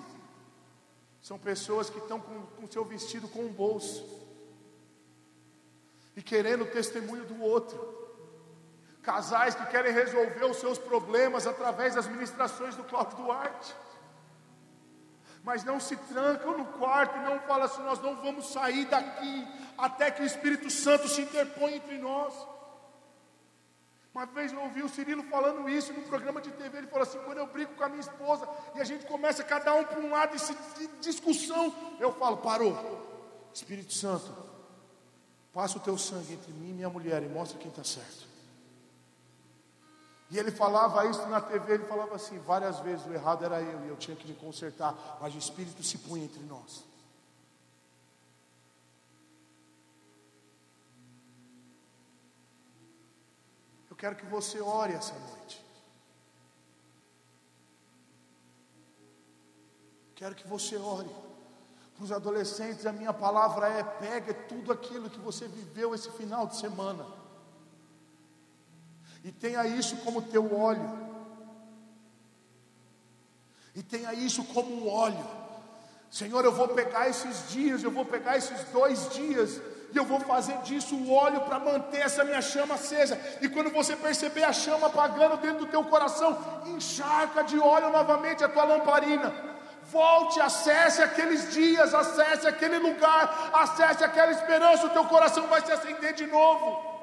São 1.21 1.37
pessoas 1.37 1.89
que 1.89 1.97
estão 1.97 2.21
com 2.21 2.63
o 2.63 2.71
seu 2.71 2.85
vestido 2.85 3.27
com 3.27 3.45
o 3.45 3.49
bolso 3.49 4.05
e 6.15 6.21
querendo 6.21 6.61
o 6.61 6.67
testemunho 6.67 7.25
do 7.25 7.41
outro. 7.43 7.77
Casais 9.03 9.53
que 9.53 9.65
querem 9.65 9.91
resolver 9.91 10.45
os 10.45 10.61
seus 10.61 10.77
problemas 10.77 11.45
através 11.45 11.95
das 11.95 12.07
ministrações 12.07 12.73
do 12.73 12.85
Cláudio 12.85 13.17
Duarte 13.17 13.75
mas 15.43 15.63
não 15.63 15.79
se 15.79 15.95
trancam 15.95 16.57
no 16.57 16.65
quarto 16.65 17.17
e 17.17 17.21
não 17.21 17.39
falam 17.41 17.65
assim: 17.65 17.83
nós 17.83 17.99
não 17.99 18.15
vamos 18.15 18.47
sair 18.47 18.85
daqui 18.85 19.47
até 19.77 20.09
que 20.09 20.23
o 20.23 20.25
Espírito 20.25 20.71
Santo 20.71 21.07
se 21.07 21.21
interponha 21.21 21.75
entre 21.75 21.99
nós. 21.99 22.54
Uma 24.15 24.25
vez 24.25 24.53
eu 24.53 24.61
ouvi 24.61 24.81
o 24.81 24.87
Cirilo 24.87 25.23
falando 25.23 25.67
isso 25.67 25.91
no 25.91 26.01
programa 26.03 26.39
de 26.39 26.49
TV. 26.49 26.77
Ele 26.77 26.87
falou 26.87 27.03
assim: 27.03 27.19
quando 27.25 27.37
eu 27.37 27.47
brigo 27.47 27.75
com 27.75 27.83
a 27.83 27.89
minha 27.89 27.99
esposa 27.99 28.47
e 28.73 28.79
a 28.79 28.83
gente 28.85 29.05
começa 29.05 29.43
cada 29.43 29.73
um 29.75 29.83
para 29.83 29.99
um 29.99 30.09
lado 30.09 30.37
de 30.77 30.87
discussão, 31.01 31.75
eu 31.99 32.13
falo: 32.13 32.37
parou, 32.37 32.73
Espírito 33.53 33.93
Santo, 33.93 34.33
passa 35.53 35.77
o 35.77 35.81
teu 35.81 35.97
sangue 35.97 36.31
entre 36.31 36.53
mim 36.53 36.69
e 36.69 36.73
minha 36.73 36.89
mulher 36.89 37.23
e 37.23 37.27
mostra 37.27 37.59
quem 37.59 37.69
está 37.69 37.83
certo. 37.83 38.25
E 40.31 40.39
ele 40.39 40.49
falava 40.49 41.05
isso 41.07 41.27
na 41.27 41.41
TV, 41.41 41.73
ele 41.73 41.85
falava 41.85 42.15
assim, 42.15 42.39
várias 42.39 42.79
vezes, 42.79 43.05
o 43.05 43.13
errado 43.13 43.43
era 43.45 43.61
eu, 43.61 43.85
e 43.85 43.89
eu 43.89 43.95
tinha 43.95 44.17
que 44.17 44.27
me 44.27 44.33
consertar, 44.33 45.19
mas 45.21 45.35
o 45.35 45.37
Espírito 45.37 45.83
se 45.83 45.97
punha 45.99 46.23
entre 46.23 46.41
nós. 46.43 46.83
Quero 54.05 54.15
que 54.17 54.25
você 54.27 54.61
ore 54.61 54.93
essa 54.93 55.15
noite. 55.15 55.65
Quero 60.13 60.35
que 60.35 60.47
você 60.47 60.75
ore. 60.77 61.09
Para 61.95 62.03
os 62.03 62.11
adolescentes, 62.11 62.85
a 62.85 62.93
minha 62.93 63.11
palavra 63.11 63.67
é: 63.67 63.83
pegue 63.83 64.31
tudo 64.47 64.71
aquilo 64.71 65.09
que 65.09 65.17
você 65.19 65.47
viveu 65.47 65.95
esse 65.95 66.11
final 66.11 66.45
de 66.45 66.55
semana 66.55 67.03
e 69.23 69.31
tenha 69.31 69.65
isso 69.65 69.95
como 70.03 70.21
teu 70.21 70.55
óleo, 70.55 70.87
e 73.73 73.81
tenha 73.81 74.13
isso 74.13 74.43
como 74.53 74.71
um 74.71 74.87
óleo. 74.87 75.27
Senhor, 76.11 76.45
eu 76.45 76.51
vou 76.51 76.67
pegar 76.67 77.09
esses 77.09 77.49
dias, 77.49 77.81
eu 77.81 77.89
vou 77.89 78.05
pegar 78.05 78.37
esses 78.37 78.65
dois 78.65 79.09
dias, 79.15 79.59
e 79.93 79.97
eu 79.97 80.05
vou 80.05 80.19
fazer 80.19 80.57
disso 80.59 80.95
o 80.95 81.13
óleo 81.13 81.41
para 81.41 81.59
manter 81.59 81.99
essa 81.99 82.23
minha 82.23 82.41
chama 82.41 82.75
acesa. 82.75 83.19
E 83.41 83.47
quando 83.47 83.69
você 83.71 83.95
perceber 83.95 84.43
a 84.43 84.53
chama 84.53 84.87
apagando 84.87 85.37
dentro 85.37 85.59
do 85.59 85.67
teu 85.67 85.83
coração, 85.83 86.37
encharca 86.65 87.43
de 87.43 87.59
óleo 87.59 87.89
novamente 87.89 88.43
a 88.43 88.49
tua 88.49 88.63
lamparina. 88.63 89.33
Volte, 89.91 90.41
acesse 90.41 91.01
aqueles 91.01 91.53
dias, 91.53 91.93
acesse 91.93 92.47
aquele 92.47 92.79
lugar, 92.79 93.51
acesse 93.53 94.03
aquela 94.03 94.31
esperança, 94.31 94.87
o 94.87 94.89
teu 94.89 95.05
coração 95.05 95.45
vai 95.47 95.61
se 95.61 95.71
acender 95.71 96.13
de 96.13 96.25
novo. 96.25 96.94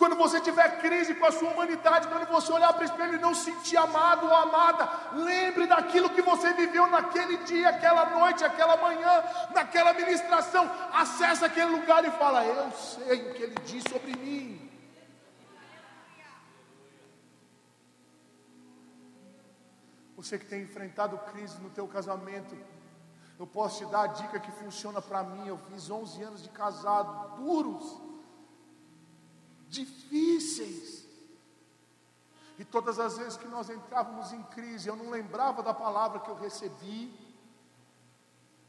Quando 0.00 0.16
você 0.16 0.40
tiver 0.40 0.80
crise 0.80 1.14
com 1.14 1.26
a 1.26 1.30
sua 1.30 1.50
humanidade, 1.50 2.08
quando 2.08 2.26
você 2.26 2.50
olhar 2.50 2.72
para 2.72 2.80
o 2.80 2.86
espelho 2.86 3.16
e 3.16 3.18
não 3.18 3.34
se 3.34 3.52
sentir 3.52 3.76
amado 3.76 4.24
ou 4.24 4.34
amada, 4.34 4.88
lembre 5.12 5.66
daquilo 5.66 6.08
que 6.08 6.22
você 6.22 6.54
viveu 6.54 6.86
naquele 6.86 7.36
dia, 7.48 7.68
aquela 7.68 8.06
noite, 8.06 8.42
aquela 8.42 8.78
manhã, 8.78 9.22
naquela 9.54 9.92
ministração. 9.92 10.64
Acesse 10.90 11.44
aquele 11.44 11.72
lugar 11.72 12.02
e 12.02 12.10
fala: 12.12 12.42
Eu 12.46 12.72
sei 12.72 13.30
o 13.30 13.34
que 13.34 13.42
ele 13.42 13.54
diz 13.66 13.84
sobre 13.90 14.16
mim. 14.16 14.70
Você 20.16 20.38
que 20.38 20.46
tem 20.46 20.62
enfrentado 20.62 21.18
crise 21.30 21.60
no 21.60 21.68
teu 21.68 21.86
casamento, 21.86 22.56
eu 23.38 23.46
posso 23.46 23.84
te 23.84 23.90
dar 23.90 24.04
a 24.04 24.06
dica 24.06 24.40
que 24.40 24.50
funciona 24.52 25.02
para 25.02 25.22
mim. 25.22 25.46
Eu 25.46 25.58
fiz 25.58 25.90
11 25.90 26.22
anos 26.22 26.42
de 26.42 26.48
casado, 26.48 27.36
duros 27.36 28.08
difíceis. 29.70 31.06
E 32.58 32.64
todas 32.64 32.98
as 32.98 33.16
vezes 33.16 33.38
que 33.38 33.48
nós 33.48 33.70
entrávamos 33.70 34.32
em 34.32 34.42
crise, 34.42 34.88
eu 34.88 34.96
não 34.96 35.08
lembrava 35.08 35.62
da 35.62 35.72
palavra 35.72 36.20
que 36.20 36.28
eu 36.28 36.34
recebi, 36.34 37.10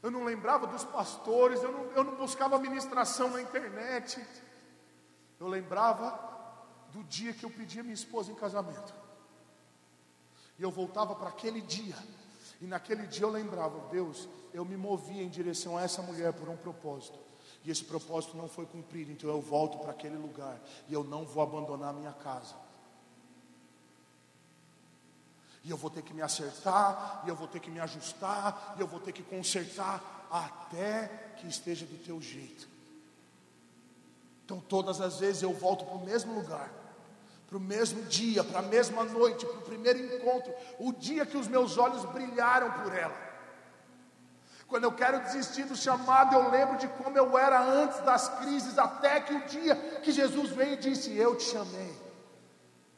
eu 0.02 0.10
não 0.10 0.24
lembrava 0.24 0.66
dos 0.66 0.84
pastores, 0.84 1.62
eu 1.62 1.70
não, 1.70 1.84
eu 1.92 2.04
não 2.04 2.14
buscava 2.16 2.58
ministração 2.58 3.30
na 3.30 3.42
internet, 3.42 4.24
eu 5.38 5.46
lembrava 5.46 6.30
do 6.90 7.04
dia 7.04 7.34
que 7.34 7.44
eu 7.44 7.50
pedi 7.50 7.80
a 7.80 7.82
minha 7.82 7.94
esposa 7.94 8.32
em 8.32 8.34
casamento. 8.34 8.94
E 10.58 10.62
eu 10.62 10.70
voltava 10.70 11.14
para 11.14 11.28
aquele 11.28 11.60
dia, 11.60 11.96
e 12.60 12.66
naquele 12.66 13.06
dia 13.06 13.26
eu 13.26 13.30
lembrava, 13.30 13.88
Deus, 13.90 14.28
eu 14.54 14.64
me 14.64 14.76
movia 14.76 15.22
em 15.22 15.28
direção 15.28 15.76
a 15.76 15.82
essa 15.82 16.00
mulher 16.00 16.32
por 16.32 16.48
um 16.48 16.56
propósito 16.56 17.31
e 17.64 17.70
esse 17.70 17.84
propósito 17.84 18.36
não 18.36 18.48
foi 18.48 18.66
cumprido, 18.66 19.12
então 19.12 19.30
eu 19.30 19.40
volto 19.40 19.78
para 19.78 19.92
aquele 19.92 20.16
lugar 20.16 20.60
e 20.88 20.92
eu 20.92 21.04
não 21.04 21.24
vou 21.24 21.42
abandonar 21.42 21.90
a 21.90 21.92
minha 21.92 22.12
casa. 22.12 22.54
E 25.64 25.70
eu 25.70 25.76
vou 25.76 25.90
ter 25.90 26.02
que 26.02 26.12
me 26.12 26.22
acertar, 26.22 27.22
e 27.24 27.28
eu 27.28 27.36
vou 27.36 27.46
ter 27.46 27.60
que 27.60 27.70
me 27.70 27.78
ajustar, 27.78 28.74
e 28.76 28.80
eu 28.80 28.86
vou 28.86 28.98
ter 28.98 29.12
que 29.12 29.22
consertar 29.22 30.26
até 30.28 31.34
que 31.36 31.46
esteja 31.46 31.86
do 31.86 31.96
teu 32.04 32.20
jeito. 32.20 32.68
Então, 34.44 34.58
todas 34.58 35.00
as 35.00 35.20
vezes 35.20 35.42
eu 35.42 35.52
volto 35.52 35.84
para 35.84 35.94
o 35.94 36.04
mesmo 36.04 36.34
lugar, 36.34 36.68
para 37.48 37.56
o 37.56 37.60
mesmo 37.60 38.02
dia, 38.06 38.42
para 38.42 38.58
a 38.58 38.62
mesma 38.62 39.04
noite, 39.04 39.46
para 39.46 39.58
o 39.58 39.62
primeiro 39.62 40.00
encontro, 40.00 40.52
o 40.80 40.92
dia 40.92 41.24
que 41.24 41.36
os 41.36 41.46
meus 41.46 41.78
olhos 41.78 42.04
brilharam 42.06 42.82
por 42.82 42.92
ela. 42.92 43.31
Quando 44.72 44.84
eu 44.84 44.92
quero 44.92 45.20
desistir 45.20 45.64
do 45.64 45.76
chamado, 45.76 46.34
eu 46.34 46.50
lembro 46.50 46.78
de 46.78 46.88
como 46.88 47.14
eu 47.18 47.36
era 47.36 47.62
antes 47.62 48.00
das 48.00 48.30
crises, 48.38 48.78
até 48.78 49.20
que 49.20 49.34
o 49.34 49.44
dia 49.44 49.76
que 50.02 50.10
Jesus 50.10 50.48
veio 50.48 50.72
e 50.72 50.76
disse: 50.78 51.14
Eu 51.14 51.36
te 51.36 51.44
chamei, 51.44 51.94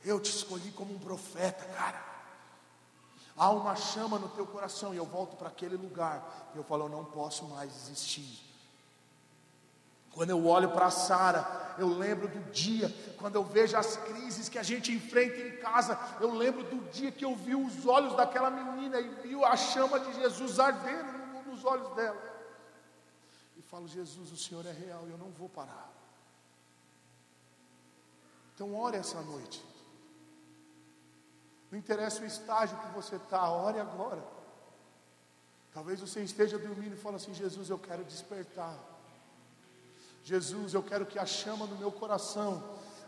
eu 0.04 0.20
te 0.20 0.30
escolhi 0.30 0.70
como 0.70 0.94
um 0.94 1.00
profeta, 1.00 1.64
cara. 1.76 2.00
Há 3.36 3.50
uma 3.50 3.74
chama 3.74 4.20
no 4.20 4.28
teu 4.28 4.46
coração, 4.46 4.94
e 4.94 4.98
eu 4.98 5.04
volto 5.04 5.34
para 5.34 5.48
aquele 5.48 5.76
lugar, 5.76 6.52
e 6.54 6.58
eu 6.58 6.62
falo: 6.62 6.84
Eu 6.84 6.90
não 6.90 7.04
posso 7.06 7.44
mais 7.46 7.72
desistir. 7.72 8.40
Quando 10.12 10.30
eu 10.30 10.46
olho 10.46 10.70
para 10.70 10.92
Sara, 10.92 11.74
eu 11.76 11.88
lembro 11.88 12.28
do 12.28 12.52
dia, 12.52 12.88
quando 13.18 13.34
eu 13.34 13.42
vejo 13.42 13.76
as 13.76 13.96
crises 13.96 14.48
que 14.48 14.60
a 14.60 14.62
gente 14.62 14.92
enfrenta 14.92 15.40
em 15.40 15.56
casa, 15.56 15.98
eu 16.20 16.32
lembro 16.32 16.62
do 16.62 16.88
dia 16.92 17.10
que 17.10 17.24
eu 17.24 17.34
vi 17.34 17.56
os 17.56 17.84
olhos 17.84 18.14
daquela 18.14 18.48
menina 18.48 19.00
e 19.00 19.08
viu 19.24 19.44
a 19.44 19.56
chama 19.56 19.98
de 19.98 20.12
Jesus 20.12 20.60
ardendo 20.60 21.13
olhos 21.64 21.94
dela. 21.94 22.34
E 23.56 23.62
falo: 23.62 23.86
Jesus, 23.88 24.32
o 24.32 24.36
Senhor 24.36 24.64
é 24.66 24.72
real 24.72 25.06
e 25.06 25.10
eu 25.10 25.18
não 25.18 25.30
vou 25.30 25.48
parar. 25.48 25.92
Então, 28.54 28.74
ore 28.74 28.96
essa 28.96 29.20
noite. 29.20 29.64
Não 31.70 31.78
interessa 31.78 32.22
o 32.22 32.26
estágio 32.26 32.78
que 32.78 32.94
você 32.94 33.16
está, 33.16 33.50
ore 33.50 33.80
agora. 33.80 34.22
Talvez 35.72 36.00
você 36.00 36.22
esteja 36.22 36.56
dormindo 36.56 36.94
e 36.94 36.98
fale 36.98 37.16
assim: 37.16 37.34
Jesus, 37.34 37.68
eu 37.68 37.78
quero 37.78 38.04
despertar. 38.04 38.78
Jesus, 40.22 40.72
eu 40.72 40.82
quero 40.82 41.04
que 41.04 41.18
a 41.18 41.26
chama 41.26 41.66
no 41.66 41.76
meu 41.76 41.90
coração 41.90 42.62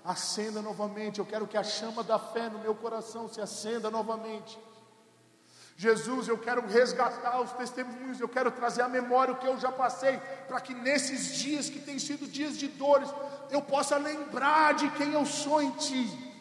acenda 0.04 0.60
novamente. 0.60 1.18
Eu 1.18 1.26
quero 1.26 1.46
que 1.46 1.56
a 1.56 1.62
chama 1.62 2.02
da 2.02 2.18
fé 2.18 2.48
no 2.48 2.58
meu 2.58 2.74
coração 2.74 3.28
se 3.28 3.40
acenda 3.40 3.90
novamente. 3.90 4.58
Jesus, 5.76 6.26
eu 6.26 6.38
quero 6.38 6.66
resgatar 6.66 7.38
os 7.40 7.52
testemunhos, 7.52 8.18
eu 8.18 8.28
quero 8.28 8.50
trazer 8.50 8.80
à 8.80 8.88
memória 8.88 9.34
o 9.34 9.36
que 9.36 9.46
eu 9.46 9.58
já 9.58 9.70
passei, 9.70 10.18
para 10.48 10.58
que 10.58 10.72
nesses 10.72 11.36
dias 11.36 11.68
que 11.68 11.78
têm 11.78 11.98
sido 11.98 12.26
dias 12.26 12.56
de 12.56 12.66
dores, 12.66 13.10
eu 13.50 13.60
possa 13.60 13.98
lembrar 13.98 14.72
de 14.74 14.88
quem 14.92 15.12
eu 15.12 15.26
sou 15.26 15.60
em 15.60 15.70
Ti. 15.72 16.35